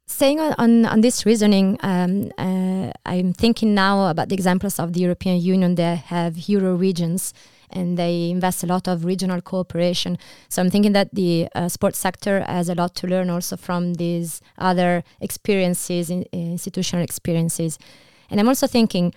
Saying 0.07 0.41
on, 0.41 0.55
on, 0.59 0.87
on 0.87 1.01
this 1.01 1.27
reasoning, 1.27 1.79
um, 1.83 2.31
uh, 2.39 2.93
I'm 3.07 3.33
thinking 3.33 3.75
now 3.75 4.09
about 4.11 4.29
the 4.29 4.35
examples 4.35 4.79
of 4.79 4.93
the 4.93 5.01
European 5.01 5.41
Union 5.41 5.75
that 5.77 5.99
have 5.99 6.49
Euro 6.49 6.75
regions 6.75 7.33
and 7.71 7.99
they 7.99 8.31
invest 8.31 8.63
a 8.63 8.67
lot 8.67 8.87
of 8.87 9.07
regional 9.07 9.41
cooperation. 9.41 10.19
So 10.51 10.61
I'm 10.61 10.71
thinking 10.71 10.93
that 10.93 11.15
the 11.15 11.49
uh, 11.55 11.69
sports 11.69 11.99
sector 11.99 12.43
has 12.43 12.69
a 12.69 12.75
lot 12.75 12.95
to 12.97 13.07
learn 13.07 13.31
also 13.31 13.57
from 13.57 13.95
these 13.95 14.43
other 14.59 15.03
experiences, 15.21 16.11
in, 16.11 16.25
institutional 16.33 17.03
experiences. 17.03 17.79
And 18.29 18.39
I'm 18.39 18.49
also 18.49 18.67
thinking 18.67 19.15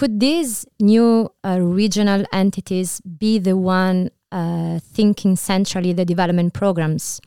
could 0.00 0.18
these 0.18 0.64
new 0.80 1.30
uh, 1.44 1.60
regional 1.60 2.24
entities 2.32 3.02
be 3.02 3.38
the 3.38 3.54
one 3.54 4.10
uh, 4.32 4.78
thinking 4.78 5.36
centrally 5.36 5.92
the 5.92 6.06
development 6.06 6.54
programs? 6.54 7.20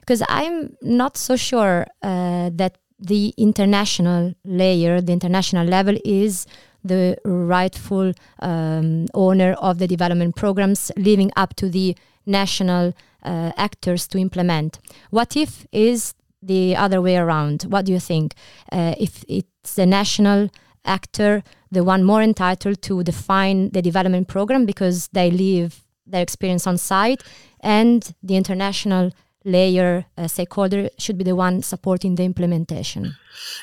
Because 0.00 0.24
I'm 0.28 0.76
not 0.82 1.16
so 1.16 1.36
sure 1.36 1.86
uh, 2.02 2.50
that 2.52 2.78
the 2.98 3.32
international 3.36 4.34
layer, 4.44 5.00
the 5.00 5.12
international 5.12 5.68
level, 5.68 5.96
is 6.04 6.48
the 6.82 7.16
rightful 7.24 8.12
um, 8.40 9.06
owner 9.14 9.52
of 9.52 9.78
the 9.78 9.86
development 9.86 10.34
programs, 10.34 10.90
leaving 10.96 11.30
up 11.36 11.54
to 11.54 11.68
the 11.68 11.96
national 12.26 12.92
uh, 13.22 13.52
actors 13.56 14.08
to 14.08 14.18
implement. 14.18 14.80
What 15.10 15.36
if 15.36 15.64
is 15.70 16.12
the 16.42 16.74
other 16.74 17.00
way 17.00 17.16
around? 17.18 17.62
What 17.68 17.84
do 17.84 17.92
you 17.92 18.00
think? 18.00 18.34
Uh, 18.72 18.96
if 18.98 19.24
it's 19.28 19.74
the 19.76 19.86
national 19.86 20.50
actor, 20.84 21.44
the 21.70 21.84
one 21.84 22.04
more 22.04 22.22
entitled 22.22 22.82
to 22.82 23.02
define 23.02 23.70
the 23.70 23.82
development 23.82 24.28
program 24.28 24.66
because 24.66 25.08
they 25.08 25.30
live 25.30 25.82
their 26.06 26.22
experience 26.22 26.66
on 26.66 26.78
site, 26.78 27.22
and 27.60 28.14
the 28.22 28.36
international 28.36 29.10
layer 29.44 30.06
uh, 30.18 30.26
stakeholder 30.26 30.90
should 30.98 31.16
be 31.16 31.24
the 31.24 31.36
one 31.36 31.62
supporting 31.62 32.16
the 32.16 32.24
implementation. 32.24 33.16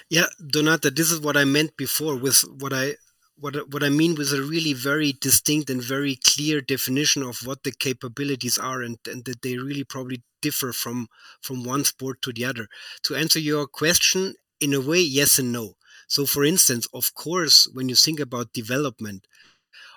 Yeah, 0.09 0.27
Donata, 0.41 0.95
this 0.95 1.11
is 1.11 1.19
what 1.19 1.37
I 1.37 1.43
meant 1.43 1.75
before 1.77 2.15
with 2.15 2.41
what 2.59 2.73
I 2.73 2.95
what 3.35 3.55
what 3.71 3.83
I 3.83 3.89
mean 3.89 4.15
with 4.15 4.31
a 4.31 4.41
really 4.41 4.73
very 4.73 5.13
distinct 5.19 5.69
and 5.69 5.81
very 5.81 6.17
clear 6.23 6.61
definition 6.61 7.23
of 7.23 7.45
what 7.45 7.63
the 7.63 7.71
capabilities 7.71 8.57
are, 8.57 8.81
and, 8.81 8.97
and 9.05 9.25
that 9.25 9.41
they 9.41 9.57
really 9.57 9.83
probably 9.83 10.23
differ 10.41 10.71
from 10.71 11.07
from 11.41 11.63
one 11.63 11.83
sport 11.83 12.21
to 12.21 12.31
the 12.31 12.45
other. 12.45 12.67
To 13.03 13.15
answer 13.15 13.39
your 13.39 13.67
question, 13.67 14.35
in 14.61 14.73
a 14.73 14.79
way, 14.79 15.01
yes 15.01 15.39
and 15.39 15.51
no. 15.51 15.73
So, 16.07 16.25
for 16.25 16.43
instance, 16.43 16.87
of 16.93 17.13
course, 17.13 17.67
when 17.73 17.89
you 17.89 17.95
think 17.95 18.19
about 18.19 18.53
development, 18.53 19.27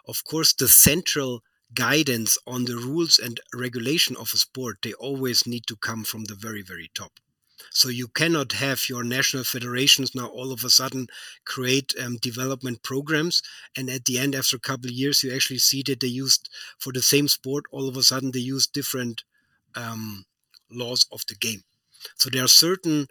of 0.07 0.23
course, 0.25 0.53
the 0.53 0.69
central 0.69 1.43
guidance 1.75 2.39
on 2.47 2.65
the 2.65 2.77
rules 2.77 3.19
and 3.19 3.41
regulation 3.55 4.17
of 4.17 4.33
a 4.33 4.37
sport, 4.37 4.79
they 4.83 4.93
always 4.95 5.47
need 5.47 5.67
to 5.67 5.77
come 5.77 6.05
from 6.05 6.25
the 6.25 6.35
very, 6.35 6.63
very 6.63 6.91
top. 6.95 7.13
So 7.71 7.89
you 7.89 8.09
cannot 8.09 8.53
have 8.53 8.89
your 8.89 9.03
national 9.03 9.45
federations 9.45 10.15
now 10.15 10.29
all 10.29 10.53
of 10.53 10.65
a 10.65 10.71
sudden 10.71 11.09
create 11.45 11.95
um, 12.01 12.17
development 12.19 12.83
programs, 12.83 13.43
and 13.77 13.91
at 13.91 14.05
the 14.05 14.19
end, 14.19 14.35
after 14.35 14.57
a 14.57 14.61
couple 14.61 14.87
of 14.87 14.93
years, 14.93 15.23
you 15.23 15.35
actually 15.35 15.59
see 15.59 15.83
that 15.87 16.01
they 16.01 16.07
used 16.07 16.49
for 16.79 16.93
the 16.93 17.03
same 17.03 17.29
sport. 17.29 17.65
All 17.71 17.89
of 17.89 17.97
a 17.97 18.03
sudden, 18.03 18.31
they 18.31 18.39
use 18.41 18.67
different 18.67 19.25
um, 19.75 20.27
laws 20.71 21.07
of 21.11 21.25
the 21.29 21.35
game. 21.35 21.65
So 22.17 22.31
there 22.31 22.45
are 22.45 22.49
certain 22.49 23.09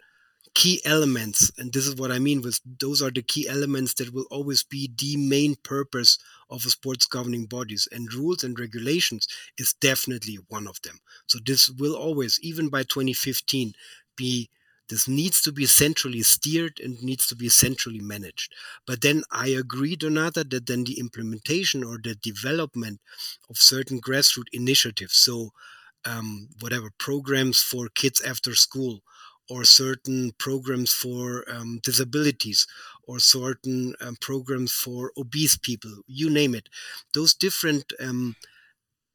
key 0.56 0.80
elements, 0.86 1.52
and 1.58 1.70
this 1.70 1.86
is 1.86 1.96
what 1.96 2.10
I 2.10 2.18
mean 2.18 2.40
with 2.40 2.60
those 2.80 3.02
are 3.02 3.10
the 3.10 3.20
key 3.22 3.46
elements 3.46 3.92
that 3.94 4.14
will 4.14 4.26
always 4.30 4.62
be 4.64 4.90
the 4.96 5.14
main 5.18 5.54
purpose 5.62 6.18
of 6.48 6.64
a 6.64 6.70
sports 6.70 7.04
governing 7.04 7.44
bodies 7.44 7.86
and 7.92 8.12
rules 8.14 8.42
and 8.42 8.58
regulations 8.58 9.28
is 9.58 9.74
definitely 9.74 10.38
one 10.48 10.66
of 10.66 10.80
them. 10.80 10.98
So 11.26 11.38
this 11.44 11.68
will 11.68 11.94
always, 11.94 12.40
even 12.40 12.70
by 12.70 12.84
2015, 12.84 13.74
be 14.16 14.48
this 14.88 15.06
needs 15.06 15.42
to 15.42 15.52
be 15.52 15.66
centrally 15.66 16.22
steered 16.22 16.80
and 16.82 17.02
needs 17.02 17.26
to 17.26 17.36
be 17.36 17.50
centrally 17.50 18.00
managed. 18.00 18.54
But 18.86 19.02
then 19.02 19.24
I 19.30 19.48
agree, 19.48 19.94
Donata, 19.94 20.48
that 20.48 20.66
then 20.66 20.84
the 20.84 20.98
implementation 20.98 21.84
or 21.84 21.98
the 22.02 22.14
development 22.14 23.00
of 23.50 23.58
certain 23.58 24.00
grassroots 24.00 24.54
initiatives, 24.54 25.16
so 25.16 25.50
um, 26.06 26.48
whatever 26.60 26.90
programs 26.98 27.60
for 27.62 27.88
kids 27.88 28.22
after 28.22 28.54
school, 28.54 29.02
or 29.48 29.64
certain 29.64 30.32
programs 30.38 30.92
for 30.92 31.44
um, 31.50 31.78
disabilities, 31.82 32.66
or 33.04 33.18
certain 33.20 33.94
um, 34.00 34.16
programs 34.20 34.72
for 34.72 35.12
obese 35.16 35.56
people, 35.56 36.02
you 36.06 36.28
name 36.30 36.54
it. 36.54 36.68
Those 37.14 37.34
different 37.34 37.92
um, 38.00 38.36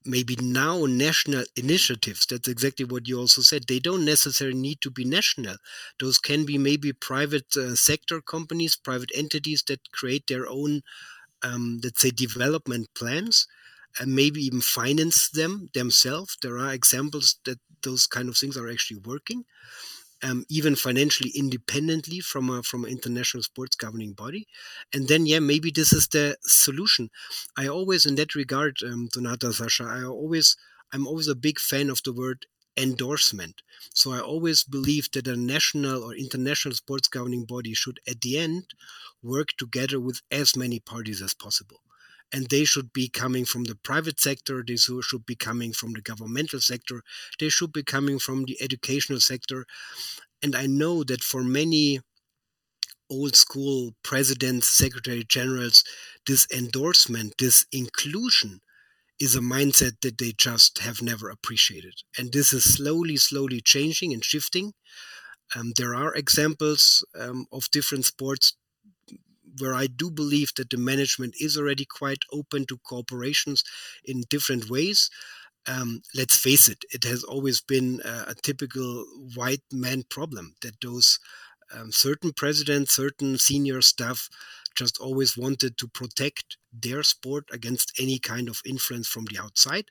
maybe 0.03 0.35
now 0.41 0.85
national 0.85 1.43
initiatives 1.55 2.25
that's 2.25 2.47
exactly 2.47 2.83
what 2.85 3.07
you 3.07 3.19
also 3.19 3.41
said 3.41 3.63
they 3.67 3.79
don't 3.79 4.03
necessarily 4.03 4.57
need 4.57 4.81
to 4.81 4.89
be 4.89 5.05
national. 5.05 5.57
Those 5.99 6.17
can 6.17 6.45
be 6.45 6.57
maybe 6.57 6.91
private 6.93 7.55
uh, 7.55 7.75
sector 7.75 8.19
companies 8.21 8.75
private 8.75 9.11
entities 9.13 9.63
that 9.67 9.91
create 9.91 10.25
their 10.27 10.47
own 10.47 10.81
um, 11.43 11.79
let's 11.83 12.01
say 12.01 12.11
development 12.11 12.89
plans 12.95 13.47
and 13.99 14.15
maybe 14.15 14.41
even 14.41 14.61
finance 14.61 15.29
them 15.29 15.69
themselves. 15.73 16.37
There 16.41 16.57
are 16.57 16.73
examples 16.73 17.37
that 17.45 17.59
those 17.83 18.07
kind 18.07 18.29
of 18.29 18.37
things 18.37 18.57
are 18.57 18.69
actually 18.69 19.01
working 19.05 19.45
um, 20.23 20.45
even 20.49 20.75
financially 20.75 21.31
independently 21.35 22.19
from 22.19 22.49
a 22.49 22.63
from 22.63 22.85
an 22.85 22.91
international 22.91 23.43
sports 23.43 23.75
governing 23.75 24.13
body. 24.13 24.47
And 24.93 25.07
then 25.07 25.25
yeah 25.25 25.39
maybe 25.39 25.71
this 25.71 25.91
is 25.93 26.07
the 26.07 26.37
solution. 26.43 27.09
I 27.57 27.67
always 27.67 28.05
in 28.05 28.15
that 28.15 28.35
regard 28.35 28.77
um, 28.83 29.09
donata 29.13 29.53
sasha 29.53 29.83
i 29.83 30.03
always 30.03 30.55
i'm 30.93 31.07
always 31.07 31.27
a 31.27 31.35
big 31.35 31.59
fan 31.59 31.89
of 31.89 32.01
the 32.03 32.13
word 32.13 32.45
endorsement. 32.77 33.61
So 33.93 34.11
i 34.13 34.19
always 34.19 34.63
believe 34.63 35.09
that 35.13 35.27
a 35.27 35.35
national 35.35 36.03
or 36.03 36.13
international 36.15 36.75
sports 36.75 37.07
governing 37.07 37.45
body 37.45 37.73
should 37.73 37.99
at 38.07 38.21
the 38.21 38.37
end 38.37 38.65
work 39.21 39.49
together 39.57 39.99
with 39.99 40.21
as 40.31 40.55
many 40.55 40.79
parties 40.79 41.21
as 41.21 41.33
possible 41.33 41.81
and 42.33 42.47
they 42.49 42.63
should 42.63 42.93
be 42.93 43.09
coming 43.09 43.45
from 43.45 43.65
the 43.65 43.75
private 43.75 44.19
sector 44.19 44.63
they 44.65 44.75
should 44.75 45.25
be 45.25 45.35
coming 45.35 45.73
from 45.73 45.93
the 45.93 46.01
governmental 46.01 46.59
sector 46.59 47.01
they 47.39 47.49
should 47.49 47.71
be 47.71 47.83
coming 47.83 48.19
from 48.19 48.45
the 48.45 48.57
educational 48.61 49.19
sector. 49.19 49.65
And 50.43 50.55
i 50.55 50.65
know 50.65 51.03
that 51.03 51.21
for 51.21 51.43
many 51.43 51.99
old 53.09 53.35
school 53.35 53.91
presidents 54.03 54.67
secretary 54.67 55.23
generals 55.27 55.83
this 56.25 56.47
endorsement 56.51 57.35
this 57.37 57.65
inclusion 57.71 58.61
is 59.21 59.35
a 59.35 59.39
mindset 59.39 60.01
that 60.01 60.17
they 60.17 60.31
just 60.35 60.79
have 60.79 61.01
never 61.01 61.29
appreciated. 61.29 61.93
And 62.17 62.33
this 62.33 62.51
is 62.51 62.75
slowly 62.75 63.17
slowly 63.17 63.61
changing 63.61 64.13
and 64.13 64.25
shifting. 64.25 64.73
Um, 65.55 65.73
there 65.77 65.93
are 65.93 66.15
examples 66.15 67.05
um, 67.19 67.45
of 67.51 67.69
different 67.71 68.05
sports 68.05 68.55
where 69.59 69.73
I 69.73 69.87
do 69.87 70.09
believe 70.11 70.51
that 70.55 70.69
the 70.69 70.77
management 70.77 71.35
is 71.39 71.57
already 71.57 71.85
quite 71.85 72.23
open 72.31 72.65
to 72.67 72.77
corporations 72.77 73.63
in 74.03 74.23
different 74.29 74.69
ways. 74.69 75.09
Um, 75.67 76.01
let's 76.15 76.35
face 76.35 76.67
it, 76.67 76.83
it 76.91 77.03
has 77.03 77.23
always 77.23 77.61
been 77.61 78.01
a, 78.03 78.31
a 78.31 78.35
typical 78.41 79.05
white 79.35 79.61
man 79.71 80.03
problem 80.09 80.55
that 80.61 80.81
those 80.81 81.19
um, 81.73 81.91
certain 81.91 82.33
presidents, 82.33 82.95
certain 82.95 83.37
senior 83.37 83.81
staff 83.81 84.27
just 84.75 84.97
always 84.99 85.37
wanted 85.37 85.77
to 85.77 85.87
protect 85.87 86.57
their 86.73 87.03
sport 87.03 87.45
against 87.51 87.93
any 87.99 88.19
kind 88.19 88.49
of 88.49 88.61
influence 88.65 89.07
from 89.07 89.25
the 89.25 89.39
outside. 89.39 89.85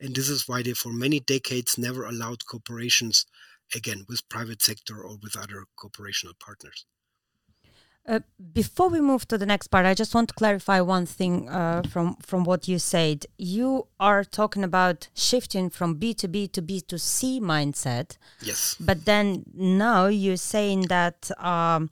And 0.00 0.14
this 0.14 0.28
is 0.28 0.46
why 0.46 0.62
they, 0.62 0.74
for 0.74 0.92
many 0.92 1.20
decades, 1.20 1.78
never 1.78 2.04
allowed 2.04 2.46
corporations, 2.46 3.26
again 3.74 4.04
with 4.08 4.28
private 4.28 4.62
sector 4.62 5.02
or 5.02 5.16
with 5.22 5.36
other 5.36 5.64
corporational 5.78 6.38
partners. 6.38 6.86
Uh, 8.06 8.20
before 8.52 8.90
we 8.90 9.00
move 9.00 9.26
to 9.26 9.38
the 9.38 9.46
next 9.46 9.68
part, 9.68 9.86
I 9.86 9.94
just 9.94 10.14
want 10.14 10.28
to 10.28 10.34
clarify 10.34 10.80
one 10.80 11.06
thing 11.06 11.48
uh, 11.48 11.82
from 11.88 12.16
from 12.16 12.44
what 12.44 12.68
you 12.68 12.78
said. 12.78 13.24
You 13.38 13.86
are 13.98 14.24
talking 14.24 14.62
about 14.62 15.08
shifting 15.14 15.70
from 15.70 15.94
B 15.94 16.12
two 16.12 16.28
B 16.28 16.46
to 16.48 16.60
B 16.60 16.82
two 16.82 16.98
C 16.98 17.40
mindset. 17.40 18.18
Yes. 18.42 18.76
But 18.78 19.06
then 19.06 19.44
now 19.54 20.08
you're 20.08 20.36
saying 20.36 20.82
that 20.88 21.30
um, 21.38 21.88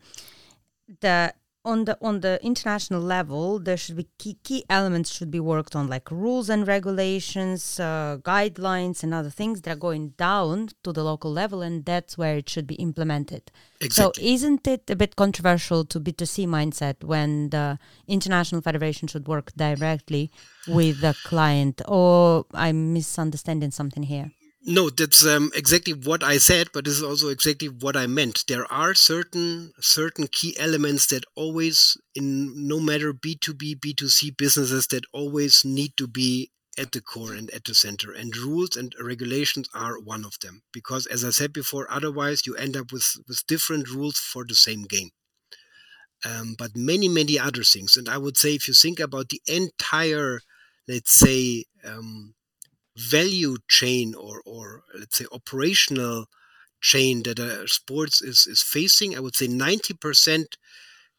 the 1.00 1.32
on 1.64 1.84
the 1.84 1.96
on 2.02 2.20
the 2.20 2.40
international 2.42 3.00
level 3.00 3.58
there 3.58 3.76
should 3.76 3.96
be 3.96 4.08
key, 4.18 4.36
key 4.42 4.64
elements 4.68 5.12
should 5.12 5.30
be 5.30 5.38
worked 5.38 5.76
on 5.76 5.86
like 5.86 6.10
rules 6.10 6.48
and 6.48 6.66
regulations 6.66 7.78
uh, 7.78 8.18
guidelines 8.22 9.02
and 9.02 9.14
other 9.14 9.30
things 9.30 9.62
that 9.62 9.72
are 9.72 9.78
going 9.88 10.08
down 10.10 10.68
to 10.82 10.92
the 10.92 11.04
local 11.04 11.30
level 11.30 11.62
and 11.62 11.84
that's 11.84 12.18
where 12.18 12.36
it 12.36 12.48
should 12.48 12.66
be 12.66 12.74
implemented. 12.76 13.50
Exactly. 13.80 14.22
so 14.22 14.34
isn't 14.34 14.66
it 14.66 14.90
a 14.90 14.96
bit 14.96 15.14
controversial 15.16 15.84
to 15.84 16.00
b2c 16.00 16.46
mindset 16.46 17.04
when 17.04 17.50
the 17.50 17.78
international 18.08 18.60
federation 18.60 19.06
should 19.06 19.28
work 19.28 19.52
directly 19.56 20.30
with 20.66 21.00
the 21.00 21.14
client? 21.24 21.80
Or 21.86 22.44
i'm 22.54 22.92
misunderstanding 22.92 23.70
something 23.70 24.02
here 24.02 24.32
no, 24.64 24.90
that's 24.90 25.26
um, 25.26 25.50
exactly 25.54 25.92
what 25.92 26.22
I 26.22 26.38
said, 26.38 26.68
but 26.72 26.84
this 26.84 26.94
is 26.94 27.02
also 27.02 27.28
exactly 27.28 27.68
what 27.68 27.96
I 27.96 28.06
meant. 28.06 28.44
There 28.46 28.70
are 28.72 28.94
certain 28.94 29.72
certain 29.80 30.28
key 30.28 30.56
elements 30.58 31.06
that 31.06 31.24
always, 31.34 31.96
in 32.14 32.68
no 32.68 32.78
matter 32.78 33.12
B 33.12 33.34
two 33.34 33.54
B, 33.54 33.74
B 33.74 33.92
two 33.92 34.08
C 34.08 34.30
businesses, 34.30 34.86
that 34.88 35.04
always 35.12 35.64
need 35.64 35.96
to 35.96 36.06
be 36.06 36.50
at 36.78 36.92
the 36.92 37.00
core 37.00 37.34
and 37.34 37.50
at 37.50 37.64
the 37.64 37.74
center. 37.74 38.12
And 38.12 38.36
rules 38.36 38.76
and 38.76 38.94
regulations 39.00 39.68
are 39.74 39.98
one 39.98 40.24
of 40.24 40.38
them, 40.40 40.62
because 40.72 41.06
as 41.06 41.24
I 41.24 41.30
said 41.30 41.52
before, 41.52 41.90
otherwise 41.90 42.46
you 42.46 42.54
end 42.54 42.76
up 42.76 42.92
with 42.92 43.16
with 43.26 43.46
different 43.46 43.90
rules 43.90 44.18
for 44.18 44.44
the 44.46 44.54
same 44.54 44.84
game. 44.84 45.10
Um, 46.24 46.54
but 46.56 46.76
many 46.76 47.08
many 47.08 47.36
other 47.38 47.64
things, 47.64 47.96
and 47.96 48.08
I 48.08 48.16
would 48.18 48.36
say 48.36 48.54
if 48.54 48.68
you 48.68 48.74
think 48.74 49.00
about 49.00 49.30
the 49.30 49.40
entire, 49.46 50.40
let's 50.86 51.12
say. 51.18 51.64
Um, 51.84 52.34
value 52.96 53.56
chain 53.68 54.14
or 54.14 54.42
or 54.44 54.82
let's 54.98 55.16
say 55.18 55.26
operational 55.32 56.26
chain 56.80 57.22
that 57.22 57.38
a 57.38 57.66
sports 57.68 58.20
is 58.22 58.46
is 58.46 58.62
facing 58.62 59.16
i 59.16 59.20
would 59.20 59.36
say 59.36 59.46
90% 59.46 60.56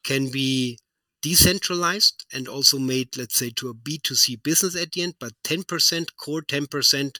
can 0.03 0.29
be 0.31 0.77
decentralized 1.21 2.25
and 2.33 2.49
also 2.49 2.77
made, 2.77 3.15
let's 3.15 3.35
say, 3.39 3.49
to 3.49 3.69
a 3.69 3.73
B2C 3.73 4.35
business 4.35 4.75
at 4.75 4.91
the 4.91 5.01
end, 5.03 5.15
but 5.19 5.31
10%, 5.43 6.09
core 6.17 6.41
10%. 6.41 7.19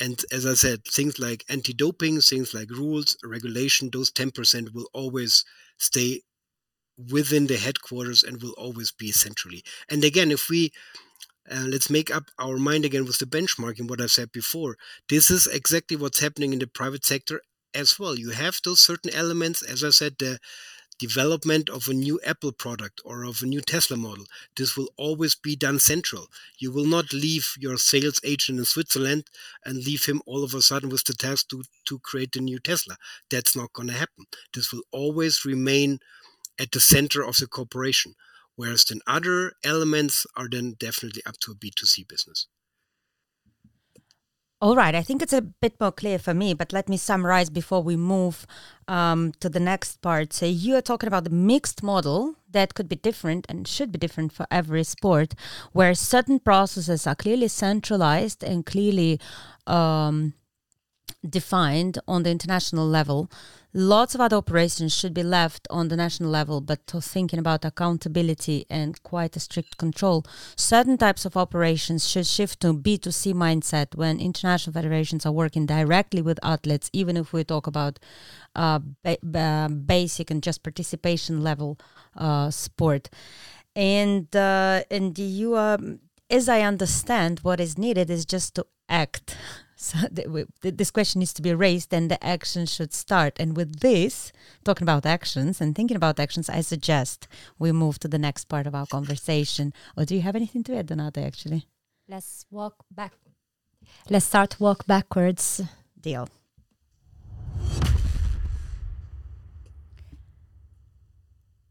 And 0.00 0.24
as 0.32 0.46
I 0.46 0.54
said, 0.54 0.84
things 0.84 1.18
like 1.18 1.44
anti 1.48 1.72
doping, 1.72 2.20
things 2.20 2.54
like 2.54 2.70
rules, 2.70 3.16
regulation, 3.24 3.90
those 3.92 4.10
10% 4.12 4.74
will 4.74 4.88
always 4.92 5.44
stay 5.78 6.22
within 7.10 7.46
the 7.46 7.56
headquarters 7.58 8.22
and 8.22 8.42
will 8.42 8.54
always 8.56 8.90
be 8.90 9.12
centrally. 9.12 9.62
And 9.90 10.02
again, 10.04 10.30
if 10.30 10.48
we 10.48 10.72
uh, 11.50 11.64
let's 11.68 11.90
make 11.90 12.14
up 12.14 12.24
our 12.38 12.58
mind 12.58 12.84
again 12.84 13.04
with 13.04 13.18
the 13.18 13.26
benchmarking, 13.26 13.88
what 13.88 14.00
i've 14.00 14.10
said 14.10 14.32
before. 14.32 14.76
This 15.08 15.30
is 15.30 15.46
exactly 15.46 15.96
what's 15.96 16.20
happening 16.20 16.52
in 16.52 16.58
the 16.58 16.66
private 16.66 17.04
sector 17.04 17.40
as 17.74 17.98
well. 17.98 18.18
You 18.18 18.30
have 18.30 18.60
those 18.64 18.80
certain 18.80 19.14
elements, 19.14 19.62
as 19.62 19.84
I 19.84 19.90
said, 19.90 20.16
the 20.18 20.38
development 20.98 21.68
of 21.68 21.88
a 21.88 21.94
new 21.94 22.18
Apple 22.24 22.52
product 22.52 23.00
or 23.04 23.24
of 23.24 23.42
a 23.42 23.46
new 23.46 23.60
Tesla 23.60 23.96
model. 23.96 24.24
This 24.56 24.76
will 24.76 24.88
always 24.96 25.34
be 25.34 25.54
done 25.54 25.78
central. 25.78 26.26
You 26.58 26.72
will 26.72 26.86
not 26.86 27.12
leave 27.12 27.52
your 27.58 27.76
sales 27.76 28.20
agent 28.24 28.58
in 28.58 28.64
Switzerland 28.64 29.24
and 29.64 29.84
leave 29.84 30.06
him 30.06 30.22
all 30.26 30.42
of 30.42 30.54
a 30.54 30.62
sudden 30.62 30.88
with 30.88 31.04
the 31.04 31.12
task 31.12 31.48
to, 31.50 31.62
to 31.86 31.98
create 31.98 32.34
a 32.36 32.40
new 32.40 32.58
Tesla. 32.58 32.96
That's 33.30 33.54
not 33.54 33.72
going 33.74 33.88
to 33.88 33.94
happen. 33.94 34.24
This 34.54 34.72
will 34.72 34.84
always 34.90 35.44
remain 35.44 35.98
at 36.58 36.72
the 36.72 36.80
center 36.80 37.22
of 37.22 37.36
the 37.36 37.46
corporation 37.46 38.14
whereas 38.56 38.84
then 38.84 39.00
other 39.06 39.52
elements 39.64 40.26
are 40.36 40.48
then 40.50 40.74
definitely 40.78 41.22
up 41.26 41.36
to 41.42 41.52
a 41.52 41.54
B2C 41.54 42.08
business. 42.08 42.48
All 44.58 44.74
right, 44.74 44.94
I 44.94 45.02
think 45.02 45.20
it's 45.20 45.34
a 45.34 45.42
bit 45.42 45.78
more 45.78 45.92
clear 45.92 46.18
for 46.18 46.32
me, 46.32 46.54
but 46.54 46.72
let 46.72 46.88
me 46.88 46.96
summarize 46.96 47.50
before 47.50 47.82
we 47.82 47.94
move 47.94 48.46
um, 48.88 49.32
to 49.40 49.50
the 49.50 49.60
next 49.60 50.00
part. 50.00 50.32
So, 50.32 50.46
you 50.46 50.76
are 50.76 50.80
talking 50.80 51.08
about 51.08 51.24
the 51.24 51.30
mixed 51.30 51.82
model 51.82 52.36
that 52.52 52.72
could 52.74 52.88
be 52.88 52.96
different 52.96 53.44
and 53.50 53.68
should 53.68 53.92
be 53.92 53.98
different 53.98 54.32
for 54.32 54.46
every 54.50 54.82
sport, 54.82 55.34
where 55.72 55.94
certain 55.94 56.38
processes 56.38 57.06
are 57.06 57.14
clearly 57.14 57.48
centralized 57.48 58.42
and 58.42 58.64
clearly 58.64 59.20
um, 59.66 60.32
defined 61.28 61.98
on 62.08 62.22
the 62.22 62.30
international 62.30 62.88
level. 62.88 63.30
Lots 63.78 64.14
of 64.14 64.22
other 64.22 64.36
operations 64.38 64.96
should 64.96 65.12
be 65.12 65.22
left 65.22 65.68
on 65.68 65.88
the 65.88 65.96
national 65.96 66.30
level, 66.30 66.62
but 66.62 66.86
thinking 66.86 67.38
about 67.38 67.62
accountability 67.62 68.64
and 68.70 69.02
quite 69.02 69.36
a 69.36 69.40
strict 69.40 69.76
control, 69.76 70.24
certain 70.56 70.96
types 70.96 71.26
of 71.26 71.36
operations 71.36 72.08
should 72.08 72.26
shift 72.26 72.60
to 72.60 72.72
B2C 72.72 73.34
mindset 73.34 73.94
when 73.94 74.18
international 74.18 74.72
federations 74.72 75.26
are 75.26 75.32
working 75.32 75.66
directly 75.66 76.22
with 76.22 76.38
athletes, 76.42 76.88
even 76.94 77.18
if 77.18 77.34
we 77.34 77.44
talk 77.44 77.66
about 77.66 77.98
uh, 78.54 78.80
ba- 79.04 79.68
basic 79.68 80.30
and 80.30 80.42
just 80.42 80.62
participation 80.62 81.42
level 81.42 81.78
uh, 82.16 82.50
sport. 82.50 83.10
And 83.74 84.34
uh, 84.34 84.84
and 84.90 85.18
you, 85.18 85.54
um, 85.58 85.98
as 86.30 86.48
I 86.48 86.62
understand, 86.62 87.40
what 87.40 87.60
is 87.60 87.76
needed 87.76 88.08
is 88.08 88.24
just 88.24 88.54
to 88.54 88.64
act 88.88 89.36
so 89.76 89.98
this 90.62 90.90
question 90.90 91.18
needs 91.20 91.34
to 91.34 91.42
be 91.42 91.54
raised 91.54 91.92
and 91.92 92.10
the 92.10 92.22
action 92.24 92.64
should 92.64 92.94
start. 92.94 93.36
And 93.38 93.56
with 93.56 93.80
this, 93.80 94.32
talking 94.64 94.84
about 94.84 95.04
actions 95.04 95.60
and 95.60 95.74
thinking 95.74 95.96
about 95.96 96.18
actions, 96.18 96.48
I 96.48 96.62
suggest 96.62 97.28
we 97.58 97.72
move 97.72 97.98
to 98.00 98.08
the 98.08 98.18
next 98.18 98.46
part 98.46 98.66
of 98.66 98.74
our 98.74 98.86
conversation. 98.86 99.74
Or 99.96 100.06
do 100.06 100.14
you 100.14 100.22
have 100.22 100.34
anything 100.34 100.64
to 100.64 100.76
add, 100.76 100.88
Donata, 100.88 101.24
actually? 101.24 101.66
Let's 102.08 102.46
walk 102.50 102.76
back. 102.90 103.12
Let's 104.08 104.24
start 104.24 104.58
walk 104.58 104.86
backwards. 104.86 105.62
Deal. 106.00 106.28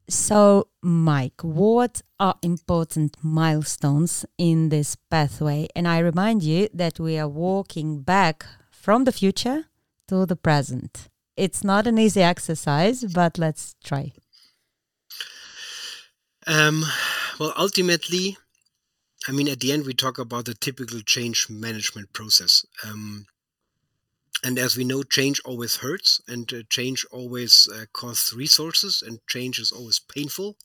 So, 0.08 0.68
Mike, 0.84 1.42
what 1.42 2.02
are 2.20 2.36
important 2.44 3.18
milestones 3.24 4.26
in 4.38 4.70
this 4.70 4.96
pathway? 5.10 5.68
And 5.76 5.88
I 5.88 6.00
remind 6.00 6.44
you 6.44 6.70
that 6.74 7.00
we 7.00 7.18
are 7.18 7.28
walking 7.28 8.02
back 8.02 8.46
from 8.70 9.06
the 9.06 9.12
future 9.12 9.66
to 10.08 10.28
the 10.28 10.36
present. 10.36 11.10
It's 11.36 11.64
not 11.64 11.88
an 11.88 11.98
easy 11.98 12.22
exercise, 12.22 13.04
but 13.04 13.40
let's 13.40 13.76
try. 13.84 14.14
Um, 16.46 16.86
well, 17.40 17.54
ultimately, 17.58 18.38
I 19.28 19.32
mean, 19.32 19.48
at 19.48 19.60
the 19.60 19.72
end, 19.72 19.88
we 19.88 19.96
talk 19.96 20.20
about 20.20 20.46
the 20.46 20.54
typical 20.54 21.00
change 21.02 21.48
management 21.50 22.14
process. 22.14 22.64
Um, 22.84 23.26
and 24.44 24.60
as 24.60 24.78
we 24.78 24.84
know, 24.84 25.04
change 25.04 25.40
always 25.46 25.78
hurts, 25.78 26.22
and 26.28 26.52
uh, 26.54 26.64
change 26.70 27.06
always 27.12 27.68
uh, 27.74 27.86
costs 27.94 28.34
resources, 28.34 29.04
and 29.06 29.20
change 29.28 29.60
is 29.60 29.72
always 29.72 30.00
painful. 30.00 30.58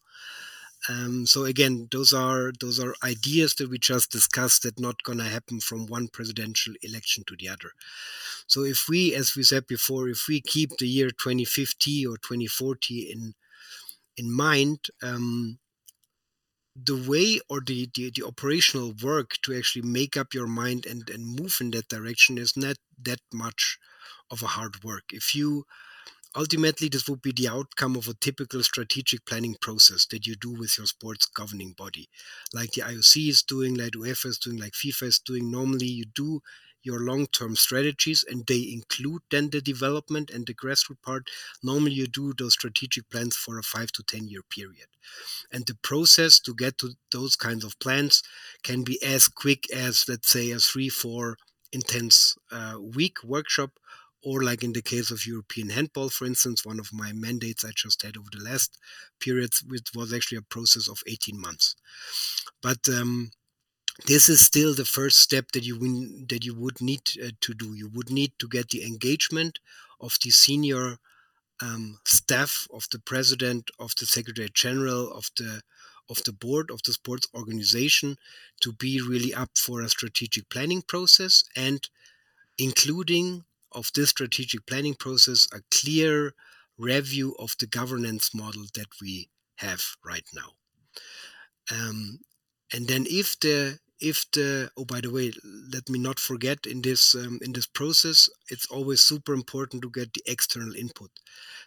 Um, 0.89 1.27
so 1.27 1.45
again, 1.45 1.89
those 1.93 2.13
are 2.13 2.53
those 2.59 2.81
are 2.81 2.95
ideas 3.05 3.55
that 3.57 3.69
we 3.69 3.79
just 3.79 4.11
discussed 4.11 4.63
that 4.63 4.81
not 4.81 5.03
going 5.03 5.19
to 5.19 5.25
happen 5.25 5.61
from 5.61 5.87
one 5.87 6.09
presidential 6.09 6.73
election 6.83 7.23
to 7.27 7.37
the 7.39 7.49
other. 7.49 7.73
So 8.47 8.65
if 8.65 8.87
we, 8.89 9.15
as 9.15 9.37
we 9.37 9.43
said 9.43 9.67
before, 9.67 10.09
if 10.09 10.27
we 10.27 10.41
keep 10.41 10.71
the 10.79 10.89
year 10.89 11.11
2050 11.11 12.07
or 12.07 12.17
2040 12.17 13.11
in 13.13 13.35
in 14.17 14.33
mind, 14.33 14.87
um, 15.03 15.59
the 16.85 17.05
way 17.09 17.41
or 17.49 17.61
the, 17.61 17.89
the, 17.95 18.11
the 18.15 18.27
operational 18.27 18.93
work 19.03 19.33
to 19.43 19.57
actually 19.57 19.83
make 19.83 20.17
up 20.17 20.35
your 20.35 20.47
mind 20.47 20.87
and 20.87 21.09
and 21.11 21.41
move 21.41 21.59
in 21.61 21.71
that 21.73 21.89
direction 21.89 22.39
is 22.39 22.57
not 22.57 22.77
that 23.03 23.21
much 23.33 23.79
of 24.31 24.43
a 24.43 24.47
hard 24.47 24.83
work. 24.85 25.05
If 25.13 25.35
you 25.35 25.65
ultimately 26.37 26.89
this 26.89 27.09
would 27.09 27.23
be 27.23 27.33
the 27.33 27.49
outcome 27.49 27.97
of 27.97 28.07
a 28.09 28.15
typical 28.15 28.63
strategic 28.63 29.27
planning 29.27 29.57
process 29.61 30.07
that 30.07 30.27
you 30.27 30.37
do 30.37 30.51
with 30.53 30.79
your 30.79 30.87
sports 30.87 31.27
governing 31.27 31.73
body. 31.77 32.09
Like 32.55 32.71
the 32.73 32.83
ioc 32.83 33.29
is 33.29 33.43
doing 33.43 33.75
like 33.75 33.93
uefa 33.93 34.27
is 34.27 34.39
doing 34.39 34.59
like 34.59 34.73
fifa 34.73 35.05
is 35.05 35.19
doing. 35.19 35.51
Normally 35.51 35.87
you 35.87 36.05
do 36.05 36.41
your 36.83 37.01
long-term 37.01 37.57
strategies 37.57 38.25
and 38.29 38.47
they 38.47 38.71
include 38.73 39.23
then 39.31 39.51
the 39.51 39.61
development 39.61 40.31
and 40.31 40.47
the 40.47 40.55
grassroots 40.55 41.03
part 41.03 41.29
normally 41.63 41.93
you 41.93 42.07
do 42.07 42.33
those 42.39 42.55
strategic 42.55 43.09
plans 43.11 43.37
for 43.37 43.59
a 43.59 43.63
five 43.63 43.91
to 43.93 44.03
ten 44.03 44.29
year 44.29 44.43
period 44.49 44.87
and 45.53 45.67
the 45.67 45.77
process 45.83 46.39
to 46.41 46.55
get 46.55 46.79
to 46.79 46.91
those 47.13 47.37
kinds 47.37 47.65
of 47.65 47.79
plans 47.79 48.23
can 48.63 48.83
be 48.83 49.03
as 49.03 49.29
quick 49.29 49.71
as 49.73 50.05
let's 50.09 50.31
say 50.31 50.51
a 50.51 50.59
three 50.59 50.89
four 50.89 51.37
intense 51.73 52.37
uh, 52.51 52.77
week 52.81 53.23
workshop 53.23 53.71
or 54.23 54.43
like 54.43 54.63
in 54.63 54.73
the 54.73 54.83
case 54.83 55.11
of 55.11 55.27
European 55.27 55.71
handball, 55.71 56.11
for 56.11 56.27
instance, 56.27 56.65
one 56.65 56.79
of 56.79 56.93
my 56.93 57.13
mandates 57.13 57.65
I 57.65 57.71
just 57.75 58.03
had 58.03 58.17
over 58.17 58.29
the 58.31 58.45
last 58.45 58.79
periods, 59.19 59.65
which 59.67 59.89
was 59.95 60.13
actually 60.13 60.39
a 60.39 60.43
process 60.43 60.89
of 60.89 60.99
18 61.07 61.41
months. 61.41 61.75
But 62.63 62.89
um, 62.89 63.31
this 64.07 64.29
is 64.29 64.45
still 64.45 64.75
the 64.75 64.85
first 64.85 65.19
step 65.19 65.53
that 65.53 65.65
you 65.65 65.79
win, 65.79 66.27
that 66.29 66.45
you 66.45 66.55
would 66.55 66.81
need 66.81 67.03
uh, 67.23 67.31
to 67.41 67.55
do. 67.55 67.75
You 67.75 67.89
would 67.95 68.11
need 68.11 68.33
to 68.39 68.49
get 68.49 68.69
the 68.69 68.85
engagement 68.85 69.59
of 70.01 70.17
the 70.23 70.31
senior 70.31 70.99
um, 71.63 71.99
staff, 72.07 72.67
of 72.73 72.87
the 72.91 72.99
president, 72.99 73.71
of 73.79 73.95
the 73.99 74.07
secretary 74.07 74.51
general, 74.53 75.13
of 75.13 75.31
the 75.37 75.63
of 76.11 76.25
the 76.25 76.33
board 76.33 76.71
of 76.71 76.83
the 76.83 76.93
sports 76.93 77.29
organization 77.35 78.17
to 78.61 78.73
be 78.73 79.01
really 79.01 79.33
up 79.33 79.51
for 79.57 79.81
a 79.81 79.89
strategic 79.89 80.49
planning 80.51 80.83
process 80.83 81.45
and 81.55 81.89
including 82.59 83.45
of 83.73 83.93
this 83.95 84.11
strategic 84.11 84.67
planning 84.67 84.95
process 84.95 85.47
a 85.53 85.61
clear 85.71 86.35
review 86.77 87.37
of 87.39 87.55
the 87.61 87.67
governance 87.67 88.35
model 88.35 88.65
that 88.75 88.89
we 89.01 89.29
have 89.57 89.83
right 90.05 90.27
now. 90.35 90.51
Um, 91.71 92.19
and 92.73 92.89
then 92.89 93.07
if 93.09 93.39
the 93.39 93.79
if 94.01 94.31
the 94.33 94.71
oh 94.77 94.85
by 94.85 95.01
the 95.01 95.11
way 95.11 95.33
let 95.73 95.89
me 95.89 95.99
not 95.99 96.19
forget 96.19 96.67
in 96.67 96.83
this 96.83 97.15
um, 97.15 97.39
in 97.43 97.53
this 97.53 97.67
process 97.67 98.29
it's 98.51 98.67
always 98.71 99.01
super 99.01 99.33
important 99.33 99.83
to 99.83 99.91
get 99.91 100.13
the 100.13 100.23
external 100.27 100.75
input 100.75 101.11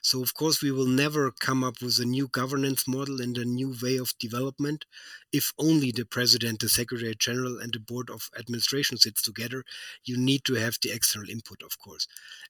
so 0.01 0.21
of 0.21 0.33
course 0.33 0.61
we 0.61 0.71
will 0.71 0.87
never 0.87 1.31
come 1.31 1.63
up 1.63 1.81
with 1.81 1.99
a 1.99 2.05
new 2.05 2.27
governance 2.27 2.87
model 2.87 3.21
and 3.21 3.37
a 3.37 3.45
new 3.45 3.75
way 3.81 3.97
of 3.97 4.13
development 4.19 4.85
if 5.31 5.53
only 5.57 5.91
the 5.91 6.05
president 6.05 6.59
the 6.59 6.69
secretary 6.69 7.15
general 7.17 7.59
and 7.59 7.73
the 7.73 7.79
board 7.79 8.09
of 8.09 8.29
administration 8.37 8.97
sits 8.97 9.21
together 9.21 9.63
you 10.03 10.17
need 10.17 10.43
to 10.43 10.55
have 10.55 10.77
the 10.81 10.91
external 10.91 11.29
input 11.29 11.61
of 11.63 11.79
course 11.79 12.07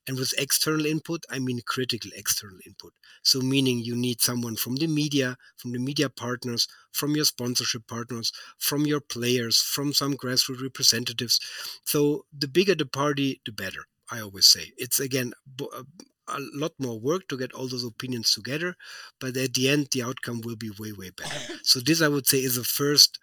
and 0.08 0.18
with 0.18 0.34
external 0.38 0.86
input 0.86 1.26
i 1.30 1.40
mean 1.40 1.60
critical 1.66 2.12
external 2.16 2.58
input 2.66 2.94
so 3.24 3.40
meaning 3.40 3.80
you 3.80 3.96
need 3.96 4.22
someone 4.22 4.56
from 4.56 4.76
the 4.76 4.88
media 4.88 5.38
from 5.58 5.72
the 5.72 5.80
media 5.80 6.10
partners 6.10 6.68
from 6.92 7.16
your 7.16 7.26
sponsorship 7.26 7.88
partners 7.88 8.32
from 8.58 8.86
your 8.86 9.02
players 9.02 9.62
from 9.62 9.94
some 9.94 10.14
grassroots 10.16 10.62
representatives. 10.62 11.40
So 11.84 12.26
the 12.38 12.48
bigger 12.48 12.76
the 12.76 12.86
party, 12.86 13.42
the 13.46 13.52
better. 13.52 13.86
I 14.12 14.20
always 14.22 14.46
say 14.46 14.74
it's 14.78 15.00
again 15.00 15.34
uh, 15.62 15.84
a 16.28 16.38
lot 16.54 16.72
more 16.80 17.00
work 17.00 17.28
to 17.28 17.38
get 17.38 17.54
all 17.54 17.68
those 17.68 17.84
opinions 17.84 18.32
together, 18.32 18.76
but 19.20 19.36
at 19.38 19.54
the 19.54 19.70
end, 19.70 19.90
the 19.92 20.04
outcome 20.04 20.42
will 20.42 20.56
be 20.56 20.70
way, 20.80 20.92
way 20.92 21.10
better. 21.10 21.54
So 21.64 21.80
this, 21.80 22.02
I 22.02 22.08
would 22.08 22.28
say, 22.28 22.40
is 22.40 22.58
a 22.58 22.64
first 22.64 23.20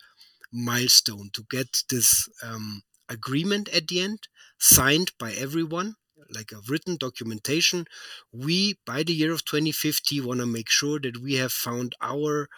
milestone 0.52 1.30
to 1.32 1.44
get 1.50 1.82
this 1.88 2.28
um, 2.42 2.82
agreement 3.08 3.68
at 3.70 3.88
the 3.88 4.00
end 4.00 4.28
signed 4.58 5.12
by 5.18 5.32
everyone, 5.32 5.96
like 6.34 6.52
a 6.52 6.60
written 6.68 6.96
documentation. 6.96 7.86
We, 8.32 8.78
by 8.86 9.02
the 9.02 9.12
year 9.12 9.32
of 9.32 9.44
2050, 9.44 10.20
want 10.20 10.40
to 10.40 10.46
make 10.46 10.70
sure 10.70 10.98
that 11.00 11.18
we 11.22 11.34
have 11.34 11.52
found 11.52 11.94
our 12.00 12.48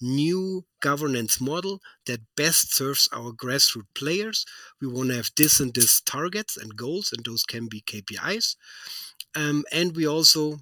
new 0.00 0.64
governance 0.80 1.40
model 1.40 1.80
that 2.06 2.20
best 2.36 2.74
serves 2.74 3.08
our 3.12 3.32
grassroots 3.32 3.94
players. 3.94 4.46
We 4.80 4.88
want 4.88 5.10
to 5.10 5.16
have 5.16 5.30
this 5.36 5.60
and 5.60 5.74
this 5.74 6.00
targets 6.00 6.56
and 6.56 6.76
goals, 6.76 7.12
and 7.12 7.24
those 7.24 7.44
can 7.44 7.68
be 7.68 7.82
KPIs. 7.82 8.56
Um, 9.34 9.64
and 9.70 9.94
we 9.94 10.06
also 10.06 10.58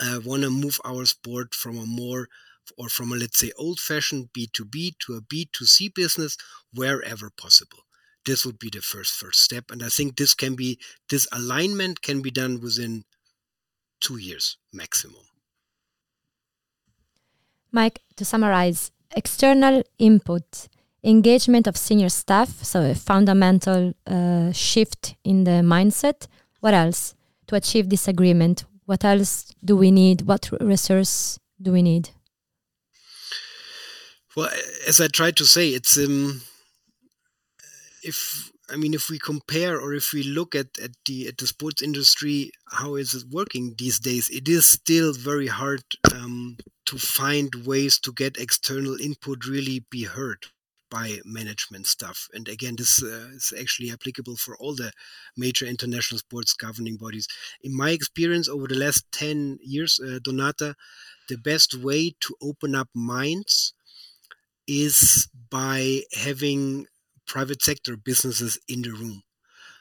uh, 0.00 0.20
want 0.24 0.42
to 0.42 0.50
move 0.50 0.80
our 0.84 1.04
sport 1.06 1.54
from 1.54 1.78
a 1.78 1.86
more 1.86 2.28
or 2.78 2.88
from 2.88 3.12
a 3.12 3.16
let's 3.16 3.38
say 3.38 3.50
old-fashioned 3.56 4.28
B2B 4.32 4.98
to 5.00 5.14
a 5.14 5.20
B2C 5.20 5.94
business 5.94 6.36
wherever 6.72 7.30
possible. 7.30 7.80
This 8.24 8.46
would 8.46 8.58
be 8.58 8.70
the 8.70 8.80
first 8.80 9.14
first 9.14 9.40
step, 9.42 9.70
and 9.70 9.82
I 9.82 9.88
think 9.88 10.16
this 10.16 10.34
can 10.34 10.54
be 10.54 10.78
this 11.08 11.26
alignment 11.32 12.02
can 12.02 12.22
be 12.22 12.30
done 12.30 12.60
within 12.60 13.04
two 14.00 14.16
years 14.16 14.58
maximum. 14.72 15.24
Mike, 17.72 18.00
to 18.16 18.24
summarize, 18.24 18.92
external 19.16 19.82
input, 19.98 20.68
engagement 21.02 21.66
of 21.66 21.76
senior 21.76 22.08
staff, 22.08 22.62
so 22.62 22.82
a 22.82 22.94
fundamental 22.94 23.94
uh, 24.06 24.52
shift 24.52 25.16
in 25.24 25.44
the 25.44 25.62
mindset. 25.62 26.26
What 26.60 26.74
else 26.74 27.14
to 27.46 27.56
achieve 27.56 27.88
this 27.88 28.06
agreement? 28.06 28.64
What 28.84 29.04
else 29.04 29.54
do 29.64 29.76
we 29.76 29.90
need? 29.90 30.22
What 30.22 30.50
resource 30.60 31.38
do 31.60 31.72
we 31.72 31.82
need? 31.82 32.10
Well, 34.36 34.50
as 34.86 35.00
I 35.00 35.08
tried 35.08 35.36
to 35.36 35.44
say, 35.44 35.70
it's 35.70 35.96
um, 35.98 36.42
if 38.02 38.50
I 38.70 38.76
mean 38.76 38.94
if 38.94 39.08
we 39.10 39.18
compare 39.18 39.80
or 39.80 39.94
if 39.94 40.12
we 40.12 40.22
look 40.22 40.54
at, 40.54 40.78
at 40.82 40.92
the 41.06 41.28
at 41.28 41.38
the 41.38 41.46
sports 41.46 41.82
industry, 41.82 42.50
how 42.70 42.96
is 42.96 43.14
it 43.14 43.24
working 43.30 43.74
these 43.78 43.98
days? 43.98 44.30
It 44.30 44.48
is 44.48 44.66
still 44.66 45.12
very 45.12 45.48
hard 45.48 45.82
um, 46.14 46.56
to 46.86 46.98
find 46.98 47.54
ways 47.66 47.98
to 48.00 48.12
get 48.12 48.36
external 48.36 48.96
input 49.00 49.46
really 49.46 49.84
be 49.90 50.04
heard 50.04 50.46
by 50.90 51.18
management 51.24 51.86
stuff. 51.86 52.28
And 52.34 52.46
again, 52.48 52.76
this 52.76 53.02
uh, 53.02 53.30
is 53.32 53.52
actually 53.58 53.90
applicable 53.90 54.36
for 54.36 54.56
all 54.58 54.74
the 54.74 54.92
major 55.38 55.64
international 55.64 56.18
sports 56.18 56.52
governing 56.52 56.96
bodies. 56.96 57.26
In 57.62 57.74
my 57.74 57.90
experience 57.90 58.46
over 58.46 58.68
the 58.68 58.74
last 58.74 59.06
10 59.10 59.58
years, 59.62 59.98
uh, 60.04 60.18
Donata, 60.18 60.74
the 61.30 61.38
best 61.38 61.74
way 61.74 62.14
to 62.20 62.36
open 62.42 62.74
up 62.74 62.88
minds 62.94 63.72
is 64.66 65.28
by 65.50 66.02
having 66.12 66.86
private 67.32 67.62
sector 67.62 67.96
businesses 67.96 68.58
in 68.68 68.82
the 68.82 68.90
room. 68.90 69.22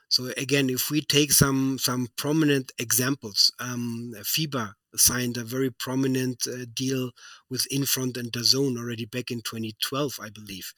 So 0.08 0.32
again, 0.38 0.70
if 0.70 0.90
we 0.90 1.02
take 1.02 1.34
some 1.34 1.78
some 1.78 2.08
prominent 2.16 2.72
examples, 2.80 3.52
um, 3.60 4.14
FIBA 4.18 4.74
signed 4.96 5.36
a 5.36 5.44
very 5.44 5.70
prominent 5.70 6.48
uh, 6.48 6.66
deal 6.74 7.12
with 7.50 7.68
Infront 7.70 8.16
and 8.16 8.32
DAZN 8.32 8.78
already 8.78 9.06
back 9.06 9.32
in 9.32 9.42
2012, 9.42 10.20
I 10.22 10.30
believe, 10.30 10.74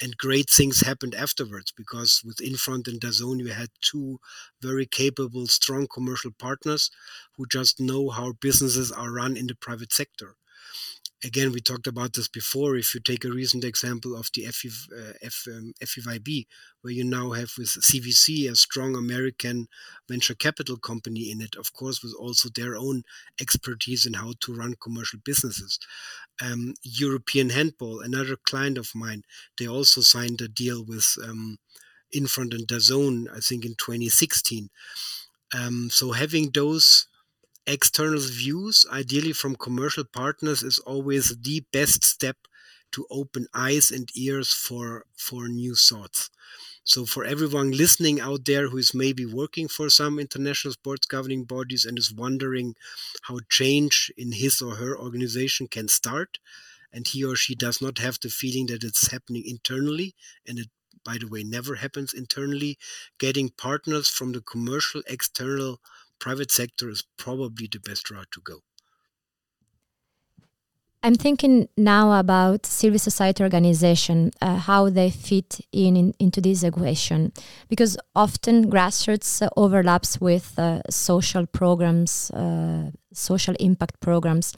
and 0.00 0.16
great 0.16 0.48
things 0.50 0.80
happened 0.80 1.14
afterwards 1.14 1.72
because 1.76 2.22
with 2.24 2.40
Infront 2.40 2.88
and 2.88 3.00
DAZN 3.02 3.40
you 3.40 3.52
had 3.52 3.70
two 3.82 4.18
very 4.62 4.86
capable, 4.86 5.46
strong 5.46 5.86
commercial 5.86 6.32
partners 6.46 6.90
who 7.36 7.44
just 7.46 7.80
know 7.80 8.08
how 8.08 8.32
businesses 8.40 8.90
are 8.90 9.12
run 9.12 9.36
in 9.36 9.46
the 9.46 9.54
private 9.66 9.92
sector 9.92 10.36
again, 11.24 11.52
we 11.52 11.60
talked 11.60 11.86
about 11.86 12.12
this 12.12 12.28
before. 12.28 12.76
If 12.76 12.94
you 12.94 13.00
take 13.00 13.24
a 13.24 13.30
recent 13.30 13.64
example 13.64 14.16
of 14.16 14.28
the 14.34 14.44
FIV, 14.44 14.92
uh, 14.92 15.12
F, 15.22 15.46
um, 15.48 15.72
where 16.82 16.92
you 16.92 17.04
now 17.04 17.32
have 17.32 17.52
with 17.56 17.68
CVC 17.68 18.50
a 18.50 18.54
strong 18.54 18.94
American 18.94 19.66
venture 20.08 20.34
capital 20.34 20.76
company 20.76 21.30
in 21.30 21.40
it, 21.40 21.56
of 21.56 21.72
course, 21.72 22.02
with 22.02 22.14
also 22.18 22.48
their 22.54 22.76
own 22.76 23.02
expertise 23.40 24.04
in 24.04 24.14
how 24.14 24.34
to 24.40 24.54
run 24.54 24.74
commercial 24.80 25.18
businesses. 25.24 25.78
Um, 26.42 26.74
European 26.82 27.50
Handball, 27.50 28.00
another 28.00 28.36
client 28.36 28.76
of 28.76 28.90
mine, 28.94 29.22
they 29.58 29.66
also 29.66 30.02
signed 30.02 30.40
a 30.42 30.48
deal 30.48 30.84
with 30.84 31.16
um, 31.24 31.58
Infront 32.12 32.52
and 32.52 32.68
DAZN, 32.68 33.26
I 33.34 33.40
think 33.40 33.64
in 33.64 33.74
2016. 33.76 34.68
Um, 35.54 35.88
so 35.90 36.12
having 36.12 36.50
those 36.50 37.06
external 37.66 38.20
views, 38.20 38.86
ideally 38.90 39.32
from 39.32 39.56
commercial 39.56 40.04
partners, 40.04 40.62
is 40.62 40.78
always 40.80 41.36
the 41.42 41.64
best 41.72 42.04
step 42.04 42.36
to 42.92 43.06
open 43.10 43.46
eyes 43.54 43.90
and 43.90 44.08
ears 44.16 44.52
for 44.52 45.04
for 45.16 45.48
new 45.48 45.74
thoughts. 45.74 46.30
So 46.84 47.06
for 47.06 47.24
everyone 47.24 47.72
listening 47.72 48.20
out 48.20 48.44
there 48.44 48.68
who 48.68 48.78
is 48.78 48.94
maybe 48.94 49.26
working 49.26 49.68
for 49.68 49.90
some 49.90 50.18
international 50.18 50.72
sports 50.74 51.06
governing 51.06 51.44
bodies 51.44 51.84
and 51.84 51.98
is 51.98 52.12
wondering 52.12 52.76
how 53.22 53.40
change 53.50 54.12
in 54.16 54.32
his 54.32 54.60
or 54.62 54.76
her 54.76 54.96
organization 54.98 55.66
can 55.68 55.88
start, 55.88 56.38
and 56.92 57.06
he 57.08 57.24
or 57.24 57.36
she 57.36 57.54
does 57.54 57.80
not 57.82 57.98
have 57.98 58.18
the 58.20 58.28
feeling 58.30 58.66
that 58.66 58.84
it's 58.84 59.10
happening 59.10 59.44
internally, 59.46 60.14
and 60.46 60.58
it 60.58 60.68
by 61.04 61.18
the 61.18 61.28
way 61.28 61.42
never 61.44 61.74
happens 61.76 62.14
internally, 62.14 62.78
getting 63.18 63.50
partners 63.50 64.08
from 64.08 64.32
the 64.32 64.40
commercial 64.40 65.02
external 65.06 65.80
private 66.18 66.50
sector 66.50 66.88
is 66.88 67.02
probably 67.16 67.68
the 67.70 67.80
best 67.80 68.10
route 68.10 68.30
to 68.32 68.40
go. 68.40 68.60
I'm 71.04 71.16
thinking 71.16 71.68
now 71.76 72.18
about 72.18 72.64
civil 72.64 72.98
society 72.98 73.42
organization, 73.42 74.30
uh, 74.40 74.56
how 74.56 74.88
they 74.88 75.10
fit 75.10 75.60
in, 75.70 75.98
in, 75.98 76.14
into 76.18 76.40
this 76.40 76.62
equation, 76.62 77.30
because 77.68 77.98
often 78.16 78.70
grassroots 78.70 79.46
overlaps 79.54 80.18
with 80.18 80.58
uh, 80.58 80.80
social 80.88 81.44
programs, 81.44 82.30
uh, 82.30 82.90
social 83.12 83.54
impact 83.60 84.00
programs. 84.00 84.54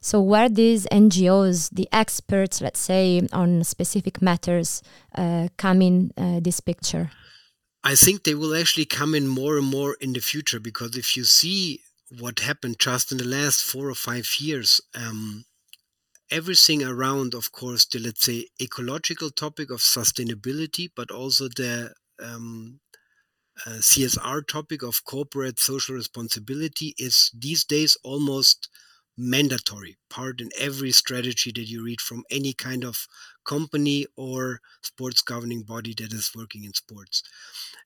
So 0.00 0.20
where 0.20 0.48
these 0.48 0.88
NGOs, 0.90 1.70
the 1.70 1.88
experts, 1.92 2.60
let's 2.60 2.80
say, 2.80 3.22
on 3.32 3.62
specific 3.62 4.20
matters, 4.20 4.82
uh, 5.14 5.48
come 5.56 5.82
in 5.82 6.10
uh, 6.16 6.40
this 6.40 6.58
picture? 6.58 7.12
I 7.86 7.94
think 7.94 8.24
they 8.24 8.34
will 8.34 8.56
actually 8.56 8.84
come 8.86 9.14
in 9.14 9.28
more 9.28 9.56
and 9.58 9.66
more 9.68 9.96
in 10.00 10.12
the 10.12 10.18
future 10.20 10.58
because 10.58 10.96
if 10.96 11.16
you 11.16 11.22
see 11.22 11.82
what 12.18 12.40
happened 12.40 12.80
just 12.80 13.12
in 13.12 13.18
the 13.18 13.24
last 13.24 13.62
four 13.62 13.88
or 13.88 13.94
five 13.94 14.28
years, 14.40 14.80
um, 14.92 15.44
everything 16.28 16.82
around, 16.82 17.32
of 17.32 17.52
course, 17.52 17.84
the 17.86 18.00
let's 18.00 18.26
say 18.26 18.48
ecological 18.60 19.30
topic 19.30 19.70
of 19.70 19.82
sustainability, 19.82 20.90
but 20.96 21.12
also 21.12 21.46
the 21.46 21.94
um, 22.20 22.80
uh, 23.64 23.78
CSR 23.80 24.42
topic 24.48 24.82
of 24.82 25.04
corporate 25.04 25.60
social 25.60 25.94
responsibility 25.94 26.92
is 26.98 27.30
these 27.38 27.62
days 27.64 27.96
almost 28.02 28.68
mandatory 29.16 29.96
part 30.10 30.40
in 30.40 30.50
every 30.58 30.90
strategy 30.90 31.50
that 31.54 31.68
you 31.68 31.82
read 31.82 32.00
from 32.00 32.24
any 32.30 32.52
kind 32.52 32.84
of 32.84 33.06
company 33.44 34.06
or 34.16 34.60
sports 34.82 35.22
governing 35.22 35.62
body 35.62 35.94
that 35.96 36.12
is 36.12 36.32
working 36.34 36.64
in 36.64 36.74
sports. 36.74 37.22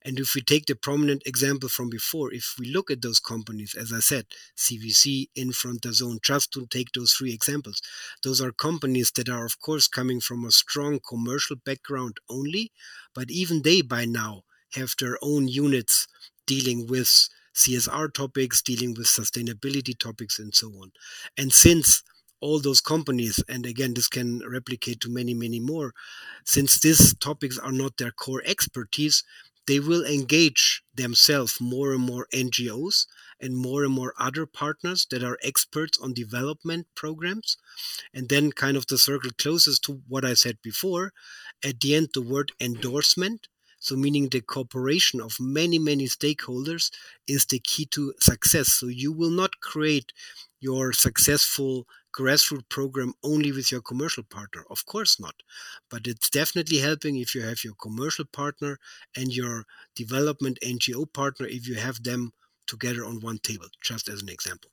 And 0.02 0.18
if 0.18 0.34
we 0.34 0.40
take 0.40 0.66
the 0.66 0.74
prominent 0.74 1.22
example 1.26 1.68
from 1.68 1.90
before, 1.90 2.32
if 2.32 2.54
we 2.58 2.66
look 2.66 2.90
at 2.90 3.02
those 3.02 3.20
companies, 3.20 3.74
as 3.74 3.92
I 3.92 4.00
said, 4.00 4.26
CVC, 4.56 5.28
Infront, 5.36 5.82
DAZN, 5.82 6.22
just 6.22 6.52
to 6.52 6.66
take 6.66 6.92
those 6.92 7.12
three 7.12 7.32
examples, 7.32 7.80
those 8.22 8.40
are 8.40 8.52
companies 8.52 9.10
that 9.12 9.28
are, 9.28 9.44
of 9.44 9.60
course, 9.60 9.88
coming 9.88 10.20
from 10.20 10.44
a 10.44 10.50
strong 10.50 11.00
commercial 11.06 11.56
background 11.56 12.18
only, 12.28 12.72
but 13.14 13.30
even 13.30 13.62
they 13.62 13.82
by 13.82 14.04
now 14.04 14.42
have 14.74 14.94
their 14.98 15.18
own 15.22 15.48
units 15.48 16.06
dealing 16.46 16.86
with 16.86 17.28
CSR 17.54 18.12
topics, 18.12 18.62
dealing 18.62 18.94
with 18.94 19.06
sustainability 19.06 19.98
topics, 19.98 20.38
and 20.38 20.54
so 20.54 20.68
on. 20.68 20.92
And 21.36 21.52
since 21.52 22.02
all 22.40 22.60
those 22.60 22.80
companies, 22.80 23.42
and 23.48 23.66
again, 23.66 23.94
this 23.94 24.08
can 24.08 24.40
replicate 24.48 25.00
to 25.00 25.10
many, 25.10 25.34
many 25.34 25.60
more, 25.60 25.92
since 26.44 26.78
these 26.78 27.14
topics 27.16 27.58
are 27.58 27.72
not 27.72 27.96
their 27.98 28.12
core 28.12 28.42
expertise, 28.46 29.22
they 29.66 29.78
will 29.78 30.04
engage 30.04 30.82
themselves 30.94 31.60
more 31.60 31.92
and 31.92 32.02
more 32.02 32.26
NGOs 32.34 33.06
and 33.40 33.56
more 33.56 33.84
and 33.84 33.92
more 33.92 34.14
other 34.18 34.46
partners 34.46 35.06
that 35.10 35.22
are 35.22 35.38
experts 35.42 35.98
on 36.02 36.12
development 36.12 36.86
programs. 36.94 37.56
And 38.12 38.28
then, 38.28 38.52
kind 38.52 38.76
of, 38.76 38.86
the 38.86 38.98
circle 38.98 39.30
closes 39.38 39.78
to 39.80 40.00
what 40.08 40.24
I 40.24 40.34
said 40.34 40.58
before. 40.62 41.12
At 41.64 41.80
the 41.80 41.94
end, 41.94 42.08
the 42.14 42.22
word 42.22 42.52
endorsement 42.60 43.46
so, 43.80 43.96
meaning 43.96 44.28
the 44.28 44.42
cooperation 44.42 45.22
of 45.22 45.40
many, 45.40 45.78
many 45.78 46.04
stakeholders 46.04 46.90
is 47.26 47.46
the 47.46 47.58
key 47.58 47.86
to 47.86 48.12
success. 48.20 48.68
So, 48.74 48.86
you 48.86 49.10
will 49.10 49.30
not 49.30 49.60
create 49.60 50.12
your 50.60 50.92
successful 50.92 51.86
grassroots 52.16 52.68
program 52.68 53.14
only 53.22 53.52
with 53.52 53.72
your 53.72 53.80
commercial 53.80 54.22
partner. 54.22 54.64
Of 54.68 54.84
course 54.84 55.18
not. 55.18 55.36
But 55.88 56.06
it's 56.06 56.28
definitely 56.28 56.78
helping 56.78 57.16
if 57.16 57.34
you 57.34 57.40
have 57.40 57.64
your 57.64 57.74
commercial 57.80 58.26
partner 58.26 58.78
and 59.16 59.34
your 59.34 59.64
development 59.96 60.58
NGO 60.62 61.10
partner, 61.10 61.46
if 61.46 61.66
you 61.66 61.76
have 61.76 62.02
them 62.02 62.32
together 62.66 63.04
on 63.06 63.20
one 63.20 63.38
table, 63.38 63.68
just 63.82 64.10
as 64.10 64.20
an 64.20 64.28
example. 64.28 64.70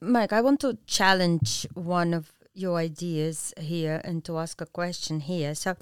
Mike, 0.00 0.32
I 0.32 0.40
want 0.40 0.60
to 0.60 0.78
challenge 0.86 1.66
one 1.74 2.14
of 2.14 2.32
your 2.58 2.76
ideas 2.76 3.54
here 3.58 4.00
and 4.04 4.24
to 4.24 4.38
ask 4.38 4.60
a 4.60 4.66
question 4.66 5.20
here. 5.20 5.54
So, 5.54 5.76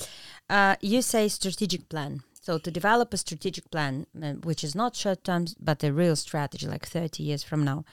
uh, 0.50 0.76
you 0.80 1.02
say 1.02 1.28
strategic 1.28 1.88
plan. 1.88 2.22
So 2.46 2.58
to 2.58 2.70
develop 2.70 3.12
a 3.12 3.16
strategic 3.16 3.70
plan, 3.72 4.06
uh, 4.22 4.34
which 4.44 4.62
is 4.62 4.74
not 4.76 4.94
short 4.94 5.24
term, 5.24 5.46
but 5.58 5.82
a 5.82 5.92
real 5.92 6.14
strategy, 6.14 6.68
like 6.68 6.86
30 6.86 7.24
years 7.24 7.42
from 7.42 7.64
now. 7.64 7.84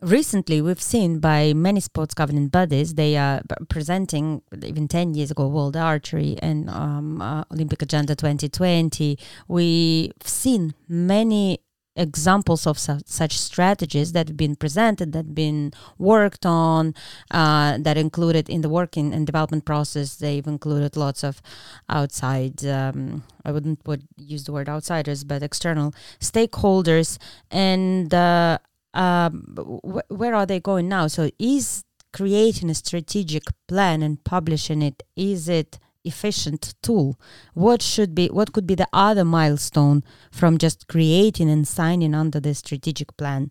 Recently, 0.00 0.60
we've 0.60 0.82
seen 0.82 1.18
by 1.18 1.52
many 1.54 1.80
sports 1.80 2.14
governing 2.14 2.48
bodies, 2.48 2.94
they 2.94 3.16
are 3.16 3.42
presenting, 3.68 4.42
even 4.62 4.88
10 4.88 5.14
years 5.14 5.30
ago, 5.30 5.46
World 5.48 5.76
Archery 5.76 6.36
and 6.42 6.68
um, 6.68 7.22
uh, 7.22 7.44
Olympic 7.50 7.80
Agenda 7.80 8.14
2020. 8.14 9.18
We've 9.48 10.12
seen 10.22 10.74
many 10.88 11.60
examples 11.96 12.66
of 12.66 12.78
su- 12.78 13.00
such 13.06 13.38
strategies 13.38 14.12
that 14.12 14.28
have 14.28 14.36
been 14.36 14.56
presented, 14.56 15.12
that 15.12 15.26
have 15.26 15.34
been 15.34 15.72
worked 15.98 16.44
on, 16.44 16.94
uh, 17.30 17.78
that 17.80 17.96
included 17.96 18.48
in 18.48 18.60
the 18.62 18.68
working 18.68 19.12
and 19.14 19.26
development 19.26 19.64
process. 19.64 20.16
They've 20.16 20.46
included 20.46 20.96
lots 20.96 21.22
of 21.22 21.40
outside, 21.88 22.64
um, 22.66 23.22
I 23.44 23.52
wouldn't 23.52 23.80
would 23.86 24.06
use 24.16 24.44
the 24.44 24.52
word 24.52 24.68
outsiders, 24.68 25.24
but 25.24 25.42
external 25.42 25.94
stakeholders. 26.20 27.18
And 27.50 28.12
uh, 28.12 28.58
um, 28.94 29.56
wh- 29.84 30.10
where 30.10 30.34
are 30.34 30.46
they 30.46 30.60
going 30.60 30.88
now? 30.88 31.06
So 31.06 31.30
is 31.38 31.84
creating 32.12 32.70
a 32.70 32.74
strategic 32.74 33.44
plan 33.66 34.02
and 34.02 34.22
publishing 34.24 34.82
it, 34.82 35.02
is 35.16 35.48
it 35.48 35.78
efficient 36.04 36.74
tool. 36.82 37.18
What 37.54 37.82
should 37.82 38.14
be 38.14 38.28
what 38.28 38.52
could 38.52 38.66
be 38.66 38.74
the 38.74 38.88
other 38.92 39.24
milestone 39.24 40.04
from 40.30 40.58
just 40.58 40.88
creating 40.88 41.50
and 41.50 41.66
signing 41.66 42.14
under 42.14 42.40
the 42.40 42.54
strategic 42.54 43.16
plan? 43.16 43.50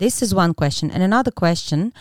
This 0.00 0.22
is 0.22 0.34
one 0.34 0.54
question. 0.54 0.90
And 0.90 1.02
another 1.02 1.30
question 1.30 1.92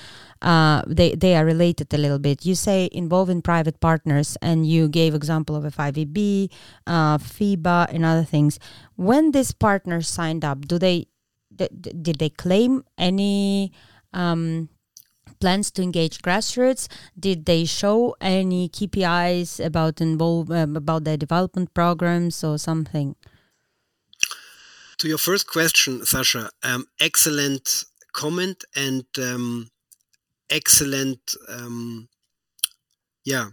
uh, 0.41 0.81
they 0.87 1.15
they 1.15 1.35
are 1.35 1.45
related 1.45 1.93
a 1.93 1.97
little 1.97 2.19
bit. 2.19 2.45
You 2.45 2.55
say 2.55 2.89
involving 2.91 3.41
private 3.41 3.79
partners 3.79 4.37
and 4.41 4.67
you 4.67 4.89
gave 4.89 5.15
example 5.15 5.55
of 5.55 5.63
FIVB 5.63 6.49
uh, 6.87 7.17
fiba 7.17 7.87
and 7.93 8.03
other 8.03 8.23
things. 8.25 8.59
When 8.95 9.31
these 9.31 9.51
partners 9.51 10.07
signed 10.07 10.43
up 10.43 10.67
do 10.67 10.77
they 10.77 11.07
did 11.55 12.17
they 12.19 12.29
claim 12.29 12.83
any 12.97 13.71
um, 14.11 14.69
plans 15.43 15.69
to 15.71 15.81
engage 15.81 16.19
grassroots? 16.19 16.87
Did 17.19 17.45
they 17.45 17.65
show 17.65 18.15
any 18.21 18.69
KPIs 18.69 19.59
about 19.69 19.99
involve 19.99 20.49
um, 20.49 20.77
about 20.77 21.03
their 21.03 21.17
development 21.17 21.73
programs 21.73 22.45
or 22.45 22.57
something? 22.57 23.17
To 24.99 25.07
your 25.09 25.17
first 25.17 25.45
question, 25.47 26.05
Sasha, 26.05 26.49
um, 26.63 26.85
excellent 27.07 27.83
comment 28.13 28.63
and 28.73 29.05
um, 29.17 29.69
excellent, 30.49 31.19
um, 31.49 32.07
yeah, 33.25 33.47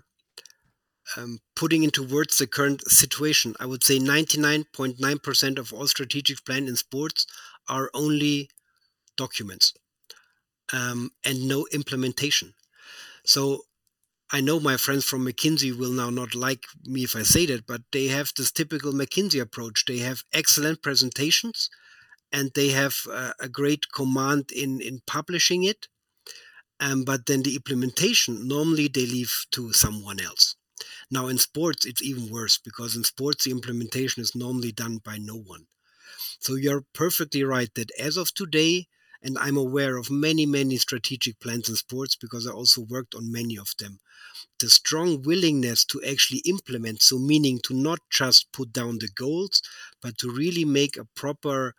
um, 1.16 1.41
putting 1.57 1.82
into 1.82 2.05
words 2.05 2.38
the 2.38 2.47
current 2.47 2.88
situation. 2.88 3.57
I 3.59 3.66
would 3.66 3.82
say 3.82 3.99
99.9% 3.99 5.59
of 5.59 5.72
all 5.72 5.88
strategic 5.88 6.45
plan 6.45 6.68
in 6.68 6.76
sports 6.76 7.26
are 7.68 7.91
only 7.95 8.49
documents 9.16 9.74
um, 10.72 11.10
and 11.24 11.48
no 11.48 11.66
implementation. 11.72 12.54
So 13.24 13.62
I 14.32 14.40
know 14.40 14.60
my 14.60 14.76
friends 14.76 15.04
from 15.04 15.26
McKinsey 15.26 15.76
will 15.76 15.90
now 15.92 16.10
not 16.10 16.34
like 16.34 16.64
me 16.84 17.04
if 17.04 17.16
I 17.16 17.22
say 17.22 17.46
that, 17.46 17.66
but 17.66 17.82
they 17.92 18.06
have 18.06 18.32
this 18.36 18.52
typical 18.52 18.92
McKinsey 18.92 19.40
approach. 19.40 19.84
They 19.86 19.98
have 19.98 20.22
excellent 20.32 20.82
presentations 20.82 21.68
and 22.32 22.52
they 22.54 22.68
have 22.68 22.94
uh, 23.10 23.32
a 23.40 23.48
great 23.48 23.90
command 23.92 24.52
in, 24.52 24.80
in 24.80 25.00
publishing 25.06 25.64
it. 25.64 25.88
Um, 26.78 27.04
but 27.04 27.26
then 27.26 27.42
the 27.42 27.56
implementation, 27.56 28.46
normally 28.46 28.88
they 28.88 29.04
leave 29.04 29.46
to 29.52 29.72
someone 29.72 30.20
else. 30.20 30.54
Now 31.10 31.26
in 31.26 31.38
sports, 31.38 31.84
it's 31.84 32.02
even 32.02 32.30
worse 32.30 32.56
because 32.56 32.96
in 32.96 33.04
sports, 33.04 33.44
the 33.44 33.50
implementation 33.50 34.22
is 34.22 34.34
normally 34.34 34.72
done 34.72 34.98
by 35.04 35.18
no 35.18 35.34
one. 35.34 35.66
So 36.38 36.54
you're 36.54 36.84
perfectly 36.94 37.44
right 37.44 37.68
that 37.74 37.90
as 37.98 38.16
of 38.16 38.32
today, 38.32 38.86
and 39.22 39.36
I'm 39.38 39.56
aware 39.56 39.96
of 39.96 40.10
many, 40.10 40.46
many 40.46 40.76
strategic 40.76 41.40
plans 41.40 41.68
in 41.68 41.76
sports 41.76 42.16
because 42.16 42.46
I 42.46 42.52
also 42.52 42.82
worked 42.82 43.14
on 43.14 43.30
many 43.30 43.58
of 43.58 43.74
them. 43.78 44.00
The 44.58 44.70
strong 44.70 45.22
willingness 45.22 45.84
to 45.86 46.02
actually 46.04 46.42
implement, 46.46 47.02
so 47.02 47.18
meaning 47.18 47.60
to 47.64 47.74
not 47.74 47.98
just 48.10 48.50
put 48.52 48.72
down 48.72 48.98
the 48.98 49.08
goals, 49.14 49.62
but 50.02 50.16
to 50.18 50.30
really 50.30 50.64
make 50.64 50.96
a 50.96 51.04
proper 51.04 51.74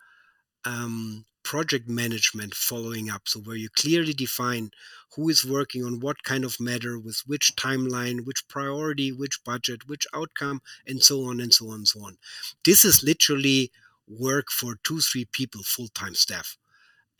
um, 0.64 1.24
project 1.42 1.88
management 1.88 2.54
following 2.54 3.10
up. 3.10 3.22
So, 3.26 3.40
where 3.40 3.56
you 3.56 3.68
clearly 3.70 4.12
define 4.12 4.70
who 5.16 5.28
is 5.28 5.44
working 5.44 5.84
on 5.84 6.00
what 6.00 6.22
kind 6.22 6.44
of 6.44 6.60
matter, 6.60 6.98
with 6.98 7.22
which 7.26 7.54
timeline, 7.56 8.24
which 8.24 8.46
priority, 8.48 9.12
which 9.12 9.42
budget, 9.44 9.88
which 9.88 10.06
outcome, 10.14 10.62
and 10.86 11.02
so 11.02 11.24
on 11.24 11.40
and 11.40 11.52
so 11.52 11.68
on 11.68 11.74
and 11.74 11.88
so 11.88 12.04
on. 12.04 12.18
This 12.64 12.84
is 12.84 13.02
literally 13.02 13.72
work 14.06 14.50
for 14.50 14.76
two, 14.84 15.00
three 15.00 15.24
people, 15.24 15.62
full 15.64 15.88
time 15.88 16.14
staff 16.14 16.56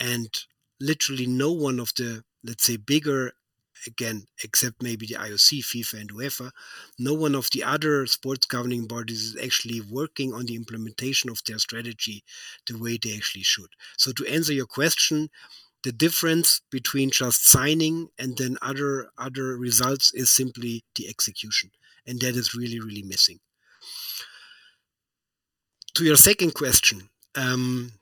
and 0.01 0.45
literally 0.81 1.27
no 1.27 1.53
one 1.53 1.79
of 1.79 1.93
the 1.97 2.23
let's 2.45 2.65
say 2.65 2.77
bigger 2.77 3.33
again 3.87 4.27
except 4.45 4.83
maybe 4.83 5.07
the 5.07 5.15
IOC 5.15 5.61
FIFA 5.61 6.01
and 6.01 6.13
UEFA 6.13 6.51
no 6.99 7.15
one 7.15 7.35
of 7.35 7.49
the 7.53 7.65
other 7.65 8.07
sports 8.07 8.47
governing 8.47 8.87
bodies 8.87 9.23
is 9.23 9.37
actually 9.43 9.81
working 9.81 10.33
on 10.33 10.47
the 10.47 10.55
implementation 10.57 11.31
of 11.31 11.41
their 11.47 11.59
strategy 11.59 12.23
the 12.67 12.79
way 12.79 12.99
they 13.03 13.17
actually 13.17 13.43
should. 13.43 13.69
So 13.97 14.13
to 14.13 14.27
answer 14.27 14.53
your 14.53 14.67
question 14.67 15.29
the 15.83 15.93
difference 15.93 16.61
between 16.71 17.11
just 17.11 17.45
signing 17.45 18.09
and 18.19 18.37
then 18.37 18.57
other 18.63 19.11
other 19.19 19.57
results 19.57 20.13
is 20.15 20.31
simply 20.31 20.85
the 20.97 21.09
execution 21.09 21.71
and 22.07 22.21
that 22.21 22.37
is 22.37 22.55
really 22.55 22.81
really 22.81 23.03
missing. 23.03 23.41
To 25.95 26.05
your 26.05 26.17
second 26.17 26.55
question 26.55 27.09
um, 27.35 27.93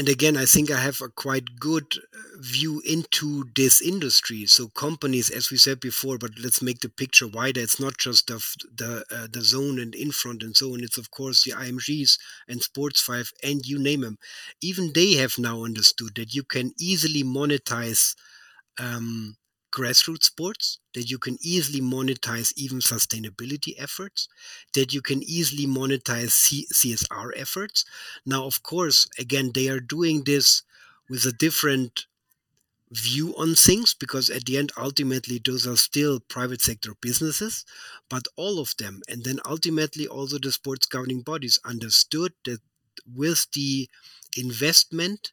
and 0.00 0.08
again 0.08 0.36
i 0.36 0.46
think 0.46 0.70
i 0.70 0.80
have 0.80 1.00
a 1.02 1.08
quite 1.24 1.48
good 1.68 1.88
uh, 1.98 2.18
view 2.42 2.80
into 2.86 3.44
this 3.54 3.82
industry. 3.82 4.46
So 4.46 4.68
companies 4.68 5.28
as 5.28 5.50
we 5.50 5.58
said 5.58 5.78
before 5.78 6.16
but 6.16 6.30
let's 6.42 6.62
make 6.62 6.80
the 6.80 6.88
picture 6.88 7.28
wider. 7.28 7.60
It's 7.60 7.78
not 7.86 7.98
just 7.98 8.28
the 8.28 8.38
the, 8.80 8.92
uh, 9.16 9.26
the 9.34 9.40
DAZN 9.40 9.76
and 9.82 9.94
Infront 9.94 10.42
and 10.42 10.56
so 10.56 10.72
on. 10.72 10.82
It's 10.82 10.96
of 10.96 11.10
course 11.10 11.44
the 11.44 11.52
IMGs 11.52 12.18
and 12.48 12.62
Sportfive 12.62 13.28
and 13.48 13.60
you 13.70 13.78
name 13.78 14.00
them 14.00 14.16
even 14.62 14.92
they 14.94 15.12
have 15.22 15.34
now 15.38 15.64
understood 15.64 16.12
that 16.16 16.34
you 16.34 16.44
can 16.44 16.72
easily 16.90 17.22
monetize 17.22 18.14
um, 18.78 19.36
grassroots 19.70 20.24
sports, 20.24 20.78
that 20.94 21.10
you 21.10 21.18
can 21.18 21.38
easily 21.40 21.80
monetize 21.80 22.52
even 22.56 22.78
sustainability 22.80 23.74
efforts, 23.78 24.28
that 24.74 24.92
you 24.92 25.02
can 25.02 25.22
easily 25.22 25.66
monetize 25.66 26.30
C- 26.32 26.66
CSR 26.72 27.32
efforts. 27.36 27.84
Now, 28.26 28.44
of 28.46 28.62
course, 28.62 29.06
again, 29.18 29.52
they 29.54 29.68
are 29.68 29.80
doing 29.80 30.24
this 30.24 30.62
with 31.08 31.24
a 31.26 31.32
different 31.32 32.06
view 32.92 33.34
on 33.36 33.54
things 33.54 33.94
because 33.94 34.28
at 34.30 34.44
the 34.46 34.58
end 34.58 34.72
ultimately 34.76 35.40
those 35.44 35.64
are 35.64 35.76
still 35.76 36.18
private 36.18 36.60
sector 36.60 36.92
businesses 37.00 37.64
but 38.08 38.26
all 38.34 38.58
of 38.58 38.76
them 38.78 39.00
and 39.08 39.22
then 39.22 39.38
ultimately 39.46 40.08
also 40.08 40.38
the 40.38 40.50
sports 40.50 40.86
governing 40.86 41.20
bodies 41.22 41.60
understood 41.64 42.32
that 42.44 42.58
with 43.14 43.46
the 43.54 43.88
investment 44.36 45.30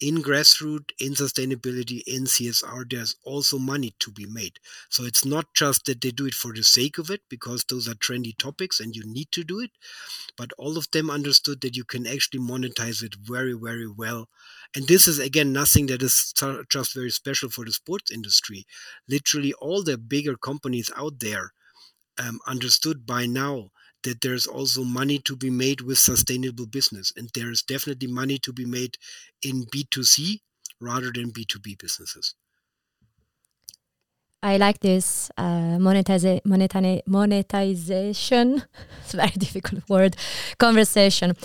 in 0.00 0.22
grassroots, 0.22 0.90
in 1.00 1.14
sustainability, 1.14 2.02
in 2.06 2.26
CSR, 2.26 2.84
there's 2.88 3.16
also 3.24 3.58
money 3.58 3.94
to 4.00 4.10
be 4.10 4.26
made. 4.26 4.58
So 4.90 5.04
it's 5.04 5.24
not 5.24 5.54
just 5.54 5.86
that 5.86 6.00
they 6.00 6.10
do 6.10 6.26
it 6.26 6.34
for 6.34 6.52
the 6.52 6.62
sake 6.62 6.98
of 6.98 7.10
it, 7.10 7.22
because 7.28 7.64
those 7.64 7.88
are 7.88 7.94
trendy 7.94 8.36
topics 8.36 8.80
and 8.80 8.94
you 8.94 9.02
need 9.06 9.32
to 9.32 9.44
do 9.44 9.60
it, 9.60 9.70
but 10.36 10.52
all 10.58 10.76
of 10.78 10.90
them 10.92 11.10
understood 11.10 11.60
that 11.62 11.76
you 11.76 11.84
can 11.84 12.06
actually 12.06 12.40
monetize 12.40 13.02
it 13.02 13.14
very, 13.16 13.54
very 13.54 13.88
well. 13.88 14.28
And 14.74 14.86
this 14.88 15.08
is 15.08 15.18
again 15.18 15.52
nothing 15.52 15.86
that 15.86 16.02
is 16.02 16.32
just 16.70 16.94
very 16.94 17.10
special 17.10 17.50
for 17.50 17.64
the 17.64 17.72
sports 17.72 18.10
industry. 18.10 18.66
Literally, 19.08 19.52
all 19.54 19.82
the 19.82 19.98
bigger 19.98 20.36
companies 20.36 20.90
out 20.96 21.20
there 21.20 21.52
um, 22.18 22.40
understood 22.46 23.06
by 23.06 23.26
now 23.26 23.70
that 24.06 24.20
there's 24.20 24.46
also 24.46 24.84
money 24.84 25.18
to 25.18 25.36
be 25.36 25.50
made 25.50 25.80
with 25.80 25.98
sustainable 25.98 26.66
business. 26.66 27.12
And 27.16 27.28
there's 27.34 27.62
definitely 27.62 28.06
money 28.08 28.38
to 28.38 28.52
be 28.52 28.64
made 28.64 28.96
in 29.42 29.66
B2C 29.66 30.40
rather 30.80 31.10
than 31.12 31.32
B2B 31.32 31.78
businesses. 31.78 32.34
I 34.42 34.58
like 34.58 34.78
this 34.80 35.30
uh, 35.36 35.78
monetize, 35.78 36.40
monetize, 36.42 37.02
monetization, 37.06 38.62
it's 39.02 39.14
a 39.14 39.16
very 39.16 39.30
difficult 39.30 39.88
word, 39.88 40.16
conversation. 40.58 41.36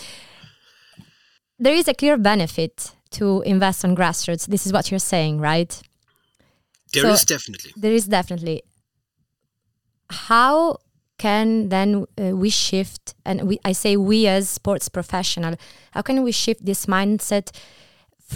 There 1.58 1.74
is 1.74 1.88
a 1.88 1.94
clear 1.94 2.18
benefit 2.18 2.92
to 3.12 3.42
invest 3.42 3.84
on 3.86 3.96
grassroots. 3.96 4.46
This 4.46 4.66
is 4.68 4.74
what 4.74 4.92
you're 4.92 5.00
saying, 5.00 5.40
right? 5.40 5.82
There 6.94 7.04
so 7.04 7.12
is 7.14 7.26
definitely. 7.26 7.72
There 7.76 7.94
is 7.94 8.06
definitely. 8.08 8.64
How 10.10 10.78
can 11.22 11.70
then 11.70 11.90
uh, 12.20 12.36
we 12.44 12.50
shift 12.50 13.14
and 13.26 13.48
we, 13.48 13.60
i 13.64 13.72
say 13.72 13.96
we 13.96 14.26
as 14.28 14.50
sports 14.50 14.90
professional 14.90 15.54
how 15.92 16.02
can 16.02 16.24
we 16.24 16.32
shift 16.32 16.66
this 16.66 16.88
mindset 16.88 17.48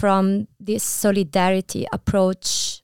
from 0.00 0.46
this 0.60 0.84
solidarity 0.84 1.84
approach 1.92 2.82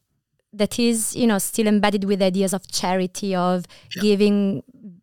that 0.53 0.79
is 0.79 1.15
you 1.15 1.27
know 1.27 1.39
still 1.39 1.69
embedded 1.69 2.05
with 2.05 2.21
ideas 2.21 2.53
of 2.53 2.67
charity 2.81 3.35
of 3.35 3.65
yeah. 3.95 4.03
giving 4.03 4.63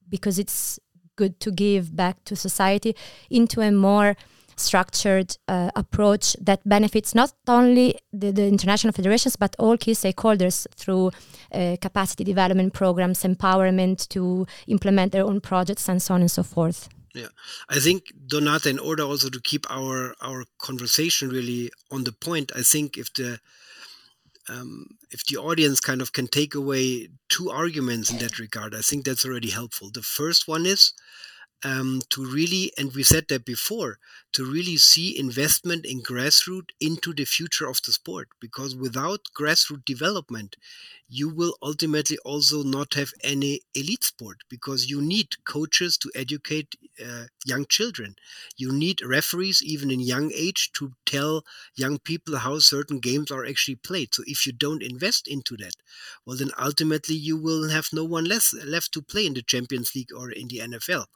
because 0.10 0.38
it's 0.38 0.80
good 1.16 1.39
to 1.39 1.50
give 1.52 1.95
back 1.95 2.16
to 2.26 2.36
society 2.36 2.93
into 3.30 3.62
a 3.62 3.72
more 3.72 4.16
structured 4.60 5.38
uh, 5.47 5.72
approach 5.76 6.36
that 6.41 6.60
benefits 6.68 7.16
not 7.16 7.34
only 7.47 7.95
the, 8.12 8.32
the, 8.32 8.47
international 8.47 8.93
federations 8.93 9.36
but 9.36 9.55
all 9.60 9.78
key 9.78 9.93
stakeholders 9.93 10.68
through 10.76 11.12
uh, 11.51 11.78
capacity 11.82 12.24
development 12.24 12.74
programs, 12.74 13.24
empowerment 13.24 14.07
to 14.10 14.45
implement 14.68 15.12
their 15.12 15.26
own 15.26 15.41
projects, 15.41 15.88
and 15.89 16.01
so 16.01 16.14
on 16.14 16.22
and 16.22 16.32
so 16.32 16.43
forth. 16.43 16.89
Yeah, 17.16 17.28
I 17.70 17.80
think 17.80 18.14
Donata, 18.28 18.68
in 18.68 18.80
order 18.80 19.03
also 19.03 19.30
to 19.30 19.41
keep 19.41 19.66
our 19.70 20.16
our 20.22 20.45
conversation 20.60 21.30
really 21.30 21.72
on 21.89 22.03
the 22.03 22.12
point, 22.12 22.51
I 22.55 22.62
think 22.62 22.97
if 22.97 23.12
the 23.14 23.39
um, 24.47 24.88
if 25.12 25.26
the 25.26 25.38
audience 25.38 25.80
kind 25.80 26.01
of 26.01 26.14
can 26.14 26.28
take 26.28 26.55
away 26.55 27.10
two 27.30 27.49
arguments 27.49 28.12
in 28.12 28.18
that 28.20 28.39
regard, 28.39 28.76
I 28.76 28.82
think 28.82 29.05
that's 29.05 29.26
already 29.26 29.49
helpful. 29.49 29.89
The 29.91 30.01
first 30.01 30.47
one 30.47 30.66
is 30.66 30.93
um, 31.64 32.01
to 32.10 32.26
really, 32.26 32.72
and 32.78 32.93
we 32.93 33.03
said 33.03 33.28
that 33.30 33.45
before, 33.45 33.99
to 34.32 34.45
really 34.45 34.78
see 34.78 35.18
investment 35.18 35.86
in 35.86 36.01
grassroots 36.01 36.70
into 36.80 37.14
the 37.14 37.26
future 37.26 37.68
of 37.68 37.82
the 37.86 37.91
sport. 37.91 38.30
Because 38.39 38.76
without 38.76 39.22
grassroots 39.38 39.84
development, 39.86 40.55
you 41.10 41.28
will 41.28 41.55
ultimately 41.62 42.18
also 42.20 42.64
not 42.64 42.93
have 42.93 43.12
any 43.24 43.62
elite 43.74 44.03
sport 44.03 44.38
because 44.47 44.89
you 44.89 45.01
need 45.01 45.43
coaches 45.43 45.97
to 45.97 46.12
educate 46.16 46.76
uh, 47.03 47.26
young 47.45 47.66
children. 47.68 48.16
You 48.55 48.72
need 48.72 49.01
referees, 49.01 49.62
even 49.64 49.89
in 49.89 49.99
young 49.99 50.32
age, 50.34 50.72
to 50.74 50.93
tell 51.05 51.43
young 51.76 51.97
people 51.97 52.38
how 52.38 52.60
certain 52.60 52.99
games 52.99 53.32
are 53.32 53.45
actually 53.45 53.76
played. 53.76 54.14
So 54.14 54.24
if 54.28 54.45
you 54.45 54.53
don't 54.53 54.84
invest 54.84 55.28
into 55.28 55.57
that, 55.57 55.74
well, 56.26 56.38
then 56.38 56.51
ultimately 56.60 57.16
you 57.16 57.36
will 57.36 57.70
have 57.70 57.89
no 57.91 58.03
one 58.03 58.26
less 58.26 58.53
left 58.53 58.91
to 58.93 59.01
play 59.01 59.26
in 59.26 59.34
the 59.34 59.41
Champions 59.41 59.95
League 59.95 60.14
or 60.16 60.32
in 60.32 60.47
the 60.47 60.60
NFL 60.60 61.07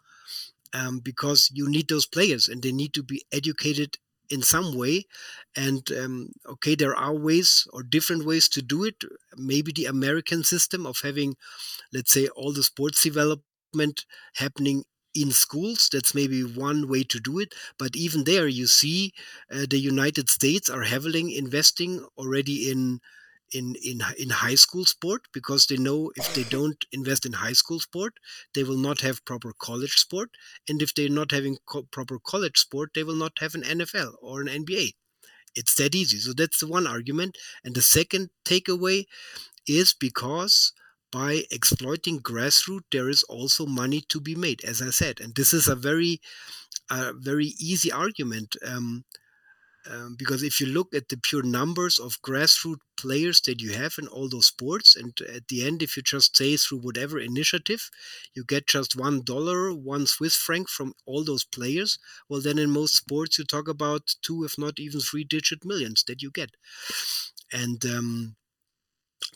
um, 0.74 1.00
because 1.00 1.50
you 1.54 1.70
need 1.70 1.88
those 1.88 2.06
players 2.06 2.48
and 2.48 2.62
they 2.64 2.72
need 2.72 2.94
to 2.94 3.04
be 3.04 3.24
educated 3.32 3.98
in 4.30 4.42
some 4.42 4.76
way. 4.76 5.06
And 5.56 5.90
um, 5.92 6.30
okay, 6.48 6.76
there 6.76 6.96
are 6.96 7.14
ways 7.16 7.68
or 7.74 7.84
different 7.84 8.26
ways 8.26 8.50
to 8.50 8.62
do 8.62 8.84
it. 8.84 9.04
Maybe 9.38 9.72
the 9.72 9.86
American 9.86 10.44
system 10.44 10.86
of 10.86 11.00
having, 11.04 11.36
let's 11.94 12.12
say, 12.12 12.28
all 12.30 12.54
the 12.54 12.64
sports 12.64 13.04
development 13.04 14.06
happening 14.36 14.84
in 15.16 15.32
schools 15.32 15.90
that's 15.92 16.16
maybe 16.16 16.44
one 16.44 16.88
way 16.90 17.04
to 17.04 17.20
do 17.20 17.38
it 17.38 17.54
but 17.78 17.96
even 17.96 18.24
there 18.24 18.48
you 18.48 18.66
see 18.66 19.14
uh, 19.52 19.66
the 19.70 19.78
united 19.78 20.28
states 20.28 20.72
are 20.72 20.82
heavily 20.82 21.38
investing 21.38 22.04
already 22.18 22.72
in 22.72 23.00
in 23.52 23.76
in 23.84 24.02
in 24.18 24.30
high 24.30 24.56
school 24.56 24.86
sport 24.86 25.28
because 25.34 25.68
they 25.68 25.78
know 25.78 26.12
if 26.16 26.34
they 26.34 26.44
don't 26.44 26.86
invest 26.92 27.26
in 27.26 27.34
high 27.34 27.54
school 27.54 27.80
sport 27.80 28.14
they 28.54 28.64
will 28.64 28.78
not 28.78 29.02
have 29.02 29.26
proper 29.26 29.54
college 29.58 29.96
sport. 29.98 30.30
And 30.68 30.82
if 30.82 30.94
they're 30.94 31.10
not 31.10 31.32
having 31.32 31.58
co- 31.66 31.84
proper 31.84 32.20
college 32.20 32.58
sport 32.58 32.92
they 32.94 33.04
will 33.04 33.16
not 33.16 33.40
have 33.40 33.56
an 33.56 33.64
NFL 33.64 34.16
or 34.22 34.42
an 34.42 34.48
NBA 34.48 34.94
it's 35.56 35.76
that 35.76 35.94
easy. 35.96 36.18
So 36.18 36.34
that's 36.34 36.60
the 36.60 36.68
one 36.68 36.88
argument. 36.88 37.38
And 37.64 37.76
the 37.76 37.82
second 37.82 38.30
takeaway 38.44 39.06
is 39.68 39.94
because 39.94 40.74
by 41.12 41.44
exploiting 41.52 42.20
grassroots 42.22 42.86
there 42.92 43.08
is 43.10 43.24
also 43.24 43.66
money 43.66 44.02
to 44.10 44.20
be 44.20 44.36
made 44.36 44.64
as 44.64 44.82
i 44.82 44.90
said. 44.90 45.20
And 45.22 45.36
this 45.36 45.54
is 45.54 45.68
a 45.68 45.76
very 45.76 46.20
a 46.90 47.14
very 47.14 47.54
easy 47.60 47.92
argument 47.92 48.56
um, 48.66 49.06
um, 49.90 50.16
because 50.18 50.44
if 50.44 50.62
you 50.62 50.68
look 50.68 50.94
at 50.94 51.10
the 51.10 51.18
pure 51.18 51.44
numbers 51.44 52.00
of 52.00 52.22
grassroots 52.22 52.80
players 52.96 53.42
that 53.42 53.62
you 53.62 53.74
have 53.74 53.96
in 54.00 54.08
all 54.08 54.30
those 54.30 54.48
sports, 54.48 54.96
and 54.96 55.18
at 55.22 55.48
the 55.50 55.66
end, 55.66 55.82
if 55.82 55.98
you 55.98 56.04
just 56.04 56.38
say 56.38 56.56
through 56.56 56.80
whatever 56.80 57.20
initiative, 57.20 57.90
you 58.34 58.44
get 58.46 58.68
just 58.68 58.96
one 58.96 59.22
dollar, 59.24 59.74
one 59.74 60.06
Swiss 60.08 60.36
franc 60.36 60.70
from 60.70 60.94
all 61.06 61.24
those 61.24 61.44
players, 61.44 62.00
well, 62.30 62.42
then 62.42 62.58
in 62.58 62.70
most 62.70 62.96
sports, 62.96 63.38
you 63.38 63.44
talk 63.44 63.68
about 63.68 64.16
two, 64.22 64.44
if 64.44 64.58
not 64.58 64.80
even 64.80 65.02
three 65.02 65.24
digit 65.24 65.66
millions 65.66 66.04
that 66.08 66.22
you 66.22 66.32
get. 66.32 66.52
And 67.52 67.86
um, 67.86 68.36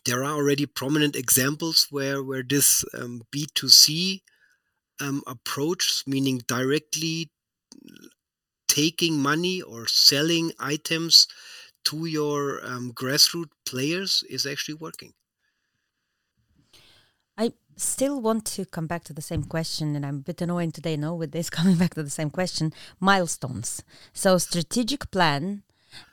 there 0.05 0.23
are 0.23 0.33
already 0.33 0.65
prominent 0.65 1.15
examples 1.15 1.87
where, 1.89 2.23
where 2.23 2.43
this 2.43 2.83
um, 2.93 3.23
B2C 3.31 4.21
um, 4.99 5.21
approach, 5.27 6.03
meaning 6.07 6.41
directly 6.47 7.29
taking 8.77 9.17
money 9.17 9.59
or 9.61 9.87
selling 9.87 10.51
items 10.59 11.27
to 11.83 12.05
your 12.05 12.63
um, 12.63 12.91
grassroots 12.93 13.57
players 13.65 14.23
is 14.29 14.45
actually 14.45 14.75
working. 14.75 15.13
I 17.35 17.53
still 17.75 18.21
want 18.21 18.45
to 18.55 18.65
come 18.65 18.85
back 18.85 19.03
to 19.05 19.13
the 19.13 19.21
same 19.31 19.43
question, 19.43 19.95
and 19.95 20.05
I'm 20.05 20.17
a 20.17 20.27
bit 20.29 20.41
annoying 20.41 20.71
today, 20.71 20.95
no, 20.95 21.15
with 21.15 21.31
this 21.31 21.49
coming 21.57 21.77
back 21.77 21.95
to 21.95 22.03
the 22.03 22.17
same 22.19 22.29
question. 22.29 22.71
Milestones. 22.99 23.83
So, 24.13 24.37
strategic 24.37 25.09
plan 25.09 25.63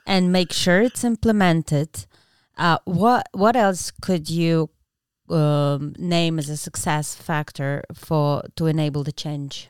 and 0.07 0.31
make 0.31 0.51
sure 0.51 0.81
it's 0.81 1.03
implemented. 1.03 2.07
Uh, 2.57 2.79
what 2.85 3.27
what 3.33 3.55
else 3.55 3.91
could 4.01 4.29
you 4.29 4.69
um, 5.29 5.93
name 5.99 6.39
as 6.39 6.49
a 6.49 6.57
success 6.57 7.13
factor 7.13 7.83
for 7.93 8.43
to 8.55 8.65
enable 8.65 9.03
the 9.03 9.11
change? 9.11 9.69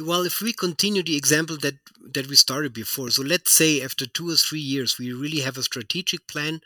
Well, 0.00 0.22
if 0.26 0.40
we 0.40 0.52
continue 0.52 1.02
the 1.02 1.16
example 1.16 1.56
that 1.58 1.78
that 2.14 2.28
we 2.28 2.36
started 2.36 2.72
before, 2.72 3.10
so 3.10 3.22
let's 3.22 3.50
say 3.50 3.80
after 3.82 4.06
two 4.06 4.28
or 4.30 4.36
three 4.36 4.60
years, 4.60 4.96
we 4.98 5.12
really 5.12 5.40
have 5.40 5.56
a 5.58 5.62
strategic 5.64 6.28
plan 6.28 6.60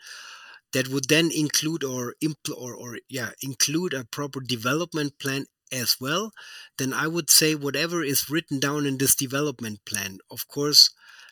that 0.73 0.89
would 0.89 1.09
then 1.09 1.31
include 1.31 1.83
or 1.83 2.15
impl- 2.23 2.57
or, 2.57 2.75
or 2.75 2.99
yeah 3.09 3.31
include 3.41 3.93
a 3.93 4.05
proper 4.05 4.41
development 4.41 5.19
plan 5.19 5.45
as 5.71 5.97
well, 6.01 6.33
then 6.77 6.93
I 6.93 7.07
would 7.07 7.29
say 7.29 7.55
whatever 7.55 8.03
is 8.03 8.29
written 8.29 8.59
down 8.59 8.85
in 8.85 8.97
this 8.97 9.15
development 9.15 9.85
plan, 9.85 10.19
of 10.31 10.47
course, 10.47 10.89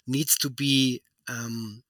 needs 0.08 0.36
to 0.40 0.50
be 0.50 1.04
um, 1.28 1.84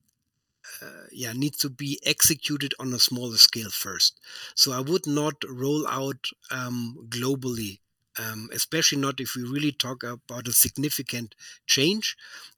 uh, 0.82 1.06
yeah 1.12 1.34
needs 1.34 1.58
to 1.58 1.70
be 1.70 2.00
executed 2.06 2.74
on 2.80 2.94
a 2.94 3.00
smaller 3.00 3.38
scale 3.38 3.70
first. 3.72 4.20
So 4.56 4.72
I 4.72 4.80
would 4.82 5.08
not 5.08 5.36
roll 5.48 5.88
out 5.88 6.28
um, 6.52 6.98
globally 7.10 7.80
um, 8.20 8.50
especially 8.54 9.00
not 9.00 9.20
if 9.20 9.36
we 9.36 9.44
really 9.44 9.72
talk 9.72 10.04
about 10.04 10.48
a 10.48 10.54
significant 10.54 11.36
change, 11.66 12.16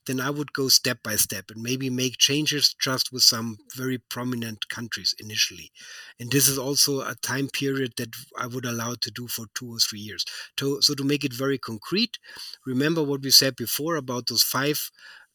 then 0.07 0.19
I 0.19 0.31
would 0.31 0.53
go 0.53 0.67
step 0.67 1.03
by 1.03 1.15
step 1.15 1.51
and 1.51 1.61
maybe 1.61 1.89
make 1.89 2.17
changes 2.17 2.73
just 2.73 3.11
with 3.13 3.21
some 3.21 3.57
very 3.75 3.99
prominent 3.99 4.67
countries 4.69 5.13
initially. 5.19 5.71
And 6.19 6.31
this 6.31 6.47
is 6.47 6.57
also 6.57 7.01
a 7.01 7.15
time 7.21 7.49
period 7.49 7.93
that 7.97 8.09
I 8.37 8.47
would 8.47 8.65
allow 8.65 8.95
to 8.99 9.11
do 9.11 9.27
for 9.27 9.45
two 9.53 9.75
or 9.75 9.77
three 9.79 9.99
years. 9.99 10.25
To, 10.57 10.81
so 10.81 10.95
to 10.95 11.03
make 11.03 11.23
it 11.23 11.33
very 11.33 11.59
concrete, 11.59 12.17
remember 12.65 13.03
what 13.03 13.21
we 13.21 13.29
said 13.29 13.55
before 13.55 13.95
about 13.95 14.27
those 14.27 14.43
five 14.43 14.89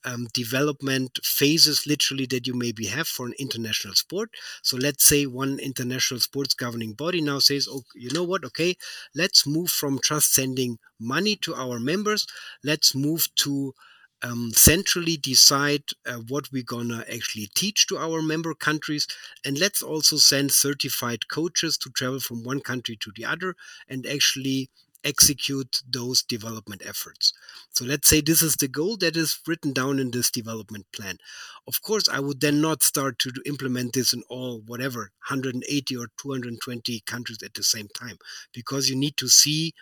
um, 0.07 0.29
development 0.33 1.19
phases 1.25 1.87
literally 1.87 2.27
that 2.27 2.47
you 2.47 2.55
maybe 2.55 2.87
have 2.87 3.09
for 3.09 3.27
an 3.27 3.35
international 3.39 3.95
sport. 3.95 4.31
So 4.63 4.77
let's 4.79 5.05
say 5.05 5.27
one 5.27 5.59
international 5.59 6.21
sports 6.21 6.55
governing 6.55 6.95
body 6.95 7.21
now 7.21 7.41
says, 7.41 7.69
oh, 7.71 7.83
you 7.95 8.11
know 8.13 8.25
what? 8.25 8.45
Okay, 8.45 8.77
let's 9.15 9.47
move 9.47 9.71
from 9.71 10.01
just 10.03 10.33
sending 10.33 10.79
money 11.01 11.37
to 11.37 11.55
our 11.55 11.81
members. 11.81 12.27
Let's 12.65 12.95
move 12.95 13.29
to 13.37 13.75
um, 14.23 14.51
centrally 14.55 15.17
decide 15.17 15.83
uh, 16.07 16.15
what 16.29 16.51
we're 16.53 16.63
gonna 16.63 17.05
actually 17.13 17.49
teach 17.55 17.87
to 17.89 17.99
our 17.99 18.23
member 18.23 18.55
countries 18.55 19.07
and 19.45 19.59
let's 19.59 19.83
also 19.83 20.17
send 20.17 20.53
certified 20.53 21.29
coaches 21.29 21.77
to 21.79 21.91
travel 21.91 22.21
from 22.21 22.43
one 22.43 22.61
country 22.61 22.97
to 23.01 23.13
the 23.15 23.25
other 23.27 23.55
and 23.89 24.07
actually 24.07 24.71
execute 25.07 25.83
those 25.89 26.23
development 26.23 26.83
efforts. 26.85 27.33
So 27.71 27.85
let's 27.85 28.09
say 28.09 28.21
this 28.21 28.43
is 28.43 28.57
the 28.57 28.69
goal 28.69 28.97
that 28.99 29.17
is 29.17 29.39
written 29.47 29.73
down 29.73 29.99
in 29.99 30.11
this 30.11 30.31
development 30.31 30.87
plan. 30.93 31.19
Of 31.67 31.81
course, 31.81 32.09
I 32.09 32.21
would 32.21 32.41
then 32.41 32.61
not 32.61 32.83
start 32.83 33.19
to 33.21 33.33
implement 33.47 33.93
this 33.95 34.13
in 34.13 34.23
all, 34.29 34.61
whatever, 34.67 35.13
180 35.29 35.97
or 35.97 36.09
220 36.21 37.01
countries 37.07 37.43
at 37.43 37.55
the 37.55 37.63
same 37.63 37.89
time, 37.97 38.19
because 38.53 38.91
you 38.91 38.97
need 38.97 39.17
to 39.19 39.29
see 39.29 39.73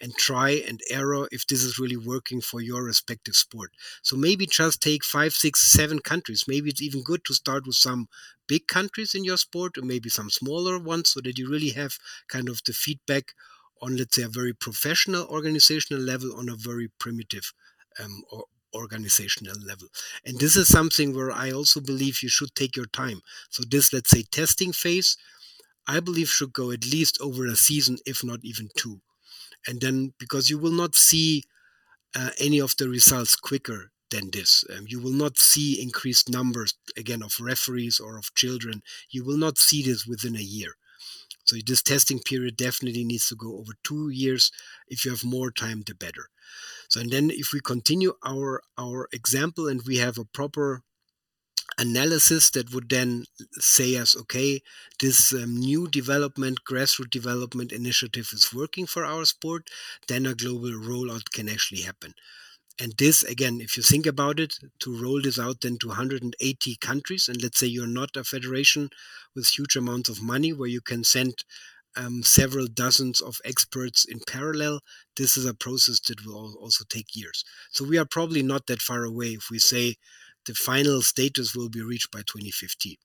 and 0.00 0.14
try 0.16 0.50
and 0.50 0.80
error 0.90 1.26
if 1.32 1.46
this 1.46 1.62
is 1.62 1.78
really 1.78 1.96
working 1.96 2.40
for 2.40 2.60
your 2.60 2.84
respective 2.84 3.34
sport. 3.34 3.70
So 4.02 4.14
maybe 4.16 4.46
just 4.46 4.82
take 4.82 5.04
five, 5.04 5.32
six, 5.32 5.72
seven 5.72 6.00
countries. 6.00 6.44
Maybe 6.46 6.68
it's 6.68 6.82
even 6.82 7.02
good 7.02 7.24
to 7.24 7.34
start 7.34 7.66
with 7.66 7.76
some 7.76 8.08
big 8.46 8.66
countries 8.66 9.14
in 9.14 9.24
your 9.24 9.38
sport 9.38 9.78
or 9.78 9.82
maybe 9.82 10.10
some 10.10 10.30
smaller 10.30 10.78
ones 10.78 11.10
so 11.10 11.20
that 11.22 11.38
you 11.38 11.48
really 11.48 11.70
have 11.70 11.96
kind 12.28 12.48
of 12.48 12.60
the 12.66 12.72
feedback 12.72 13.32
on 13.82 13.96
let's 13.96 14.16
say 14.16 14.22
a 14.22 14.28
very 14.28 14.54
professional 14.54 15.26
organizational 15.26 16.02
level 16.02 16.34
on 16.36 16.48
a 16.48 16.56
very 16.56 16.88
primitive 16.98 17.52
um, 18.02 18.22
or 18.30 18.44
organizational 18.74 19.56
level 19.64 19.88
and 20.24 20.38
this 20.38 20.54
is 20.54 20.68
something 20.68 21.14
where 21.14 21.32
i 21.32 21.50
also 21.50 21.80
believe 21.80 22.22
you 22.22 22.28
should 22.28 22.54
take 22.54 22.76
your 22.76 22.86
time 22.86 23.20
so 23.48 23.62
this 23.70 23.92
let's 23.92 24.10
say 24.10 24.22
testing 24.30 24.72
phase 24.72 25.16
i 25.86 25.98
believe 25.98 26.28
should 26.28 26.52
go 26.52 26.70
at 26.70 26.84
least 26.84 27.18
over 27.20 27.46
a 27.46 27.56
season 27.56 27.96
if 28.04 28.22
not 28.22 28.40
even 28.42 28.68
two 28.76 29.00
and 29.66 29.80
then 29.80 30.12
because 30.18 30.50
you 30.50 30.58
will 30.58 30.72
not 30.72 30.94
see 30.94 31.42
uh, 32.14 32.30
any 32.38 32.58
of 32.58 32.76
the 32.76 32.88
results 32.88 33.36
quicker 33.36 33.90
than 34.10 34.30
this. 34.30 34.64
Um, 34.74 34.84
you 34.86 35.00
will 35.00 35.12
not 35.12 35.38
see 35.38 35.82
increased 35.82 36.30
numbers 36.30 36.74
again 36.96 37.22
of 37.22 37.38
referees 37.40 38.00
or 38.00 38.16
of 38.18 38.34
children. 38.34 38.82
You 39.10 39.24
will 39.24 39.36
not 39.36 39.58
see 39.58 39.82
this 39.82 40.06
within 40.06 40.36
a 40.36 40.40
year. 40.40 40.76
So 41.46 41.56
this 41.64 41.82
testing 41.82 42.20
period 42.20 42.56
definitely 42.56 43.04
needs 43.04 43.28
to 43.28 43.36
go 43.36 43.58
over 43.58 43.72
two 43.82 44.10
years. 44.10 44.50
If 44.88 45.04
you 45.04 45.12
have 45.12 45.24
more 45.24 45.50
time, 45.50 45.82
the 45.86 45.94
better. 45.94 46.28
So 46.88 47.00
and 47.00 47.10
then 47.10 47.30
if 47.30 47.52
we 47.52 47.60
continue 47.60 48.12
our 48.24 48.62
our 48.78 49.08
example 49.12 49.68
and 49.68 49.80
we 49.86 49.96
have 49.98 50.18
a 50.18 50.24
proper 50.24 50.82
analysis 51.78 52.50
that 52.50 52.72
would 52.72 52.88
then 52.88 53.24
say 53.58 53.96
us, 53.96 54.16
okay, 54.16 54.62
this 55.00 55.32
um, 55.32 55.56
new 55.56 55.86
development, 55.88 56.60
grassroots 56.68 57.10
development 57.10 57.72
initiative 57.72 58.30
is 58.32 58.52
working 58.54 58.86
for 58.86 59.04
our 59.04 59.24
sport, 59.24 59.68
then 60.08 60.26
a 60.26 60.34
global 60.34 60.70
rollout 60.70 61.30
can 61.32 61.48
actually 61.48 61.82
happen. 61.82 62.14
And 62.78 62.92
this, 62.98 63.22
again, 63.22 63.60
if 63.60 63.76
you 63.76 63.82
think 63.82 64.06
about 64.06 64.38
it, 64.38 64.58
to 64.80 65.02
roll 65.02 65.22
this 65.22 65.38
out 65.38 65.62
then 65.62 65.78
to 65.78 65.88
180 65.88 66.76
countries, 66.76 67.28
and 67.28 67.42
let's 67.42 67.58
say 67.58 67.66
you're 67.66 67.86
not 67.86 68.16
a 68.16 68.24
federation 68.24 68.90
with 69.34 69.48
huge 69.48 69.76
amounts 69.76 70.08
of 70.10 70.22
money 70.22 70.52
where 70.52 70.68
you 70.68 70.80
can 70.80 71.02
send 71.02 71.44
um, 71.96 72.22
several 72.22 72.66
dozens 72.66 73.20
of 73.20 73.38
experts 73.44 74.04
in 74.04 74.20
parallel, 74.26 74.80
this 75.16 75.36
is 75.36 75.46
a 75.46 75.54
process 75.54 76.00
that 76.00 76.24
will 76.26 76.54
also 76.60 76.84
take 76.88 77.16
years. 77.16 77.44
So 77.70 77.84
we 77.84 77.98
are 77.98 78.04
probably 78.04 78.42
not 78.42 78.66
that 78.66 78.82
far 78.82 79.04
away 79.04 79.28
if 79.28 79.48
we 79.50 79.58
say 79.58 79.96
the 80.46 80.54
final 80.54 81.02
status 81.02 81.56
will 81.56 81.68
be 81.68 81.82
reached 81.82 82.10
by 82.10 82.20
2050. 82.20 82.98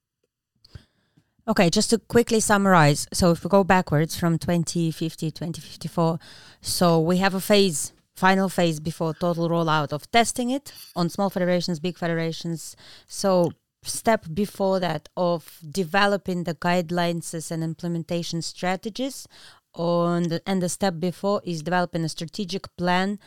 Okay, 1.47 1.69
just 1.69 1.89
to 1.89 1.97
quickly 1.97 2.39
summarize. 2.39 3.07
So 3.13 3.31
if 3.31 3.43
we 3.43 3.49
go 3.49 3.63
backwards 3.63 4.15
from 4.17 4.37
2050, 4.37 5.31
2054, 5.31 6.19
so 6.61 6.99
we 6.99 7.17
have 7.17 7.33
a 7.33 7.41
phase, 7.41 7.93
final 8.25 8.49
phase 8.57 8.79
before 8.79 9.11
total 9.15 9.49
rollout 9.55 9.91
of 9.91 10.01
testing 10.11 10.49
it 10.57 10.65
on 10.95 11.09
small 11.09 11.29
federations, 11.35 11.79
big 11.79 11.97
federations. 11.97 12.75
So 13.07 13.51
step 13.83 14.21
before 14.43 14.79
that 14.79 15.09
of 15.17 15.41
developing 15.81 16.43
the 16.43 16.53
guidelines 16.67 17.25
and 17.51 17.63
implementation 17.63 18.39
strategies 18.43 19.27
on 19.73 20.17
the, 20.29 20.37
and 20.45 20.61
the 20.61 20.69
step 20.69 20.95
before 20.99 21.41
is 21.43 21.63
developing 21.63 22.03
a 22.03 22.09
strategic 22.09 22.63
plan 22.77 23.17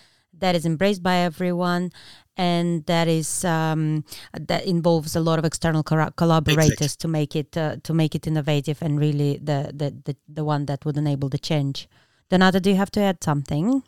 that 0.42 0.54
is 0.54 0.64
embraced 0.66 1.02
by 1.02 1.16
everyone 1.30 1.90
and 2.36 2.84
that 2.86 3.08
is 3.08 3.44
um, 3.44 4.04
that 4.50 4.62
involves 4.74 5.16
a 5.16 5.20
lot 5.28 5.38
of 5.40 5.44
external 5.44 5.82
co- 5.82 6.10
collaborators 6.16 6.70
exactly. 6.72 7.02
to 7.02 7.08
make 7.08 7.32
it 7.36 7.56
uh, 7.56 7.76
to 7.86 7.92
make 7.94 8.14
it 8.18 8.26
innovative 8.26 8.78
and 8.82 9.00
really 9.06 9.38
the, 9.50 9.60
the 9.80 9.88
the 10.06 10.14
the 10.28 10.44
one 10.44 10.66
that 10.66 10.84
would 10.84 10.96
enable 10.96 11.28
the 11.28 11.38
change. 11.50 11.88
Donata, 12.30 12.60
do 12.60 12.70
you 12.70 12.76
have 12.76 12.90
to 12.96 13.00
add 13.00 13.22
something? 13.22 13.82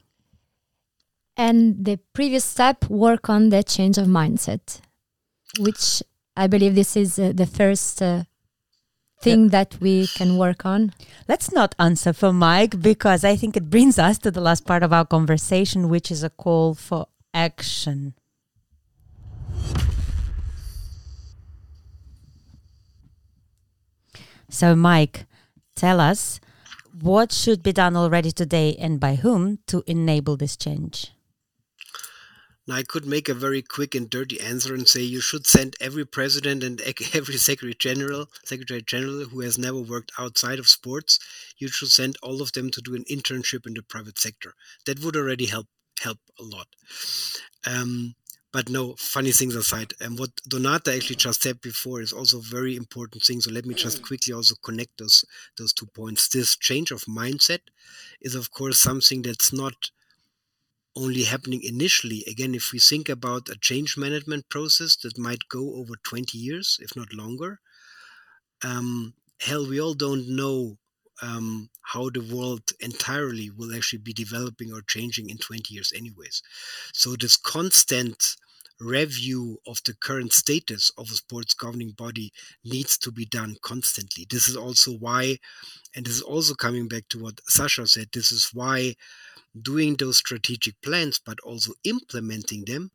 And 1.36 1.84
the 1.84 1.98
previous 2.14 2.44
step, 2.44 2.88
work 2.88 3.28
on 3.28 3.50
the 3.50 3.62
change 3.62 3.98
of 3.98 4.06
mindset, 4.06 4.80
which 5.58 6.02
I 6.36 6.46
believe 6.46 6.74
this 6.74 6.96
is 6.96 7.18
uh, 7.18 7.32
the 7.34 7.46
first 7.46 8.00
uh, 8.00 8.24
thing 9.20 9.48
that 9.48 9.76
we 9.80 10.06
can 10.06 10.36
work 10.36 10.64
on? 10.64 10.92
Let's 11.28 11.52
not 11.52 11.74
answer 11.78 12.12
for 12.12 12.32
Mike 12.32 12.80
because 12.80 13.24
I 13.24 13.36
think 13.36 13.56
it 13.56 13.70
brings 13.70 13.98
us 13.98 14.18
to 14.18 14.30
the 14.30 14.40
last 14.40 14.66
part 14.66 14.82
of 14.82 14.92
our 14.92 15.04
conversation, 15.04 15.88
which 15.88 16.10
is 16.10 16.22
a 16.22 16.30
call 16.30 16.74
for 16.74 17.06
action. 17.32 18.14
So, 24.48 24.76
Mike, 24.76 25.26
tell 25.74 26.00
us 26.00 26.40
what 27.00 27.32
should 27.32 27.62
be 27.62 27.72
done 27.72 27.96
already 27.96 28.30
today 28.30 28.76
and 28.78 29.00
by 29.00 29.16
whom 29.16 29.58
to 29.66 29.82
enable 29.86 30.36
this 30.36 30.56
change? 30.56 31.15
Now, 32.66 32.74
I 32.74 32.82
could 32.82 33.06
make 33.06 33.28
a 33.28 33.34
very 33.34 33.62
quick 33.62 33.94
and 33.94 34.10
dirty 34.10 34.40
answer 34.40 34.74
and 34.74 34.88
say 34.88 35.02
you 35.02 35.20
should 35.20 35.46
send 35.46 35.76
every 35.80 36.04
president 36.04 36.64
and 36.64 36.80
every 37.14 37.36
secretary 37.36 37.74
general, 37.78 38.28
secretary 38.44 38.82
general 38.82 39.26
who 39.26 39.40
has 39.40 39.56
never 39.56 39.80
worked 39.80 40.12
outside 40.18 40.58
of 40.58 40.68
sports, 40.68 41.18
you 41.58 41.68
should 41.68 41.90
send 41.90 42.16
all 42.22 42.42
of 42.42 42.52
them 42.52 42.70
to 42.70 42.80
do 42.80 42.94
an 42.94 43.04
internship 43.04 43.66
in 43.66 43.74
the 43.74 43.82
private 43.82 44.18
sector. 44.18 44.54
That 44.84 45.00
would 45.00 45.16
already 45.16 45.46
help 45.46 45.68
help 46.02 46.18
a 46.38 46.42
lot. 46.42 46.66
Um, 47.64 48.14
but 48.52 48.68
no, 48.70 48.94
funny 48.96 49.32
things 49.32 49.54
aside, 49.54 49.92
and 50.00 50.18
what 50.18 50.30
Donata 50.48 50.96
actually 50.96 51.16
just 51.16 51.42
said 51.42 51.60
before 51.60 52.00
is 52.00 52.12
also 52.12 52.40
very 52.40 52.74
important 52.74 53.22
thing. 53.22 53.40
So 53.40 53.50
let 53.50 53.66
me 53.66 53.74
just 53.74 54.02
quickly 54.02 54.32
also 54.32 54.54
connect 54.62 54.98
those 54.98 55.24
those 55.58 55.72
two 55.72 55.86
points. 55.86 56.28
This 56.28 56.56
change 56.56 56.90
of 56.90 57.04
mindset 57.04 57.60
is 58.20 58.34
of 58.34 58.50
course 58.50 58.78
something 58.78 59.22
that's 59.22 59.52
not 59.52 59.90
only 60.96 61.24
happening 61.24 61.62
initially. 61.62 62.24
Again, 62.26 62.54
if 62.54 62.72
we 62.72 62.78
think 62.78 63.08
about 63.08 63.48
a 63.48 63.56
change 63.56 63.96
management 63.96 64.48
process 64.48 64.96
that 64.96 65.18
might 65.18 65.48
go 65.48 65.74
over 65.76 65.94
20 66.02 66.38
years, 66.38 66.78
if 66.82 66.96
not 66.96 67.12
longer, 67.12 67.60
um, 68.62 69.14
hell, 69.40 69.66
we 69.68 69.80
all 69.80 69.94
don't 69.94 70.28
know 70.28 70.78
um, 71.22 71.70
how 71.82 72.10
the 72.10 72.20
world 72.20 72.72
entirely 72.80 73.50
will 73.50 73.74
actually 73.74 73.98
be 74.00 74.12
developing 74.12 74.72
or 74.72 74.82
changing 74.82 75.30
in 75.30 75.38
20 75.38 75.72
years, 75.74 75.92
anyways. 75.94 76.42
So, 76.92 77.16
this 77.16 77.36
constant 77.36 78.36
review 78.80 79.58
of 79.66 79.80
the 79.84 79.94
current 79.94 80.32
status 80.32 80.90
of 80.98 81.10
a 81.10 81.14
sports 81.14 81.54
governing 81.54 81.92
body 81.92 82.32
needs 82.64 82.98
to 82.98 83.10
be 83.10 83.24
done 83.24 83.56
constantly. 83.62 84.26
This 84.28 84.48
is 84.48 84.56
also 84.56 84.92
why, 84.92 85.38
and 85.94 86.04
this 86.04 86.16
is 86.16 86.22
also 86.22 86.54
coming 86.54 86.88
back 86.88 87.04
to 87.10 87.18
what 87.18 87.40
Sasha 87.48 87.86
said, 87.86 88.08
this 88.12 88.32
is 88.32 88.50
why 88.52 88.94
doing 89.60 89.96
those 89.96 90.18
strategic 90.18 90.80
plans, 90.82 91.18
but 91.24 91.40
also 91.40 91.72
implementing 91.84 92.64
them 92.66 92.90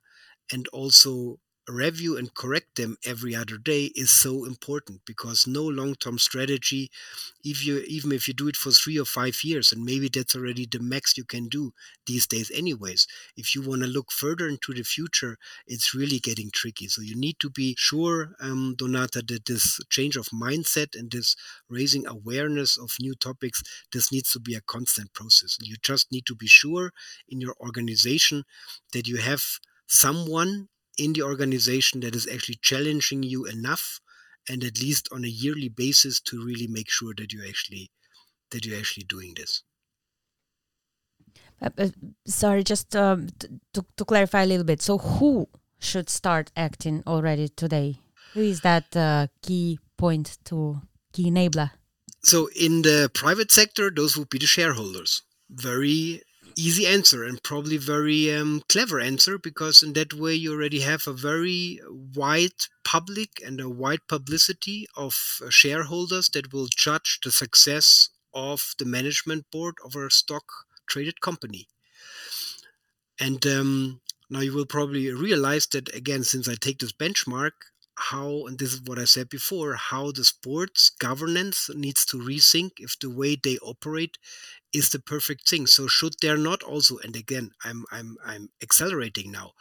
and 0.51 0.67
also 0.69 1.39
review 1.67 2.17
and 2.17 2.33
correct 2.33 2.75
them 2.75 2.97
every 3.05 3.35
other 3.35 3.57
day 3.57 3.91
is 3.95 4.09
so 4.09 4.45
important 4.45 5.01
because 5.05 5.45
no 5.45 5.63
long-term 5.63 6.17
strategy 6.17 6.89
if 7.43 7.65
you 7.65 7.83
even 7.87 8.11
if 8.11 8.27
you 8.27 8.33
do 8.33 8.47
it 8.47 8.55
for 8.55 8.71
three 8.71 8.97
or 8.97 9.05
five 9.05 9.43
years 9.43 9.71
and 9.71 9.83
maybe 9.83 10.09
that's 10.09 10.35
already 10.35 10.67
the 10.69 10.79
max 10.79 11.17
you 11.17 11.23
can 11.23 11.47
do 11.47 11.71
these 12.07 12.25
days 12.27 12.51
anyways. 12.51 13.07
If 13.37 13.53
you 13.53 13.61
want 13.61 13.81
to 13.81 13.87
look 13.87 14.11
further 14.11 14.47
into 14.47 14.73
the 14.73 14.83
future 14.83 15.37
it's 15.67 15.93
really 15.93 16.19
getting 16.19 16.49
tricky. 16.51 16.87
So 16.87 17.01
you 17.01 17.15
need 17.15 17.37
to 17.39 17.49
be 17.49 17.75
sure 17.77 18.31
um, 18.39 18.75
donata 18.77 19.25
that 19.27 19.45
this 19.45 19.79
change 19.89 20.15
of 20.15 20.27
mindset 20.27 20.97
and 20.97 21.11
this 21.11 21.35
raising 21.69 22.07
awareness 22.07 22.77
of 22.77 22.91
new 22.99 23.13
topics 23.13 23.61
this 23.93 24.11
needs 24.11 24.31
to 24.31 24.39
be 24.39 24.55
a 24.55 24.61
constant 24.61 25.13
process. 25.13 25.57
You 25.61 25.75
just 25.81 26.11
need 26.11 26.25
to 26.25 26.35
be 26.35 26.47
sure 26.47 26.91
in 27.29 27.39
your 27.39 27.55
organization 27.59 28.43
that 28.93 29.07
you 29.07 29.17
have 29.17 29.43
someone 29.87 30.69
in 30.97 31.13
the 31.13 31.23
organization 31.23 32.01
that 32.01 32.15
is 32.15 32.27
actually 32.27 32.59
challenging 32.61 33.23
you 33.23 33.45
enough 33.45 33.99
and 34.49 34.63
at 34.63 34.81
least 34.81 35.07
on 35.11 35.23
a 35.23 35.27
yearly 35.27 35.69
basis 35.69 36.19
to 36.19 36.43
really 36.43 36.67
make 36.67 36.89
sure 36.89 37.13
that 37.17 37.31
you 37.31 37.43
actually 37.47 37.91
that 38.51 38.65
you're 38.65 38.77
actually 38.77 39.05
doing 39.05 39.33
this. 39.35 39.63
Uh, 41.61 41.69
uh, 41.77 41.87
sorry 42.25 42.63
just 42.63 42.95
um, 42.95 43.29
to, 43.73 43.85
to 43.95 44.05
clarify 44.05 44.43
a 44.43 44.45
little 44.45 44.65
bit. 44.65 44.81
So 44.81 44.97
who 44.97 45.47
should 45.79 46.09
start 46.09 46.51
acting 46.55 47.03
already 47.07 47.47
today? 47.49 47.99
Who 48.33 48.41
is 48.41 48.61
that 48.61 48.95
uh, 48.95 49.27
key 49.41 49.79
point 49.97 50.37
to 50.45 50.81
key 51.13 51.29
enabler? 51.29 51.71
So 52.23 52.49
in 52.59 52.81
the 52.81 53.09
private 53.13 53.51
sector 53.51 53.89
those 53.89 54.17
would 54.17 54.29
be 54.29 54.39
the 54.39 54.47
shareholders. 54.47 55.21
Very 55.49 56.23
easy 56.55 56.85
answer 56.85 57.23
and 57.23 57.41
probably 57.43 57.77
very 57.77 58.33
um, 58.33 58.61
clever 58.69 58.99
answer 58.99 59.37
because 59.37 59.83
in 59.83 59.93
that 59.93 60.13
way 60.13 60.33
you 60.33 60.53
already 60.53 60.81
have 60.81 61.07
a 61.07 61.13
very 61.13 61.79
wide 61.89 62.67
public 62.83 63.41
and 63.45 63.59
a 63.59 63.69
wide 63.69 64.07
publicity 64.07 64.87
of 64.95 65.39
uh, 65.41 65.49
shareholders 65.49 66.29
that 66.29 66.53
will 66.53 66.67
judge 66.67 67.19
the 67.23 67.31
success 67.31 68.09
of 68.33 68.73
the 68.79 68.85
management 68.85 69.49
board 69.51 69.75
of 69.83 69.95
a 69.95 70.09
stock 70.09 70.43
traded 70.87 71.21
company. 71.21 71.67
And 73.19 73.45
um, 73.45 74.01
now 74.29 74.39
you 74.39 74.53
will 74.53 74.65
probably 74.65 75.11
realize 75.11 75.67
that 75.67 75.93
again, 75.95 76.23
since 76.23 76.47
I 76.47 76.55
take 76.55 76.79
this 76.79 76.93
benchmark, 76.93 77.51
how, 78.09 78.45
and 78.47 78.57
this 78.57 78.73
is 78.73 78.81
what 78.81 78.99
I 78.99 79.05
said 79.05 79.29
before, 79.29 79.75
how 79.75 80.11
the 80.11 80.23
sports 80.23 80.89
governance 80.89 81.69
needs 81.73 82.05
to 82.07 82.17
rethink 82.17 82.71
if 82.77 82.97
the 82.99 83.09
way 83.09 83.35
they 83.35 83.57
operate 83.59 84.17
is 84.73 84.89
the 84.89 84.99
perfect 84.99 85.47
thing. 85.49 85.67
So 85.67 85.87
should 85.87 86.15
there 86.21 86.37
not 86.37 86.63
also, 86.63 86.97
and 86.99 87.15
again, 87.15 87.51
I'm 87.63 87.85
I'm 87.91 88.17
I'm 88.25 88.49
accelerating 88.61 89.31
now, 89.31 89.51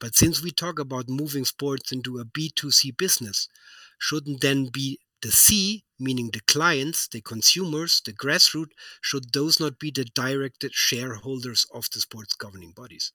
but 0.00 0.16
since 0.16 0.42
we 0.42 0.50
talk 0.50 0.78
about 0.78 1.08
moving 1.08 1.44
sports 1.44 1.92
into 1.92 2.18
a 2.18 2.24
B2C 2.24 2.96
business, 2.96 3.48
shouldn't 3.98 4.40
then 4.40 4.68
be 4.72 4.98
the 5.22 5.32
C, 5.32 5.84
meaning 5.98 6.30
the 6.32 6.40
clients, 6.40 7.08
the 7.08 7.20
consumers, 7.20 8.00
the 8.04 8.12
grassroots, 8.12 8.72
should 9.00 9.32
those 9.32 9.58
not 9.58 9.78
be 9.78 9.90
the 9.90 10.04
directed 10.04 10.72
shareholders 10.74 11.66
of 11.72 11.88
the 11.92 12.00
sports 12.00 12.34
governing 12.34 12.72
bodies? 12.72 13.12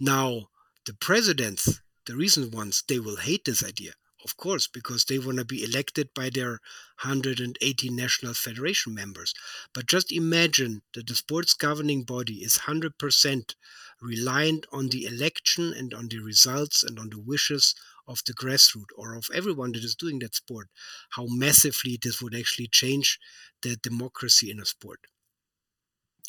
Now, 0.00 0.48
the 0.86 0.94
presidents, 0.94 1.80
the 2.10 2.16
recent 2.16 2.54
ones, 2.54 2.82
they 2.88 2.98
will 2.98 3.16
hate 3.16 3.44
this 3.44 3.64
idea 3.64 3.92
of 4.24 4.36
course, 4.36 4.66
because 4.66 5.04
they 5.04 5.18
want 5.18 5.38
to 5.38 5.44
be 5.44 5.64
elected 5.64 6.12
by 6.14 6.30
their 6.30 6.60
180 7.02 7.90
national 7.90 8.34
federation 8.34 8.94
members. 8.94 9.34
But 9.72 9.86
just 9.86 10.12
imagine 10.12 10.82
that 10.94 11.06
the 11.06 11.14
sports 11.14 11.54
governing 11.54 12.02
body 12.02 12.42
is 12.42 12.58
100% 12.58 13.54
reliant 14.02 14.66
on 14.72 14.88
the 14.88 15.06
election 15.06 15.72
and 15.72 15.94
on 15.94 16.08
the 16.08 16.18
results 16.18 16.82
and 16.82 16.98
on 16.98 17.10
the 17.10 17.18
wishes 17.18 17.74
of 18.06 18.20
the 18.26 18.34
grassroots 18.34 18.92
or 18.96 19.14
of 19.14 19.28
everyone 19.34 19.72
that 19.72 19.84
is 19.84 19.94
doing 19.94 20.18
that 20.20 20.34
sport, 20.34 20.68
how 21.10 21.26
massively 21.28 21.98
this 22.02 22.20
would 22.20 22.34
actually 22.34 22.66
change 22.66 23.18
the 23.62 23.76
democracy 23.76 24.50
in 24.50 24.60
a 24.60 24.64
sport. 24.64 25.00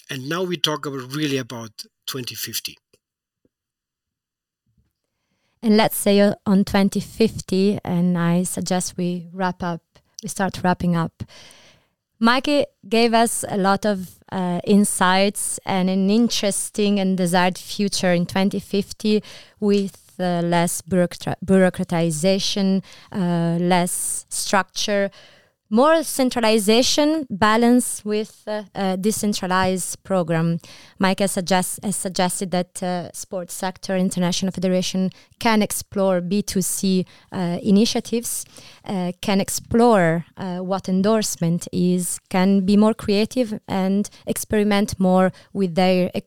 And 0.10 0.28
now 0.28 0.44
we 0.44 0.58
talk 0.58 0.86
about 0.86 1.14
really 1.14 1.38
about 1.38 1.72
2050. 2.08 2.78
And 5.64 5.78
let's 5.78 5.98
say 5.98 6.20
uh, 6.20 6.34
on 6.46 6.66
2050, 6.66 7.80
and 7.84 8.18
I 8.18 8.44
suggest 8.44 8.98
we 8.98 9.28
wrap 9.32 9.62
up, 9.62 9.82
we 10.24 10.30
start 10.30 10.64
wrapping 10.64 10.96
up. 10.96 11.24
Mikey 12.20 12.66
gave 12.88 13.14
us 13.14 13.46
a 13.48 13.58
lot 13.58 13.86
of 13.86 14.20
uh, 14.32 14.62
insights 14.64 15.60
and 15.66 15.90
an 15.90 16.10
interesting 16.10 17.00
and 17.00 17.18
desired 17.18 17.58
future 17.58 18.14
in 18.14 18.26
2050 18.26 19.22
with 19.60 20.14
uh, 20.20 20.42
less 20.42 20.82
bureaucratization, 20.82 22.82
uh, 23.12 23.58
less 23.60 24.26
structure, 24.30 25.12
more 25.72 26.04
centralization 26.04 27.26
balance 27.30 28.04
with 28.04 28.44
uh, 28.46 28.64
a 28.76 28.98
decentralized 28.98 30.04
program. 30.04 30.60
Mike 31.00 31.20
has, 31.20 31.32
suggest, 31.32 31.80
has 31.82 31.96
suggested 31.96 32.52
that 32.52 32.84
uh, 32.84 33.10
sports 33.14 33.54
sector 33.54 33.96
international 33.96 34.52
federation 34.52 35.10
can 35.40 35.62
explore 35.62 36.20
B2C 36.20 37.06
uh, 37.32 37.58
initiatives, 37.64 38.46
uh, 38.86 39.14
can 39.22 39.40
explore 39.40 40.26
uh, 40.36 40.58
what 40.58 40.90
endorsement 40.90 41.70
is, 41.72 42.20
can 42.30 42.66
be 42.66 42.76
more 42.76 42.94
creative 42.94 43.58
and 43.70 44.10
experiment 44.28 45.00
more 45.00 45.32
with 45.54 45.76
their 45.76 46.12
uh, 46.14 46.20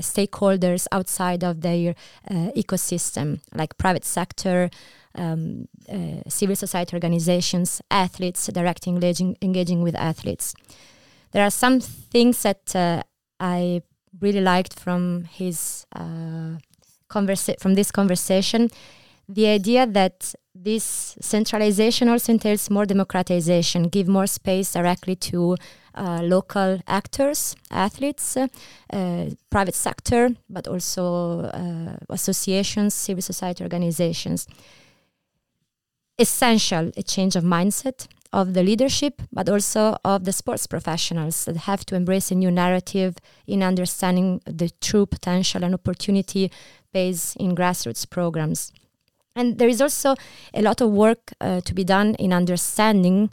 stakeholders 0.00 0.88
outside 0.90 1.44
of 1.44 1.60
their 1.60 1.94
ecosystem, 2.56 3.40
like 3.54 3.78
private 3.78 4.04
sector, 4.04 4.70
um, 5.14 5.68
uh, 5.88 6.28
civil 6.28 6.56
society 6.56 6.94
organizations, 6.94 7.80
athletes, 7.90 8.46
direct 8.46 8.86
engaging, 8.86 9.36
engaging 9.42 9.82
with 9.82 9.94
athletes. 9.96 10.54
There 11.32 11.44
are 11.44 11.50
some 11.50 11.80
things 11.80 12.42
that 12.42 12.74
uh, 12.74 13.02
I 13.40 13.82
really 14.20 14.40
liked 14.40 14.78
from 14.78 15.24
his 15.24 15.86
uh, 15.96 16.58
conversa- 17.08 17.58
from 17.58 17.74
this 17.74 17.90
conversation. 17.90 18.70
The 19.28 19.46
idea 19.46 19.86
that 19.86 20.34
this 20.54 21.16
centralization 21.20 22.08
also 22.08 22.32
entails 22.32 22.68
more 22.68 22.84
democratization, 22.84 23.84
give 23.84 24.06
more 24.08 24.26
space 24.26 24.72
directly 24.72 25.16
to 25.16 25.56
uh, 25.94 26.20
local 26.22 26.80
actors, 26.86 27.56
athletes, 27.70 28.36
uh, 28.36 29.30
private 29.50 29.74
sector, 29.74 30.30
but 30.50 30.68
also 30.68 31.40
uh, 31.40 31.96
associations, 32.10 32.92
civil 32.92 33.22
society 33.22 33.62
organizations 33.62 34.46
essential 36.18 36.90
a 36.96 37.02
change 37.02 37.36
of 37.36 37.44
mindset 37.44 38.06
of 38.32 38.54
the 38.54 38.62
leadership, 38.62 39.20
but 39.30 39.48
also 39.48 39.96
of 40.04 40.24
the 40.24 40.32
sports 40.32 40.66
professionals 40.66 41.44
that 41.44 41.56
have 41.56 41.84
to 41.84 41.94
embrace 41.94 42.30
a 42.30 42.34
new 42.34 42.50
narrative 42.50 43.16
in 43.46 43.62
understanding 43.62 44.40
the 44.46 44.70
true 44.80 45.04
potential 45.04 45.64
and 45.64 45.74
opportunity 45.74 46.50
based 46.92 47.36
in 47.36 47.54
grassroots 47.54 48.08
programs. 48.08 48.72
And 49.36 49.58
there 49.58 49.68
is 49.68 49.80
also 49.80 50.14
a 50.54 50.62
lot 50.62 50.80
of 50.80 50.90
work 50.90 51.32
uh, 51.40 51.60
to 51.62 51.74
be 51.74 51.84
done 51.84 52.14
in 52.16 52.32
understanding 52.32 53.30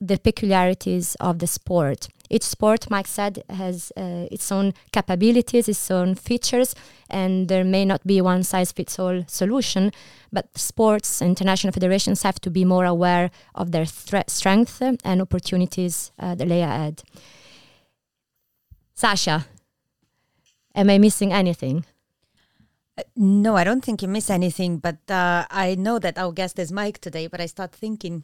the 0.00 0.18
peculiarities 0.18 1.14
of 1.20 1.38
the 1.38 1.46
sport. 1.46 2.08
Each 2.32 2.44
sport, 2.44 2.88
Mike 2.88 3.08
said, 3.08 3.42
has 3.50 3.90
uh, 3.96 4.28
its 4.30 4.52
own 4.52 4.72
capabilities, 4.92 5.68
its 5.68 5.90
own 5.90 6.14
features, 6.14 6.76
and 7.10 7.48
there 7.48 7.64
may 7.64 7.84
not 7.84 8.06
be 8.06 8.20
one 8.20 8.44
size 8.44 8.70
fits 8.70 9.00
all 9.00 9.24
solution. 9.26 9.90
But 10.32 10.56
sports 10.56 11.20
international 11.20 11.72
federations 11.72 12.22
have 12.22 12.40
to 12.42 12.50
be 12.50 12.64
more 12.64 12.84
aware 12.84 13.32
of 13.56 13.72
their 13.72 13.84
strengths 13.84 14.80
and 14.80 15.20
opportunities 15.20 16.12
uh, 16.20 16.36
that 16.36 16.46
lay 16.46 16.62
ahead. 16.62 17.02
Sasha, 18.94 19.46
am 20.74 20.88
I 20.88 20.98
missing 20.98 21.32
anything? 21.32 21.84
Uh, 22.96 23.02
no, 23.16 23.56
I 23.56 23.64
don't 23.64 23.84
think 23.84 24.02
you 24.02 24.08
miss 24.08 24.30
anything, 24.30 24.78
but 24.78 24.98
uh, 25.10 25.46
I 25.50 25.74
know 25.74 25.98
that 25.98 26.16
our 26.16 26.32
guest 26.32 26.60
is 26.60 26.70
Mike 26.70 27.00
today, 27.00 27.26
but 27.26 27.40
I 27.40 27.46
start 27.46 27.72
thinking 27.72 28.22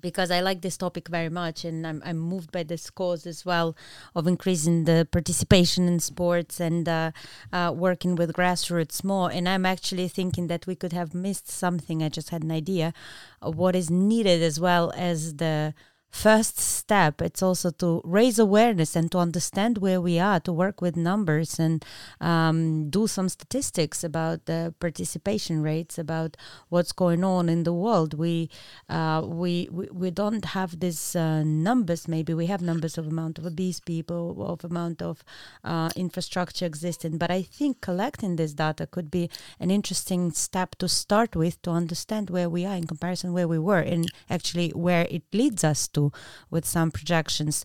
because 0.00 0.30
I 0.30 0.40
like 0.40 0.62
this 0.62 0.76
topic 0.76 1.08
very 1.08 1.28
much 1.28 1.64
and 1.64 1.86
I'm, 1.86 2.02
I'm 2.04 2.18
moved 2.18 2.52
by 2.52 2.62
this 2.62 2.90
cause 2.90 3.26
as 3.26 3.44
well 3.44 3.76
of 4.14 4.26
increasing 4.26 4.84
the 4.84 5.06
participation 5.10 5.86
in 5.86 6.00
sports 6.00 6.60
and 6.60 6.88
uh, 6.88 7.12
uh, 7.52 7.72
working 7.74 8.16
with 8.16 8.32
grassroots 8.32 9.04
more. 9.04 9.30
And 9.30 9.48
I'm 9.48 9.66
actually 9.66 10.08
thinking 10.08 10.48
that 10.48 10.66
we 10.66 10.74
could 10.74 10.92
have 10.92 11.14
missed 11.14 11.48
something. 11.48 12.02
I 12.02 12.08
just 12.08 12.30
had 12.30 12.42
an 12.42 12.50
idea 12.50 12.92
of 13.40 13.56
what 13.56 13.76
is 13.76 13.90
needed 13.90 14.42
as 14.42 14.58
well 14.58 14.92
as 14.96 15.36
the 15.36 15.74
first 16.14 16.60
step 16.60 17.20
it's 17.20 17.42
also 17.42 17.70
to 17.70 18.00
raise 18.04 18.38
awareness 18.38 18.94
and 18.94 19.10
to 19.10 19.18
understand 19.18 19.78
where 19.78 20.00
we 20.00 20.16
are 20.18 20.38
to 20.38 20.52
work 20.52 20.80
with 20.80 20.96
numbers 20.96 21.58
and 21.58 21.84
um, 22.20 22.88
do 22.88 23.08
some 23.08 23.28
statistics 23.28 24.04
about 24.04 24.46
the 24.46 24.72
participation 24.78 25.60
rates 25.60 25.98
about 25.98 26.36
what's 26.68 26.92
going 26.92 27.24
on 27.24 27.48
in 27.48 27.64
the 27.64 27.72
world. 27.72 28.14
We 28.14 28.48
uh, 28.88 29.22
we, 29.24 29.68
we, 29.72 29.88
we 29.92 30.10
don't 30.10 30.44
have 30.44 30.78
these 30.80 31.16
uh, 31.16 31.42
numbers 31.42 32.06
maybe 32.06 32.32
we 32.32 32.46
have 32.46 32.62
numbers 32.62 32.96
of 32.96 33.06
amount 33.06 33.38
of 33.38 33.46
obese 33.46 33.80
people 33.80 34.46
of 34.46 34.64
amount 34.64 35.02
of 35.02 35.24
uh, 35.64 35.90
infrastructure 35.96 36.66
existing 36.66 37.18
but 37.18 37.30
i 37.30 37.42
think 37.42 37.80
collecting 37.80 38.36
this 38.36 38.52
data 38.52 38.86
could 38.86 39.10
be 39.10 39.30
an 39.58 39.70
interesting 39.70 40.30
step 40.30 40.76
to 40.76 40.88
start 40.88 41.34
with 41.34 41.60
to 41.62 41.70
understand 41.70 42.30
where 42.30 42.48
we 42.48 42.64
are 42.64 42.76
in 42.76 42.86
comparison 42.86 43.32
where 43.32 43.48
we 43.48 43.58
were 43.58 43.80
and 43.80 44.12
actually 44.28 44.70
where 44.70 45.06
it 45.10 45.22
leads 45.32 45.64
us 45.64 45.88
to 45.88 46.03
with 46.50 46.64
some 46.64 46.90
projections. 46.90 47.64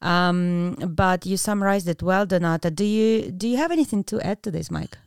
Um, 0.00 0.74
but 0.74 1.26
you 1.26 1.36
summarized 1.36 1.88
it 1.88 2.02
well, 2.02 2.26
Donata. 2.26 2.74
Do 2.74 2.84
you 2.84 3.30
do 3.30 3.48
you 3.48 3.56
have 3.56 3.72
anything 3.72 4.04
to 4.04 4.20
add 4.20 4.42
to 4.44 4.50
this, 4.50 4.70
Mike? 4.70 4.98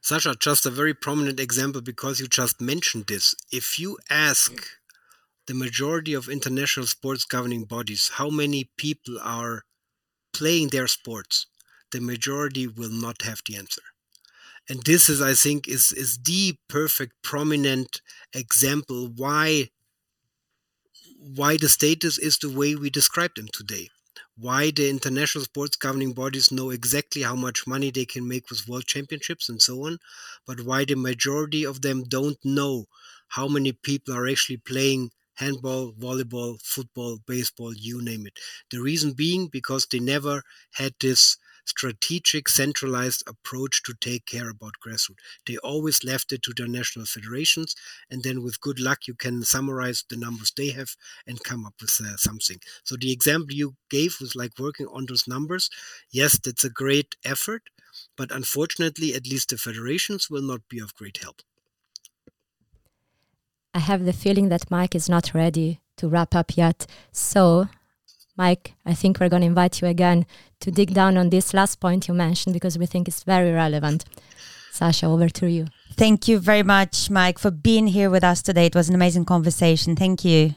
Sasha, 0.00 0.34
just 0.38 0.66
a 0.66 0.70
very 0.70 0.92
prominent 0.92 1.40
example 1.40 1.80
because 1.80 2.20
you 2.20 2.26
just 2.28 2.60
mentioned 2.60 3.06
this. 3.06 3.34
If 3.50 3.78
you 3.78 3.96
ask 4.10 4.52
the 5.46 5.54
majority 5.54 6.12
of 6.12 6.28
international 6.28 6.86
sports 6.86 7.24
governing 7.24 7.64
bodies 7.64 8.10
how 8.14 8.28
many 8.28 8.70
people 8.76 9.18
are 9.22 9.62
playing 10.34 10.68
their 10.68 10.86
sports, 10.88 11.46
the 11.92 12.00
majority 12.00 12.66
will 12.66 12.90
not 12.90 13.22
have 13.22 13.40
the 13.46 13.56
answer. 13.56 13.82
And 14.68 14.82
this 14.82 15.08
is, 15.08 15.20
I 15.20 15.34
think, 15.34 15.68
is, 15.68 15.92
is 15.92 16.18
the 16.18 16.56
perfect 16.68 17.14
prominent 17.22 18.00
example 18.34 19.10
why 19.14 19.68
why 21.24 21.56
the 21.56 21.68
status 21.68 22.18
is 22.18 22.38
the 22.38 22.50
way 22.50 22.74
we 22.74 22.90
describe 22.90 23.34
them 23.34 23.48
today. 23.48 23.88
Why 24.36 24.70
the 24.70 24.88
international 24.90 25.44
sports 25.44 25.76
governing 25.76 26.12
bodies 26.12 26.52
know 26.52 26.70
exactly 26.70 27.22
how 27.22 27.34
much 27.34 27.66
money 27.66 27.90
they 27.90 28.04
can 28.04 28.28
make 28.28 28.50
with 28.50 28.68
world 28.68 28.86
championships 28.86 29.48
and 29.48 29.60
so 29.62 29.86
on, 29.86 29.98
but 30.46 30.60
why 30.60 30.84
the 30.84 30.94
majority 30.96 31.64
of 31.64 31.82
them 31.82 32.04
don't 32.04 32.38
know 32.44 32.86
how 33.28 33.48
many 33.48 33.72
people 33.72 34.14
are 34.14 34.28
actually 34.28 34.58
playing 34.58 35.10
handball, 35.34 35.92
volleyball, 35.94 36.60
football, 36.62 37.18
baseball, 37.26 37.72
you 37.74 38.02
name 38.02 38.26
it. 38.26 38.38
The 38.70 38.80
reason 38.80 39.12
being 39.12 39.48
because 39.48 39.86
they 39.86 40.00
never 40.00 40.42
had 40.72 40.94
this 41.00 41.38
strategic, 41.64 42.48
centralized 42.48 43.22
approach 43.26 43.82
to 43.84 43.94
take 44.00 44.26
care 44.26 44.50
about 44.50 44.74
grassroots. 44.84 45.16
They 45.46 45.56
always 45.58 46.04
left 46.04 46.32
it 46.32 46.42
to 46.42 46.52
their 46.54 46.68
national 46.68 47.06
federations, 47.06 47.74
and 48.10 48.22
then 48.22 48.42
with 48.42 48.60
good 48.60 48.78
luck, 48.80 49.06
you 49.06 49.14
can 49.14 49.42
summarize 49.42 50.04
the 50.08 50.16
numbers 50.16 50.52
they 50.56 50.70
have 50.70 50.96
and 51.26 51.42
come 51.42 51.66
up 51.66 51.74
with 51.80 51.98
uh, 52.00 52.16
something. 52.16 52.58
So 52.84 52.96
the 52.96 53.12
example 53.12 53.54
you 53.54 53.76
gave 53.90 54.16
was 54.20 54.36
like 54.36 54.58
working 54.58 54.86
on 54.86 55.06
those 55.06 55.26
numbers. 55.26 55.70
Yes, 56.10 56.38
that's 56.38 56.64
a 56.64 56.70
great 56.70 57.16
effort, 57.24 57.62
but 58.16 58.30
unfortunately, 58.30 59.14
at 59.14 59.26
least 59.26 59.50
the 59.50 59.56
federations 59.56 60.30
will 60.30 60.42
not 60.42 60.68
be 60.68 60.78
of 60.78 60.94
great 60.94 61.18
help. 61.22 61.42
I 63.72 63.80
have 63.80 64.04
the 64.04 64.12
feeling 64.12 64.50
that 64.50 64.70
Mike 64.70 64.94
is 64.94 65.08
not 65.08 65.34
ready 65.34 65.80
to 65.96 66.08
wrap 66.08 66.34
up 66.34 66.56
yet. 66.56 66.86
So 67.10 67.68
Mike, 68.36 68.74
I 68.84 68.94
think 68.94 69.18
we're 69.18 69.28
going 69.28 69.42
to 69.42 69.46
invite 69.46 69.80
you 69.80 69.88
again 69.88 70.26
to 70.64 70.70
dig 70.70 70.94
down 70.94 71.16
on 71.16 71.28
this 71.28 71.52
last 71.52 71.78
point 71.78 72.08
you 72.08 72.14
mentioned 72.14 72.54
because 72.54 72.78
we 72.78 72.86
think 72.86 73.06
it's 73.06 73.22
very 73.22 73.52
relevant. 73.52 74.04
Sasha, 74.72 75.06
over 75.06 75.28
to 75.28 75.46
you. 75.46 75.66
Thank 75.92 76.26
you 76.26 76.38
very 76.38 76.62
much, 76.64 77.10
Mike, 77.10 77.38
for 77.38 77.50
being 77.50 77.86
here 77.86 78.10
with 78.10 78.24
us 78.24 78.42
today. 78.42 78.66
It 78.66 78.74
was 78.74 78.88
an 78.88 78.94
amazing 78.94 79.26
conversation. 79.26 79.94
Thank 79.94 80.24
you. 80.24 80.54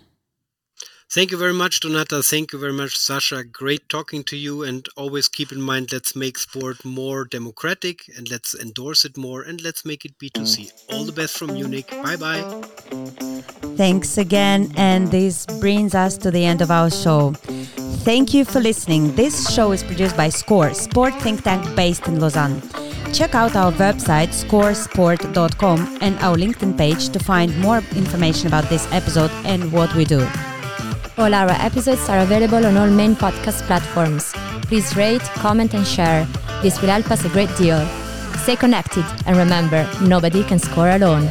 Thank 1.10 1.32
you 1.32 1.38
very 1.38 1.54
much, 1.54 1.80
Donata. 1.80 2.22
Thank 2.22 2.52
you 2.52 2.60
very 2.60 2.74
much, 2.74 2.98
Sasha. 2.98 3.42
Great 3.46 3.88
talking 3.88 4.26
to 4.26 4.36
you. 4.36 4.64
And 4.64 4.86
always 4.98 5.30
keep 5.30 5.54
in 5.54 5.62
mind 5.62 5.94
let's 5.94 6.18
make 6.18 6.38
sport 6.38 6.84
more 6.84 7.24
democratic 7.24 8.02
and 8.18 8.30
let's 8.30 8.54
endorse 8.54 9.06
it 9.06 9.16
more 9.16 9.42
and 9.42 9.62
let's 9.62 9.86
make 9.86 10.04
it 10.04 10.20
B2C. 10.20 10.70
All 10.92 11.06
the 11.06 11.14
best 11.14 11.38
from 11.38 11.54
Munich. 11.54 11.90
Bye 12.04 12.18
bye. 12.18 12.44
Thanks 13.78 14.18
again. 14.18 14.74
And 14.76 15.10
this 15.10 15.46
brings 15.62 15.96
us 15.96 16.18
to 16.18 16.30
the 16.30 16.44
end 16.44 16.62
of 16.62 16.72
our 16.72 16.92
show. 16.92 17.32
Thank 18.04 18.34
you 18.34 18.44
for 18.44 18.60
listening. 18.60 19.16
This 19.16 19.54
show 19.54 19.72
is 19.72 19.84
produced 19.84 20.18
by 20.18 20.28
SCORE, 20.28 20.74
sport 20.74 21.14
think 21.22 21.44
tank 21.44 21.64
based 21.76 22.08
in 22.08 22.20
Lausanne. 22.20 22.62
check 23.14 23.34
out 23.34 23.56
our 23.56 23.72
website 23.72 24.34
scoresport.com 24.44 25.98
and 26.02 26.20
our 26.20 26.36
LinkedIn 26.36 26.78
page 26.78 27.08
to 27.10 27.20
find 27.20 27.58
more 27.60 27.78
information 27.96 28.48
about 28.48 28.68
this 28.70 28.86
episode 28.92 29.32
and 29.46 29.72
what 29.72 29.94
we 29.96 30.04
do. 30.04 30.28
All 31.20 31.34
our 31.34 31.50
episodes 31.50 32.08
are 32.10 32.20
available 32.20 32.64
on 32.64 32.78
all 32.78 32.92
main 32.92 33.16
podcast 33.16 33.64
platforms. 33.64 34.34
Please 34.68 34.96
rate, 34.96 35.24
comment, 35.42 35.74
and 35.74 35.86
share. 35.86 36.28
This 36.62 36.80
will 36.80 36.90
help 36.90 37.10
us 37.10 37.26
a 37.26 37.30
great 37.30 37.50
deal. 37.58 37.84
Stay 38.44 38.56
connected, 38.56 39.04
and 39.26 39.36
remember, 39.36 39.90
nobody 40.00 40.44
can 40.44 40.60
score 40.60 40.92
alone. 40.92 41.28